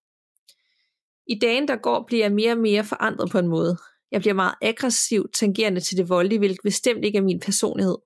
I 1.26 1.38
dagen, 1.38 1.68
der 1.68 1.76
går, 1.76 2.04
bliver 2.06 2.24
jeg 2.24 2.32
mere 2.32 2.52
og 2.52 2.58
mere 2.58 2.84
forandret 2.84 3.30
på 3.30 3.38
en 3.38 3.48
måde. 3.48 3.76
Jeg 4.10 4.20
bliver 4.20 4.34
meget 4.34 4.54
aggressiv, 4.62 5.30
tangerende 5.34 5.80
til 5.80 5.96
det 5.96 6.08
voldelige, 6.08 6.38
hvilket 6.38 6.60
bestemt 6.62 7.04
ikke 7.04 7.18
er 7.18 7.22
min 7.22 7.40
personlighed. 7.40 7.96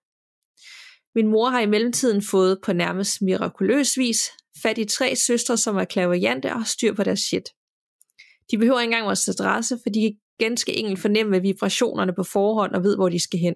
Min 1.15 1.27
mor 1.27 1.49
har 1.49 1.61
i 1.61 1.67
mellemtiden 1.67 2.23
fået 2.23 2.59
på 2.65 2.73
nærmest 2.73 3.23
mirakuløs 3.23 3.99
vis 3.99 4.31
fat 4.63 4.79
i 4.79 4.85
tre 4.85 5.17
søstre, 5.17 5.57
som 5.57 5.77
er 5.77 5.85
klaverjante 5.85 6.47
og 6.47 6.59
har 6.59 6.65
styr 6.65 6.95
på 6.95 7.03
deres 7.05 7.21
shit. 7.21 7.49
De 8.51 8.59
behøver 8.59 8.81
ikke 8.81 8.89
engang 8.89 9.07
vores 9.07 9.29
adresse, 9.29 9.79
for 9.83 9.91
de 9.91 10.01
kan 10.01 10.19
ganske 10.39 10.77
enkelt 10.77 10.99
fornemme 10.99 11.43
vibrationerne 11.43 12.13
på 12.15 12.23
forhånd 12.23 12.75
og 12.75 12.83
ved, 12.83 12.97
hvor 12.97 13.09
de 13.09 13.23
skal 13.23 13.41
hen. 13.41 13.55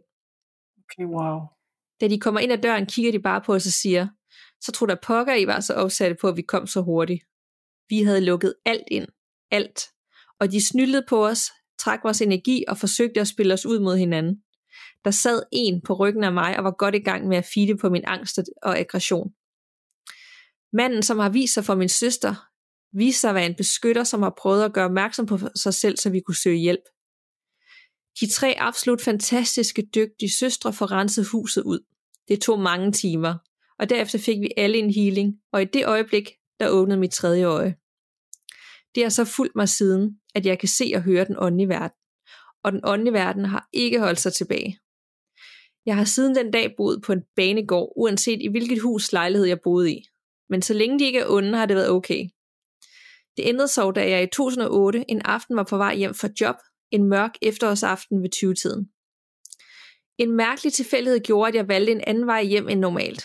Okay, 0.78 1.04
wow. 1.04 1.40
Da 2.00 2.08
de 2.08 2.20
kommer 2.20 2.40
ind 2.40 2.52
ad 2.52 2.58
døren, 2.58 2.86
kigger 2.86 3.12
de 3.12 3.18
bare 3.18 3.40
på 3.46 3.54
os 3.54 3.66
og 3.66 3.72
siger, 3.72 4.08
så 4.60 4.72
tror 4.72 4.86
der 4.86 4.96
pokker, 5.02 5.34
I 5.34 5.46
var 5.46 5.60
så 5.60 5.74
opsatte 5.74 6.16
på, 6.20 6.28
at 6.28 6.36
vi 6.36 6.42
kom 6.42 6.66
så 6.66 6.80
hurtigt. 6.80 7.24
Vi 7.88 8.02
havde 8.02 8.20
lukket 8.20 8.54
alt 8.64 8.84
ind. 8.90 9.06
Alt. 9.50 9.80
Og 10.40 10.52
de 10.52 10.66
snyldede 10.66 11.04
på 11.08 11.26
os, 11.26 11.50
trak 11.78 12.00
vores 12.04 12.22
energi 12.22 12.64
og 12.68 12.78
forsøgte 12.78 13.20
at 13.20 13.28
spille 13.28 13.54
os 13.54 13.66
ud 13.66 13.80
mod 13.80 13.96
hinanden. 13.96 14.42
Der 15.04 15.10
sad 15.10 15.42
en 15.52 15.82
på 15.82 15.94
ryggen 15.94 16.24
af 16.24 16.32
mig 16.32 16.58
og 16.58 16.64
var 16.64 16.70
godt 16.78 16.94
i 16.94 16.98
gang 16.98 17.28
med 17.28 17.36
at 17.36 17.48
fide 17.54 17.76
på 17.76 17.90
min 17.90 18.04
angst 18.06 18.38
og 18.62 18.78
aggression. 18.78 19.34
Manden, 20.72 21.02
som 21.02 21.18
har 21.18 21.28
vist 21.28 21.54
sig 21.54 21.64
for 21.64 21.74
min 21.74 21.88
søster, 21.88 22.49
viste 22.92 23.20
sig 23.20 23.28
at 23.28 23.34
være 23.34 23.46
en 23.46 23.54
beskytter, 23.54 24.04
som 24.04 24.22
har 24.22 24.34
prøvet 24.38 24.64
at 24.64 24.72
gøre 24.72 24.84
opmærksom 24.84 25.26
på 25.26 25.38
sig 25.56 25.74
selv, 25.74 25.96
så 25.96 26.10
vi 26.10 26.20
kunne 26.20 26.36
søge 26.36 26.58
hjælp. 26.58 26.84
De 28.20 28.30
tre 28.30 28.54
absolut 28.58 29.02
fantastiske, 29.02 29.82
dygtige 29.94 30.30
søstre 30.30 30.72
får 30.72 30.92
renset 30.92 31.26
huset 31.26 31.62
ud. 31.62 31.80
Det 32.28 32.40
tog 32.40 32.60
mange 32.60 32.92
timer, 32.92 33.34
og 33.78 33.90
derefter 33.90 34.18
fik 34.18 34.40
vi 34.40 34.50
alle 34.56 34.78
en 34.78 34.94
healing, 34.94 35.34
og 35.52 35.62
i 35.62 35.64
det 35.64 35.86
øjeblik, 35.86 36.30
der 36.60 36.68
åbnede 36.68 37.00
mit 37.00 37.12
tredje 37.12 37.44
øje. 37.44 37.74
Det 38.94 39.02
har 39.02 39.10
så 39.10 39.24
fulgt 39.24 39.56
mig 39.56 39.68
siden, 39.68 40.20
at 40.34 40.46
jeg 40.46 40.58
kan 40.58 40.68
se 40.68 40.92
og 40.94 41.02
høre 41.02 41.24
den 41.24 41.36
åndelige 41.38 41.68
verden, 41.68 41.96
og 42.64 42.72
den 42.72 42.80
åndelige 42.84 43.12
verden 43.12 43.44
har 43.44 43.68
ikke 43.72 44.00
holdt 44.00 44.20
sig 44.20 44.32
tilbage. 44.32 44.78
Jeg 45.86 45.96
har 45.96 46.04
siden 46.04 46.34
den 46.34 46.50
dag 46.50 46.74
boet 46.76 47.02
på 47.02 47.12
en 47.12 47.22
banegård, 47.36 47.92
uanset 47.96 48.42
i 48.42 48.48
hvilket 48.48 48.82
hus 48.82 49.12
lejlighed 49.12 49.46
jeg 49.46 49.60
boede 49.60 49.92
i. 49.92 50.02
Men 50.48 50.62
så 50.62 50.74
længe 50.74 50.98
de 50.98 51.04
ikke 51.04 51.18
er 51.18 51.28
onde, 51.28 51.58
har 51.58 51.66
det 51.66 51.76
været 51.76 51.90
okay. 51.90 52.28
Det 53.36 53.44
ændrede 53.46 53.68
sig, 53.68 53.84
da 53.94 54.10
jeg 54.10 54.22
i 54.22 54.26
2008 54.26 55.04
en 55.08 55.22
aften 55.24 55.56
var 55.56 55.62
på 55.62 55.76
vej 55.76 55.96
hjem 55.96 56.14
fra 56.14 56.28
job, 56.40 56.56
en 56.90 57.04
mørk 57.04 57.30
efterårsaften 57.42 58.22
ved 58.22 58.30
20-tiden. 58.36 58.90
En 60.18 60.30
mærkelig 60.36 60.72
tilfældighed 60.72 61.20
gjorde, 61.20 61.48
at 61.48 61.54
jeg 61.54 61.68
valgte 61.68 61.92
en 61.92 62.04
anden 62.06 62.26
vej 62.26 62.44
hjem 62.44 62.68
end 62.68 62.80
normalt. 62.80 63.24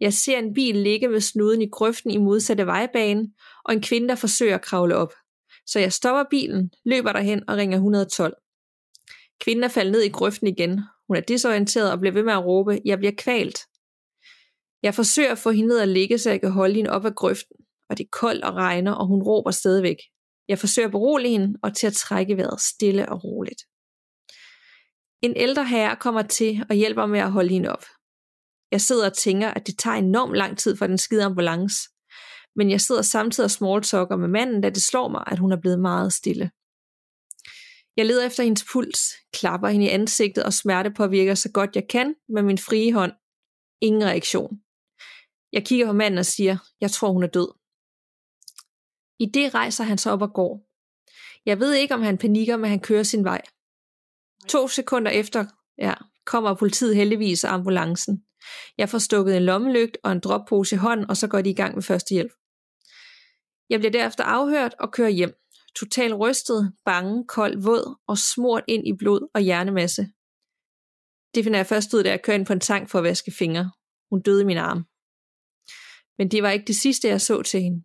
Jeg 0.00 0.12
ser 0.12 0.38
en 0.38 0.54
bil 0.54 0.76
ligge 0.76 1.08
med 1.08 1.20
snuden 1.20 1.62
i 1.62 1.68
grøften 1.72 2.10
i 2.10 2.16
modsatte 2.16 2.66
vejbane, 2.66 3.32
og 3.64 3.74
en 3.74 3.82
kvinde, 3.82 4.08
der 4.08 4.14
forsøger 4.14 4.54
at 4.54 4.62
kravle 4.62 4.96
op. 4.96 5.12
Så 5.66 5.78
jeg 5.78 5.92
stopper 5.92 6.24
bilen, 6.30 6.70
løber 6.84 7.12
derhen 7.12 7.48
og 7.48 7.56
ringer 7.56 7.76
112. 7.76 8.34
Kvinden 9.40 9.64
er 9.64 9.68
faldet 9.68 9.92
ned 9.92 10.02
i 10.02 10.08
grøften 10.08 10.46
igen. 10.46 10.80
Hun 11.08 11.16
er 11.16 11.20
desorienteret 11.20 11.92
og 11.92 12.00
bliver 12.00 12.12
ved 12.12 12.22
med 12.22 12.32
at 12.32 12.44
råbe, 12.44 12.80
jeg 12.84 12.98
bliver 12.98 13.12
kvalt. 13.18 13.58
Jeg 14.82 14.94
forsøger 14.94 15.32
at 15.32 15.38
få 15.38 15.50
hende 15.50 15.68
ned 15.68 15.78
at 15.78 15.88
ligge, 15.88 16.18
så 16.18 16.30
jeg 16.30 16.40
kan 16.40 16.50
holde 16.50 16.74
hende 16.74 16.90
op 16.90 17.04
af 17.04 17.14
grøften, 17.14 17.56
og 17.92 17.98
det 17.98 18.04
er 18.04 18.18
koldt 18.20 18.44
og 18.44 18.54
regner, 18.54 18.92
og 18.92 19.06
hun 19.06 19.22
råber 19.22 19.50
stadigvæk. 19.50 19.96
Jeg 20.48 20.58
forsøger 20.58 20.88
at 20.88 20.92
berolige 20.92 21.38
hende 21.38 21.58
og 21.62 21.76
til 21.76 21.86
at 21.86 21.92
trække 21.92 22.36
vejret 22.36 22.60
stille 22.60 23.08
og 23.08 23.24
roligt. 23.24 23.62
En 25.22 25.36
ældre 25.36 25.64
herre 25.64 25.96
kommer 25.96 26.22
til 26.22 26.66
og 26.70 26.76
hjælper 26.76 27.06
med 27.06 27.20
at 27.20 27.32
holde 27.32 27.48
hende 27.48 27.68
op. 27.68 27.84
Jeg 28.70 28.80
sidder 28.80 29.06
og 29.06 29.16
tænker, 29.16 29.50
at 29.50 29.66
det 29.66 29.78
tager 29.78 29.96
enormt 29.96 30.36
lang 30.36 30.58
tid 30.58 30.76
for 30.76 30.86
den 30.86 30.98
skide 30.98 31.24
ambulance, 31.24 31.76
men 32.56 32.70
jeg 32.70 32.80
sidder 32.80 33.02
samtidig 33.02 33.44
og 33.44 33.50
smalltalker 33.50 34.16
med 34.16 34.28
manden, 34.28 34.60
da 34.60 34.70
det 34.70 34.82
slår 34.82 35.08
mig, 35.08 35.24
at 35.26 35.38
hun 35.38 35.52
er 35.52 35.60
blevet 35.60 35.80
meget 35.80 36.12
stille. 36.12 36.50
Jeg 37.96 38.06
leder 38.06 38.26
efter 38.26 38.42
hendes 38.42 38.64
puls, 38.72 39.00
klapper 39.32 39.68
hende 39.68 39.86
i 39.86 39.88
ansigtet 39.88 40.44
og 40.44 40.52
smerte 40.52 40.90
påvirker 40.90 41.34
så 41.34 41.50
godt 41.52 41.76
jeg 41.76 41.88
kan 41.90 42.14
med 42.28 42.42
min 42.42 42.58
frie 42.58 42.92
hånd. 42.92 43.12
Ingen 43.80 44.04
reaktion. 44.04 44.60
Jeg 45.52 45.66
kigger 45.66 45.86
på 45.86 45.92
manden 45.92 46.18
og 46.18 46.26
siger, 46.26 46.56
jeg 46.80 46.90
tror 46.90 47.12
hun 47.12 47.22
er 47.22 47.26
død. 47.26 47.61
I 49.22 49.26
det 49.34 49.54
rejser 49.54 49.84
han 49.84 49.98
sig 49.98 50.12
op 50.12 50.22
og 50.22 50.32
går. 50.34 50.68
Jeg 51.46 51.60
ved 51.60 51.74
ikke, 51.74 51.94
om 51.94 52.02
han 52.02 52.18
panikker, 52.18 52.56
men 52.56 52.70
han 52.70 52.80
kører 52.80 53.02
sin 53.02 53.24
vej. 53.24 53.42
To 54.48 54.68
sekunder 54.68 55.10
efter 55.10 55.44
ja, 55.78 55.94
kommer 56.26 56.54
politiet 56.54 56.96
heldigvis 56.96 57.44
og 57.44 57.52
ambulancen. 57.52 58.24
Jeg 58.78 58.88
får 58.88 58.98
stukket 58.98 59.36
en 59.36 59.42
lommelygt 59.42 59.98
og 60.04 60.12
en 60.12 60.20
droppose 60.20 60.74
i 60.74 60.78
hånden, 60.78 61.10
og 61.10 61.16
så 61.16 61.28
går 61.28 61.40
de 61.40 61.50
i 61.50 61.54
gang 61.54 61.74
med 61.74 61.82
førstehjælp. 61.82 62.32
Jeg 63.70 63.78
bliver 63.80 63.92
derefter 63.92 64.24
afhørt 64.24 64.74
og 64.80 64.92
kører 64.92 65.08
hjem. 65.08 65.34
Total 65.76 66.14
rystet, 66.14 66.72
bange, 66.84 67.24
kold, 67.28 67.62
våd 67.62 67.98
og 68.06 68.18
smurt 68.18 68.64
ind 68.68 68.88
i 68.88 68.92
blod 68.98 69.28
og 69.34 69.40
hjernemasse. 69.40 70.02
Det 71.34 71.44
finder 71.44 71.58
jeg 71.58 71.66
først 71.66 71.94
ud, 71.94 72.02
da 72.02 72.10
jeg 72.10 72.22
kører 72.22 72.36
ind 72.38 72.46
på 72.46 72.52
en 72.52 72.60
tank 72.60 72.90
for 72.90 72.98
at 72.98 73.04
vaske 73.04 73.32
fingre. 73.38 73.70
Hun 74.10 74.22
døde 74.22 74.42
i 74.42 74.44
min 74.44 74.56
arm. 74.56 74.84
Men 76.18 76.30
det 76.30 76.42
var 76.42 76.50
ikke 76.50 76.66
det 76.66 76.76
sidste, 76.76 77.08
jeg 77.08 77.20
så 77.20 77.42
til 77.42 77.62
hende. 77.62 77.84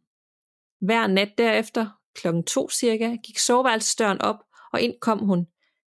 Hver 0.81 1.07
nat 1.07 1.31
derefter, 1.37 1.87
klokken 2.15 2.43
to 2.43 2.69
cirka, 2.69 3.15
gik 3.23 3.37
soveværelsesdøren 3.37 4.21
op, 4.21 4.35
og 4.73 4.81
ind 4.81 4.93
kom 5.01 5.19
hun, 5.19 5.47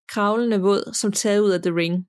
kravlende 0.08 0.60
våd, 0.60 0.94
som 0.94 1.12
taget 1.12 1.40
ud 1.40 1.50
af 1.50 1.62
The 1.62 1.76
Ring. 1.76 2.08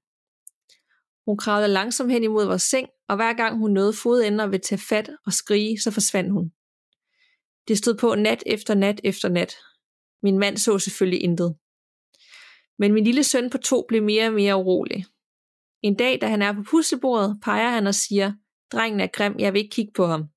Hun 1.25 1.37
kravlede 1.37 1.73
langsomt 1.73 2.11
hen 2.11 2.23
imod 2.23 2.45
vores 2.45 2.61
seng, 2.61 2.87
og 3.09 3.15
hver 3.15 3.33
gang 3.33 3.57
hun 3.57 3.71
nåede 3.71 3.93
fodender 3.93 4.47
ved 4.47 4.59
tage 4.59 4.79
fat 4.79 5.09
og 5.25 5.33
skrige, 5.33 5.79
så 5.79 5.91
forsvandt 5.91 6.31
hun. 6.31 6.51
Det 7.67 7.77
stod 7.77 7.95
på 7.95 8.15
nat 8.15 8.43
efter 8.45 8.73
nat 8.73 9.01
efter 9.03 9.29
nat. 9.29 9.55
Min 10.23 10.39
mand 10.39 10.57
så 10.57 10.79
selvfølgelig 10.79 11.23
intet. 11.23 11.55
Men 12.79 12.93
min 12.93 13.03
lille 13.03 13.23
søn 13.23 13.49
på 13.49 13.57
to 13.57 13.85
blev 13.87 14.03
mere 14.03 14.27
og 14.27 14.33
mere 14.33 14.55
urolig. 14.55 15.05
En 15.81 15.95
dag, 15.95 16.21
da 16.21 16.27
han 16.27 16.41
er 16.41 16.53
på 16.53 16.63
puslebordet, 16.69 17.39
peger 17.43 17.69
han 17.69 17.87
og 17.87 17.95
siger, 17.95 18.33
drengen 18.71 18.99
er 18.99 19.07
grim, 19.07 19.35
jeg 19.39 19.53
vil 19.53 19.59
ikke 19.59 19.75
kigge 19.75 19.91
på 19.95 20.05
ham. 20.05 20.32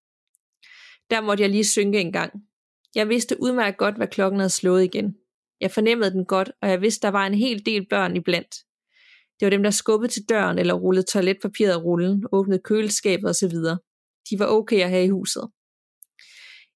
Der 1.10 1.20
måtte 1.20 1.42
jeg 1.42 1.50
lige 1.50 1.64
synke 1.64 2.00
en 2.00 2.12
gang. 2.12 2.32
Jeg 2.94 3.08
vidste 3.08 3.42
udmærket 3.42 3.78
godt, 3.78 3.96
hvad 3.96 4.06
klokken 4.06 4.40
havde 4.40 4.50
slået 4.50 4.84
igen. 4.84 5.16
Jeg 5.60 5.70
fornemmede 5.70 6.10
den 6.10 6.24
godt, 6.24 6.50
og 6.62 6.68
jeg 6.68 6.80
vidste, 6.80 7.02
der 7.02 7.08
var 7.08 7.26
en 7.26 7.34
hel 7.34 7.66
del 7.66 7.86
børn 7.90 8.16
iblandt. 8.16 8.54
Det 9.40 9.46
var 9.46 9.50
dem, 9.50 9.62
der 9.62 9.70
skubbede 9.70 10.12
til 10.12 10.22
døren 10.28 10.58
eller 10.58 10.74
rullede 10.74 11.06
toiletpapiret 11.06 11.72
af 11.72 11.82
rullen, 11.84 12.24
åbnede 12.32 12.60
køleskabet 12.64 13.30
osv. 13.30 13.54
De 14.30 14.38
var 14.38 14.46
okay 14.46 14.80
at 14.80 14.90
have 14.90 15.04
i 15.04 15.08
huset. 15.08 15.48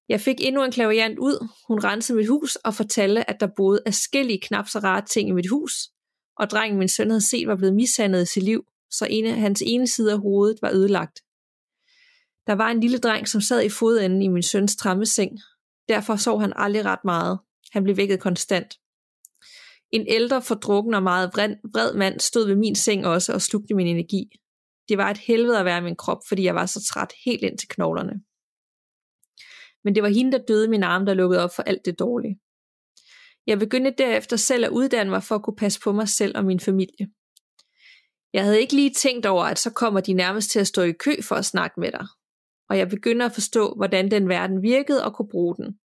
Jeg 0.09 0.21
fik 0.21 0.35
endnu 0.39 0.63
en 0.63 0.71
klaviant 0.71 1.19
ud. 1.19 1.47
Hun 1.67 1.83
rensede 1.83 2.17
mit 2.17 2.27
hus 2.27 2.55
og 2.55 2.73
fortalte, 2.73 3.29
at 3.29 3.39
der 3.39 3.47
boede 3.57 3.81
afskillige 3.85 4.41
knap 4.41 4.67
så 4.67 4.79
rare 4.79 5.05
ting 5.05 5.29
i 5.29 5.31
mit 5.31 5.49
hus, 5.49 5.73
og 6.37 6.49
drengen 6.49 6.79
min 6.79 6.89
søn 6.89 7.09
havde 7.09 7.29
set 7.29 7.47
var 7.47 7.55
blevet 7.55 7.75
mishandlet 7.75 8.21
i 8.21 8.25
sit 8.25 8.43
liv, 8.43 8.65
så 8.91 9.07
ene, 9.09 9.31
hans 9.31 9.63
ene 9.65 9.87
side 9.87 10.11
af 10.11 10.19
hovedet 10.19 10.57
var 10.61 10.71
ødelagt. 10.71 11.19
Der 12.47 12.53
var 12.53 12.71
en 12.71 12.79
lille 12.79 12.97
dreng, 12.97 13.27
som 13.27 13.41
sad 13.41 13.63
i 13.63 13.69
fodenden 13.69 14.21
i 14.21 14.27
min 14.27 14.43
søns 14.43 14.75
trammeseng. 14.75 15.39
Derfor 15.89 16.15
sov 16.15 16.41
han 16.41 16.53
aldrig 16.55 16.85
ret 16.85 17.05
meget. 17.05 17.39
Han 17.71 17.83
blev 17.83 17.97
vækket 17.97 18.19
konstant. 18.19 18.73
En 19.91 20.05
ældre, 20.07 20.41
fordrukken 20.41 20.93
og 20.93 21.03
meget 21.03 21.29
vred, 21.33 21.93
mand 21.93 22.19
stod 22.19 22.47
ved 22.47 22.55
min 22.55 22.75
seng 22.75 23.07
også 23.07 23.33
og 23.33 23.41
slugte 23.41 23.73
min 23.73 23.87
energi. 23.87 24.29
Det 24.89 24.97
var 24.97 25.11
et 25.11 25.17
helvede 25.17 25.59
at 25.59 25.65
være 25.65 25.77
i 25.77 25.81
min 25.81 25.95
krop, 25.95 26.17
fordi 26.27 26.43
jeg 26.43 26.55
var 26.55 26.65
så 26.65 26.83
træt 26.83 27.13
helt 27.25 27.43
ind 27.43 27.57
til 27.57 27.69
knoglerne. 27.69 28.21
Men 29.83 29.95
det 29.95 30.03
var 30.03 30.09
hende, 30.09 30.31
der 30.31 30.45
døde 30.47 30.67
min 30.67 30.83
arm, 30.83 31.05
der 31.05 31.13
lukkede 31.13 31.43
op 31.43 31.55
for 31.55 31.63
alt 31.63 31.85
det 31.85 31.99
dårlige. 31.99 32.39
Jeg 33.47 33.59
begyndte 33.59 33.93
derefter 33.97 34.37
selv 34.37 34.65
at 34.65 34.71
uddanne 34.71 35.09
mig 35.09 35.23
for 35.23 35.35
at 35.35 35.43
kunne 35.43 35.55
passe 35.55 35.79
på 35.79 35.91
mig 35.91 36.09
selv 36.09 36.37
og 36.37 36.45
min 36.45 36.59
familie. 36.59 37.07
Jeg 38.33 38.43
havde 38.43 38.61
ikke 38.61 38.75
lige 38.75 38.93
tænkt 38.93 39.25
over, 39.25 39.43
at 39.43 39.59
så 39.59 39.69
kommer 39.69 40.01
de 40.01 40.13
nærmest 40.13 40.51
til 40.51 40.59
at 40.59 40.67
stå 40.67 40.81
i 40.81 40.91
kø 40.91 41.21
for 41.21 41.35
at 41.35 41.45
snakke 41.45 41.79
med 41.79 41.91
dig. 41.91 42.07
Og 42.71 42.77
jeg 42.77 42.89
begynder 42.89 43.25
at 43.25 43.31
forstå, 43.33 43.73
hvordan 43.73 44.11
den 44.11 44.29
verden 44.29 44.61
virkede 44.61 45.05
og 45.05 45.15
kunne 45.15 45.29
bruge 45.31 45.55
den. 45.55 45.79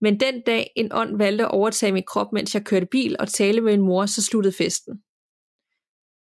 Men 0.00 0.20
den 0.20 0.42
dag 0.46 0.72
en 0.76 0.92
ånd 0.92 1.16
valgte 1.16 1.44
at 1.44 1.50
overtage 1.50 1.92
min 1.92 2.02
krop, 2.06 2.32
mens 2.32 2.54
jeg 2.54 2.64
kørte 2.64 2.86
bil 2.86 3.16
og 3.18 3.28
talte 3.28 3.60
med 3.60 3.76
min 3.76 3.86
mor, 3.86 4.06
så 4.06 4.22
sluttede 4.22 4.54
festen. 4.56 5.02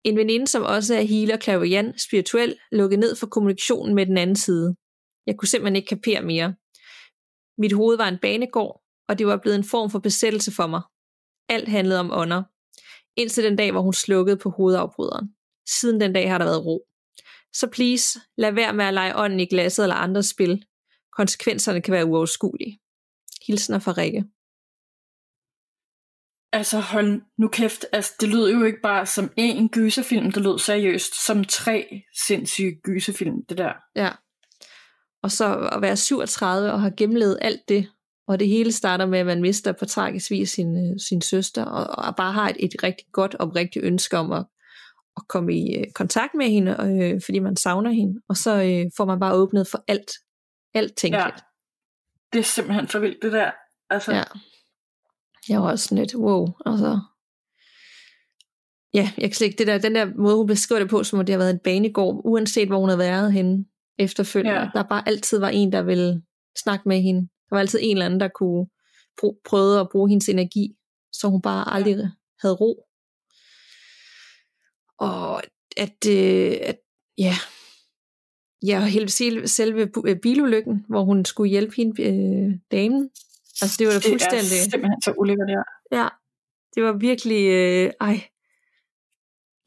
En 0.03 0.17
veninde, 0.17 0.47
som 0.47 0.63
også 0.63 0.95
er 0.95 1.01
healer, 1.01 1.37
clairvoyant, 1.37 2.01
spirituel, 2.01 2.57
lukkede 2.71 2.99
ned 2.99 3.15
for 3.15 3.27
kommunikationen 3.27 3.95
med 3.95 4.05
den 4.05 4.17
anden 4.17 4.35
side. 4.35 4.75
Jeg 5.27 5.35
kunne 5.37 5.47
simpelthen 5.47 5.75
ikke 5.75 5.95
kapere 5.95 6.21
mere. 6.21 6.55
Mit 7.57 7.73
hoved 7.73 7.97
var 7.97 8.07
en 8.07 8.19
banegård, 8.21 8.81
og 9.07 9.19
det 9.19 9.27
var 9.27 9.37
blevet 9.37 9.57
en 9.57 9.69
form 9.73 9.89
for 9.89 9.99
besættelse 9.99 10.51
for 10.51 10.67
mig. 10.67 10.81
Alt 11.49 11.67
handlede 11.67 11.99
om 11.99 12.11
ånder. 12.11 12.43
Indtil 13.15 13.43
den 13.43 13.55
dag, 13.55 13.71
hvor 13.71 13.81
hun 13.81 13.93
slukkede 13.93 14.37
på 14.37 14.49
hovedafbryderen. 14.49 15.35
Siden 15.67 16.01
den 16.01 16.13
dag 16.13 16.29
har 16.31 16.37
der 16.37 16.45
været 16.45 16.65
ro. 16.65 16.87
Så 17.59 17.67
please, 17.67 18.19
lad 18.37 18.51
være 18.51 18.73
med 18.73 18.85
at 18.85 18.93
lege 18.93 19.15
ånden 19.15 19.39
i 19.39 19.45
glasset 19.45 19.83
eller 19.83 19.95
andre 19.95 20.23
spil. 20.23 20.65
Konsekvenserne 21.11 21.81
kan 21.81 21.91
være 21.91 22.05
uoverskuelige. 22.05 22.79
Hilsner 23.47 23.79
fra 23.79 23.91
Rikke. 23.91 24.23
Altså 26.53 26.79
hold 26.79 27.21
nu 27.37 27.47
kæft, 27.47 27.85
altså, 27.91 28.13
det 28.19 28.29
lød 28.29 28.51
jo 28.51 28.63
ikke 28.63 28.81
bare 28.83 29.05
som 29.05 29.31
en 29.37 29.69
gyserfilm, 29.69 30.31
det 30.31 30.43
lød 30.43 30.59
seriøst 30.59 31.25
som 31.25 31.43
tre 31.43 32.03
sindssyge 32.27 32.79
gyserfilm, 32.83 33.45
det 33.49 33.57
der. 33.57 33.73
Ja. 33.95 34.11
Og 35.23 35.31
så 35.31 35.69
at 35.71 35.81
være 35.81 35.97
37 35.97 36.71
og 36.71 36.81
have 36.81 36.93
gennemlevet 36.97 37.37
alt 37.41 37.69
det, 37.69 37.87
og 38.27 38.39
det 38.39 38.47
hele 38.47 38.71
starter 38.71 39.05
med, 39.05 39.19
at 39.19 39.25
man 39.25 39.41
mister 39.41 39.71
på 39.71 39.85
tragisk 39.85 40.31
vis 40.31 40.49
sin, 40.49 40.91
øh, 40.91 40.99
sin 40.99 41.21
søster, 41.21 41.65
og, 41.65 42.05
og 42.05 42.15
bare 42.15 42.33
har 42.33 42.49
et, 42.49 42.55
et 42.59 42.83
rigtig 42.83 43.07
godt 43.11 43.35
og 43.35 43.55
rigtigt 43.55 43.85
ønske 43.85 44.17
om 44.17 44.31
at, 44.31 44.45
at 45.17 45.23
komme 45.29 45.53
i 45.53 45.77
øh, 45.77 45.91
kontakt 45.95 46.33
med 46.33 46.49
hende, 46.49 46.71
øh, 46.71 47.21
fordi 47.25 47.39
man 47.39 47.55
savner 47.55 47.91
hende, 47.91 48.21
og 48.29 48.37
så 48.37 48.51
øh, 48.51 48.91
får 48.97 49.05
man 49.05 49.19
bare 49.19 49.33
åbnet 49.33 49.67
for 49.67 49.83
alt, 49.87 50.11
alt 50.73 50.97
tænkeligt. 50.97 51.25
Ja. 51.25 51.41
Det 52.33 52.39
er 52.39 52.43
simpelthen 52.43 52.87
for 52.87 52.99
vildt, 52.99 53.17
det 53.21 53.31
der. 53.31 53.51
Altså. 53.89 54.11
Ja. 54.13 54.23
Jeg 55.49 55.61
var 55.61 55.71
også 55.71 55.95
lidt, 55.95 56.15
wow, 56.15 56.47
altså. 56.65 56.99
Ja, 58.93 59.11
jeg 59.17 59.29
kan 59.29 59.33
slet 59.33 59.47
ikke, 59.47 59.57
det 59.57 59.67
der, 59.67 59.77
den 59.77 59.95
der 59.95 60.05
måde, 60.17 60.35
hun 60.35 60.47
beskriver 60.47 60.79
det 60.79 60.89
på, 60.89 61.03
som 61.03 61.19
om 61.19 61.25
det 61.25 61.33
har 61.33 61.39
været 61.39 61.53
en 61.53 61.59
banegård, 61.63 62.21
uanset 62.25 62.67
hvor 62.67 62.79
hun 62.79 62.89
har 62.89 62.97
været 62.97 63.33
henne 63.33 63.65
efterfølgende. 63.99 64.59
Ja. 64.59 64.69
Der 64.73 64.83
bare 64.83 65.07
altid 65.07 65.39
var 65.39 65.49
en, 65.49 65.71
der 65.71 65.81
ville 65.81 66.21
snakke 66.63 66.89
med 66.89 67.01
hende. 67.01 67.21
Der 67.21 67.55
var 67.55 67.59
altid 67.59 67.79
en 67.81 67.97
eller 67.97 68.05
anden, 68.05 68.19
der 68.19 68.27
kunne 68.27 68.67
prøve 69.45 69.79
at 69.79 69.89
bruge 69.91 70.09
hendes 70.09 70.29
energi, 70.29 70.75
så 71.11 71.27
hun 71.27 71.41
bare 71.41 71.73
aldrig 71.73 71.95
havde 72.41 72.55
ro. 72.55 72.84
Og 74.99 75.43
at, 75.77 76.07
øh, 76.09 76.57
at 76.61 76.79
ja, 77.17 77.33
ja, 78.65 78.85
hele 78.85 79.47
selve 79.47 79.89
øh, 80.07 80.19
bilulykken, 80.19 80.85
hvor 80.89 81.03
hun 81.03 81.25
skulle 81.25 81.49
hjælpe 81.49 81.75
hende, 81.75 82.03
øh, 82.03 82.53
damen. 82.71 83.09
Altså 83.61 83.75
det 83.79 83.87
var 83.87 83.93
da 83.93 83.99
fuldstændig... 84.09 84.49
Det 84.49 84.59
er 84.59 84.69
simpelthen 84.71 85.01
så 85.01 85.13
ulækkert, 85.17 85.49
ja. 85.49 85.61
Ja, 85.97 86.07
det 86.75 86.83
var 86.83 86.93
virkelig, 86.93 87.47
øh, 87.47 87.91
ej, 88.01 88.29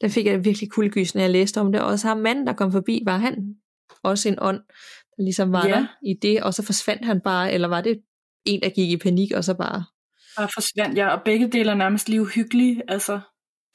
der 0.01 0.07
fik 0.07 0.25
jeg 0.25 0.45
virkelig 0.45 0.71
kuldegys, 0.71 1.15
når 1.15 1.21
jeg 1.21 1.29
læste 1.29 1.61
om 1.61 1.71
det. 1.71 1.81
Også 1.81 2.07
ham 2.07 2.17
manden, 2.17 2.47
der 2.47 2.53
kom 2.53 2.71
forbi, 2.71 3.01
var 3.05 3.17
han 3.17 3.55
også 4.03 4.29
en 4.29 4.37
ånd, 4.41 4.61
der 5.17 5.23
ligesom 5.23 5.51
var 5.51 5.67
ja. 5.67 5.73
der 5.73 5.87
i 6.05 6.13
det, 6.21 6.43
og 6.43 6.53
så 6.53 6.63
forsvandt 6.63 7.05
han 7.05 7.21
bare, 7.21 7.51
eller 7.51 7.67
var 7.67 7.81
det 7.81 8.01
en, 8.45 8.61
der 8.61 8.69
gik 8.69 8.91
i 8.91 8.97
panik, 8.97 9.31
og 9.31 9.43
så 9.43 9.53
bare... 9.53 9.85
Bare 10.37 10.49
forsvandt, 10.53 10.97
ja, 10.97 11.15
og 11.15 11.21
begge 11.25 11.47
dele 11.47 11.71
er 11.71 11.75
nærmest 11.75 12.09
lige 12.09 12.21
uhyggelige, 12.21 12.83
altså. 12.87 13.19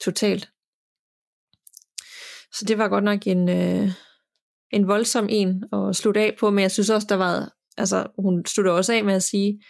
Totalt. 0.01 0.51
Så 2.57 2.65
det 2.67 2.77
var 2.77 2.87
godt 2.87 3.03
nok 3.03 3.27
en, 3.27 3.49
øh, 3.49 3.89
en 4.71 4.87
voldsom 4.87 5.27
en 5.29 5.63
at 5.73 5.95
slutte 5.95 6.19
af 6.19 6.35
på, 6.39 6.49
men 6.49 6.61
jeg 6.61 6.71
synes 6.71 6.89
også, 6.89 7.07
der 7.09 7.15
var, 7.15 7.53
altså 7.77 8.07
hun 8.19 8.45
slutter 8.45 8.71
også 8.71 8.93
af 8.93 9.03
med 9.03 9.13
at 9.13 9.23
sige, 9.23 9.61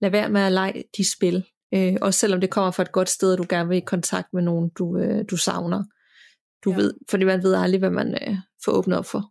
lad 0.00 0.10
være 0.10 0.28
med 0.28 0.40
at 0.40 0.52
lege 0.52 0.84
de 0.96 1.10
spil, 1.12 1.44
øh, 1.74 1.96
også 2.00 2.20
selvom 2.20 2.40
det 2.40 2.50
kommer 2.50 2.70
fra 2.70 2.82
et 2.82 2.92
godt 2.92 3.08
sted, 3.08 3.32
og 3.32 3.38
du 3.38 3.46
gerne 3.48 3.68
vil 3.68 3.78
i 3.78 3.80
kontakt 3.80 4.28
med 4.32 4.42
nogen, 4.42 4.70
du, 4.78 4.98
øh, 4.98 5.24
du 5.30 5.36
savner. 5.36 5.84
Du 6.64 6.70
ja. 6.70 6.76
ved, 6.76 6.94
fordi 7.10 7.24
man 7.24 7.42
ved 7.42 7.54
aldrig, 7.54 7.78
hvad 7.78 7.90
man 7.90 8.14
øh, 8.14 8.36
får 8.64 8.72
åbnet 8.72 8.98
op 8.98 9.06
for. 9.06 9.30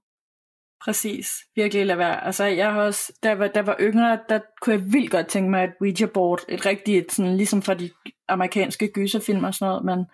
Præcis. 0.85 1.27
Virkelig 1.55 1.85
lade 1.85 1.97
være. 1.97 2.25
Altså, 2.25 2.43
jeg 2.43 2.73
har 2.73 2.81
også, 2.81 3.13
da 3.23 3.29
jeg 3.29 3.39
var, 3.39 3.47
da 3.47 3.59
jeg 3.59 3.67
var 3.67 3.77
yngre, 3.79 4.19
der 4.29 4.39
kunne 4.61 4.75
jeg 4.75 4.93
vildt 4.93 5.11
godt 5.11 5.27
tænke 5.27 5.49
mig 5.49 5.63
et 5.63 5.73
Ouija 5.81 6.05
board. 6.05 6.39
Et 6.49 6.65
rigtigt, 6.65 7.11
sådan, 7.11 7.37
ligesom 7.37 7.61
fra 7.61 7.73
de 7.73 7.89
amerikanske 8.27 8.87
gyserfilm 8.87 9.43
og 9.43 9.53
sådan 9.53 9.69
noget, 9.69 9.85
men 9.85 10.05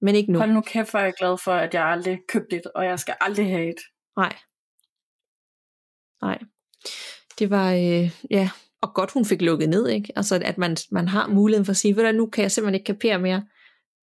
men 0.00 0.14
ikke 0.14 0.32
nu. 0.32 0.38
Hold 0.38 0.52
nu 0.52 0.60
kæft, 0.60 0.90
hvor 0.90 1.00
er 1.00 1.04
jeg 1.04 1.14
glad 1.18 1.38
for, 1.44 1.52
at 1.52 1.74
jeg 1.74 1.84
aldrig 1.84 2.18
købte 2.28 2.56
et, 2.56 2.66
og 2.74 2.84
jeg 2.84 2.98
skal 2.98 3.14
aldrig 3.20 3.46
have 3.46 3.68
et. 3.68 3.80
Nej. 4.16 4.36
Nej. 6.22 6.38
Det 7.38 7.50
var, 7.50 7.72
øh, 7.72 8.10
ja, 8.30 8.50
og 8.82 8.94
godt 8.94 9.12
hun 9.12 9.24
fik 9.24 9.42
lukket 9.42 9.68
ned, 9.68 9.88
ikke? 9.88 10.12
Altså, 10.16 10.40
at 10.44 10.58
man, 10.58 10.76
man 10.90 11.08
har 11.08 11.28
muligheden 11.28 11.64
for 11.64 11.70
at 11.70 11.76
sige, 11.76 11.96
ved 11.96 12.12
du, 12.12 12.12
nu 12.12 12.26
kan 12.26 12.42
jeg 12.42 12.52
simpelthen 12.52 12.74
ikke 12.74 12.86
kapere 12.86 13.18
mere. 13.18 13.46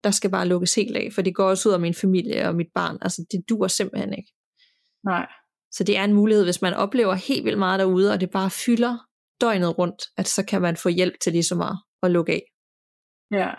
Der 0.03 0.11
skal 0.11 0.31
bare 0.31 0.47
lukkes 0.47 0.75
helt 0.75 0.97
af, 0.97 1.09
for 1.13 1.21
det 1.21 1.35
går 1.35 1.49
også 1.49 1.69
ud 1.69 1.73
af 1.73 1.79
min 1.79 1.93
familie 1.93 2.47
og 2.47 2.55
mit 2.55 2.71
barn. 2.75 2.97
Altså, 3.01 3.25
det 3.31 3.49
duer 3.49 3.67
simpelthen 3.67 4.13
ikke. 4.13 4.31
Nej. 5.03 5.27
Så 5.71 5.83
det 5.83 5.97
er 5.97 6.03
en 6.03 6.13
mulighed, 6.13 6.43
hvis 6.43 6.61
man 6.61 6.73
oplever 6.73 7.13
helt 7.13 7.45
vildt 7.45 7.59
meget 7.59 7.79
derude, 7.79 8.13
og 8.13 8.21
det 8.21 8.31
bare 8.31 8.49
fylder 8.49 8.97
døgnet 9.41 9.77
rundt, 9.77 10.03
at 10.17 10.27
så 10.27 10.45
kan 10.45 10.61
man 10.61 10.77
få 10.77 10.89
hjælp 10.89 11.13
til 11.21 11.31
ligesom 11.31 11.61
at, 11.61 11.75
at 12.03 12.11
lukke 12.11 12.33
af. 12.33 12.43
Ja. 13.31 13.51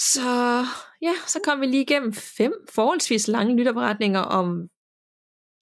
Så 0.00 0.64
ja, 1.02 1.12
så 1.26 1.40
kom 1.44 1.60
vi 1.60 1.66
lige 1.66 1.82
igennem 1.82 2.12
fem 2.12 2.52
forholdsvis 2.68 3.28
lange 3.28 3.56
lytterberetninger 3.56 4.20
om 4.20 4.68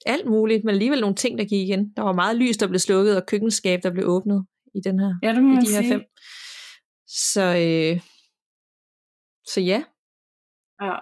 alt 0.07 0.27
muligt, 0.27 0.65
men 0.65 0.75
alligevel 0.75 1.01
nogle 1.01 1.17
ting, 1.17 1.39
der 1.39 1.45
gik 1.45 1.69
igen. 1.69 1.93
Der 1.97 2.03
var 2.03 2.13
meget 2.13 2.37
lys, 2.37 2.57
der 2.57 2.67
blev 2.67 2.79
slukket, 2.79 3.17
og 3.17 3.27
køkkenskab, 3.27 3.81
der 3.83 3.91
blev 3.93 4.09
åbnet 4.09 4.47
i, 4.75 4.81
den 4.85 5.01
her, 5.01 5.15
ja, 5.23 5.33
det 5.33 5.43
må 5.43 5.53
i 5.53 5.61
de 5.61 5.71
her 5.71 5.81
sige. 5.81 5.93
fem. 5.93 6.03
Så, 7.07 7.43
øh, 7.43 8.01
så 9.47 9.61
ja. 9.61 9.83
Ja, 10.83 10.97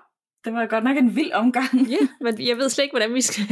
det 0.44 0.52
var 0.52 0.66
godt 0.66 0.84
nok 0.84 0.96
en 0.96 1.16
vild 1.16 1.32
omgang. 1.32 1.88
ja, 1.90 2.08
men 2.20 2.46
jeg 2.46 2.56
ved 2.56 2.68
slet 2.68 2.84
ikke, 2.84 2.92
hvordan 2.92 3.14
vi 3.14 3.20
skal, 3.20 3.44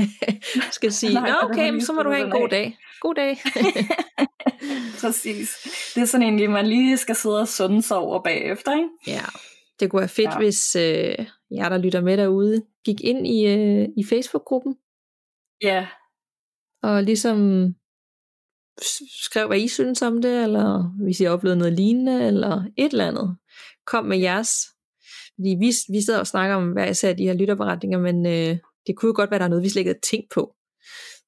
skal 0.78 0.92
sige, 0.92 1.14
Nej, 1.14 1.30
nå 1.30 1.36
okay, 1.42 1.80
så 1.80 1.92
må 1.92 2.02
du 2.02 2.10
have 2.10 2.24
en 2.24 2.30
god 2.30 2.48
dag. 2.48 2.78
God 3.00 3.14
dag. 3.14 3.38
Præcis. 5.00 5.48
Det 5.94 6.02
er 6.02 6.06
sådan 6.06 6.22
egentlig, 6.22 6.50
man 6.50 6.66
lige 6.66 6.96
skal 6.96 7.16
sidde 7.16 7.40
og 7.40 7.48
sunde 7.48 7.82
sig 7.82 7.96
over 7.96 8.22
bagefter, 8.22 8.72
ikke? 8.76 8.88
Ja, 9.06 9.24
det 9.80 9.90
kunne 9.90 10.00
være 10.00 10.08
fedt, 10.08 10.30
ja. 10.30 10.38
hvis 10.38 10.76
øh, 10.76 11.26
jer, 11.50 11.68
der 11.68 11.78
lytter 11.78 12.00
med 12.00 12.16
derude, 12.16 12.62
gik 12.84 13.00
ind 13.00 13.26
i, 13.26 13.46
øh, 13.46 13.88
i 13.96 14.04
Facebook-gruppen. 14.04 14.76
Ja. 15.62 15.86
Og 16.82 17.02
ligesom 17.02 17.68
skrev, 19.24 19.46
hvad 19.46 19.58
I 19.58 19.68
synes 19.68 20.02
om 20.02 20.22
det, 20.22 20.42
eller 20.42 20.94
hvis 21.04 21.20
I 21.20 21.26
oplevede 21.26 21.58
noget 21.58 21.72
lignende, 21.72 22.26
eller 22.26 22.64
et 22.76 22.92
eller 22.92 23.08
andet. 23.08 23.36
Kom 23.86 24.04
med 24.04 24.18
jeres. 24.18 24.50
Fordi 25.34 25.56
vi, 25.60 25.72
vi 25.92 26.00
sidder 26.02 26.20
og 26.20 26.26
snakker 26.26 26.56
om 26.56 26.72
hver 26.72 26.90
især 26.90 27.12
de 27.12 27.24
her 27.24 27.34
lytterberetninger, 27.34 27.98
men 27.98 28.26
øh, 28.26 28.58
det 28.86 28.96
kunne 28.96 29.08
jo 29.08 29.12
godt 29.16 29.30
være, 29.30 29.38
der 29.38 29.44
er 29.44 29.48
noget, 29.48 29.64
vi 29.64 29.68
slet 29.68 29.80
ikke 29.80 29.88
havde 29.88 30.06
tænkt 30.10 30.26
på. 30.34 30.54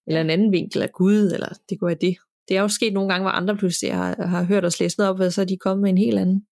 Eller 0.07 0.21
en 0.21 0.31
anden 0.31 0.53
vinkel 0.53 0.83
af 0.83 0.93
Gud, 0.93 1.33
eller 1.33 1.49
det 1.69 1.79
kunne 1.79 1.89
være 1.89 1.99
det. 2.01 2.17
Det 2.49 2.57
er 2.57 2.61
jo 2.61 2.69
sket 2.69 2.93
nogle 2.93 3.09
gange, 3.09 3.23
hvor 3.23 3.31
andre 3.31 3.57
pludselig 3.57 3.95
har, 3.95 4.27
har 4.27 4.43
hørt 4.43 4.65
os 4.65 4.81
læse 4.81 4.99
noget 4.99 5.11
op, 5.11 5.21
og 5.21 5.33
så 5.33 5.41
er 5.41 5.45
de 5.45 5.57
kommet 5.57 5.83
med 5.83 5.91
en 5.91 5.99
helt 5.99 6.19
anden 6.19 6.47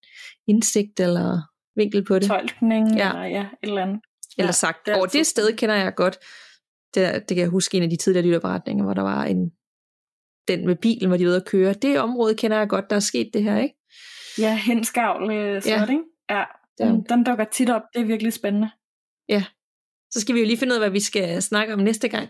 indsigt, 0.47 1.01
eller 1.01 1.41
vinkel 1.77 2.05
på 2.05 2.19
det. 2.19 2.29
Tolkning, 2.29 2.97
ja. 2.97 3.11
eller 3.11 3.25
ja, 3.25 3.41
et 3.41 3.69
eller 3.69 3.83
andet. 3.83 4.01
Eller 4.39 4.53
sagt, 4.53 4.89
ja, 4.89 4.97
over 4.97 5.07
det 5.07 5.27
sted 5.27 5.57
kender 5.57 5.75
jeg 5.75 5.95
godt. 5.95 6.19
Det, 6.95 7.29
det 7.29 7.35
kan 7.37 7.39
jeg 7.39 7.49
huske 7.49 7.77
en 7.77 7.83
af 7.83 7.91
de 7.91 7.97
tidligere 7.97 8.27
lytterberetninger, 8.27 8.85
hvor 8.85 8.95
der 8.95 9.03
var 9.03 9.25
en, 9.25 9.51
den 10.49 10.67
med 10.67 10.77
bilen, 10.77 11.09
hvor 11.09 11.17
de 11.17 11.25
ved 11.25 11.37
at 11.37 11.45
køre. 11.45 11.73
Det 11.73 12.01
område 12.01 12.35
kender 12.35 12.59
jeg 12.59 12.69
godt, 12.69 12.91
der 12.91 12.97
er 12.97 13.01
sket 13.01 13.31
det 13.35 13.43
her, 13.43 13.59
ikke? 13.59 13.75
Ja, 14.39 14.57
henskavl, 14.57 15.31
øh, 15.31 15.63
sådan 15.63 15.79
ja. 15.79 15.93
ikke? 15.93 16.05
Ja, 16.31 16.45
den, 16.79 17.05
den 17.09 17.25
dukker 17.25 17.45
tit 17.45 17.71
op. 17.71 17.83
Det 17.95 18.01
er 18.01 18.05
virkelig 18.05 18.33
spændende. 18.33 18.71
Ja, 19.29 19.45
så 20.15 20.21
skal 20.21 20.35
vi 20.35 20.41
jo 20.41 20.47
lige 20.47 20.59
finde 20.59 20.73
ud 20.73 20.77
af, 20.77 20.81
hvad 20.81 20.91
vi 20.91 21.01
skal 21.01 21.43
snakke 21.43 21.75
om 21.75 21.81
næste 21.81 22.09
gang. 22.09 22.29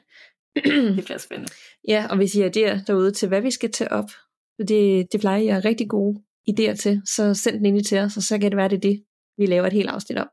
det 0.97 1.05
bliver 1.05 1.19
spændende. 1.19 1.53
Ja, 1.89 2.07
og 2.11 2.17
hvis 2.17 2.35
I 2.35 2.41
har 2.41 2.49
idéer 2.49 2.85
derude 2.87 3.11
til, 3.13 3.29
hvad 3.29 3.41
vi 3.41 3.51
skal 3.51 3.73
tage 3.73 3.93
op, 3.93 4.11
det, 4.59 5.07
det 5.13 5.21
plejer 5.21 5.43
jeg 5.43 5.65
rigtig 5.65 5.89
gode 5.89 6.23
idéer 6.51 6.75
til, 6.75 7.03
så 7.07 7.35
send 7.35 7.57
den 7.57 7.67
ind 7.67 7.85
til 7.85 7.99
os, 7.99 8.17
og 8.17 8.23
så 8.23 8.39
kan 8.39 8.51
det 8.51 8.57
være, 8.57 8.69
det 8.69 8.77
er 8.77 8.81
det, 8.81 9.05
vi 9.37 9.47
laver 9.47 9.67
et 9.67 9.73
helt 9.73 9.91
afsnit 9.91 10.19
om. 10.19 10.29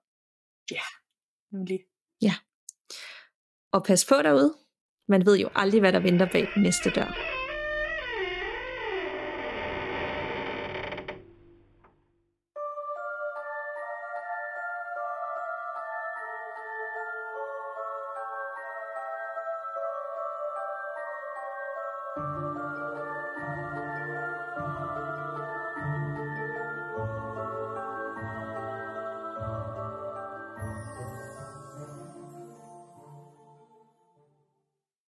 Ja, 0.71 0.81
nemlig. 1.51 1.79
Ja. 2.21 2.35
Og 3.71 3.83
pas 3.83 4.05
på 4.05 4.15
derude. 4.15 4.57
Man 5.07 5.25
ved 5.25 5.39
jo 5.39 5.49
aldrig, 5.55 5.79
hvad 5.79 5.93
der 5.93 5.99
venter 5.99 6.31
bag 6.31 6.47
den 6.55 6.63
næste 6.63 6.89
dør. 6.89 7.40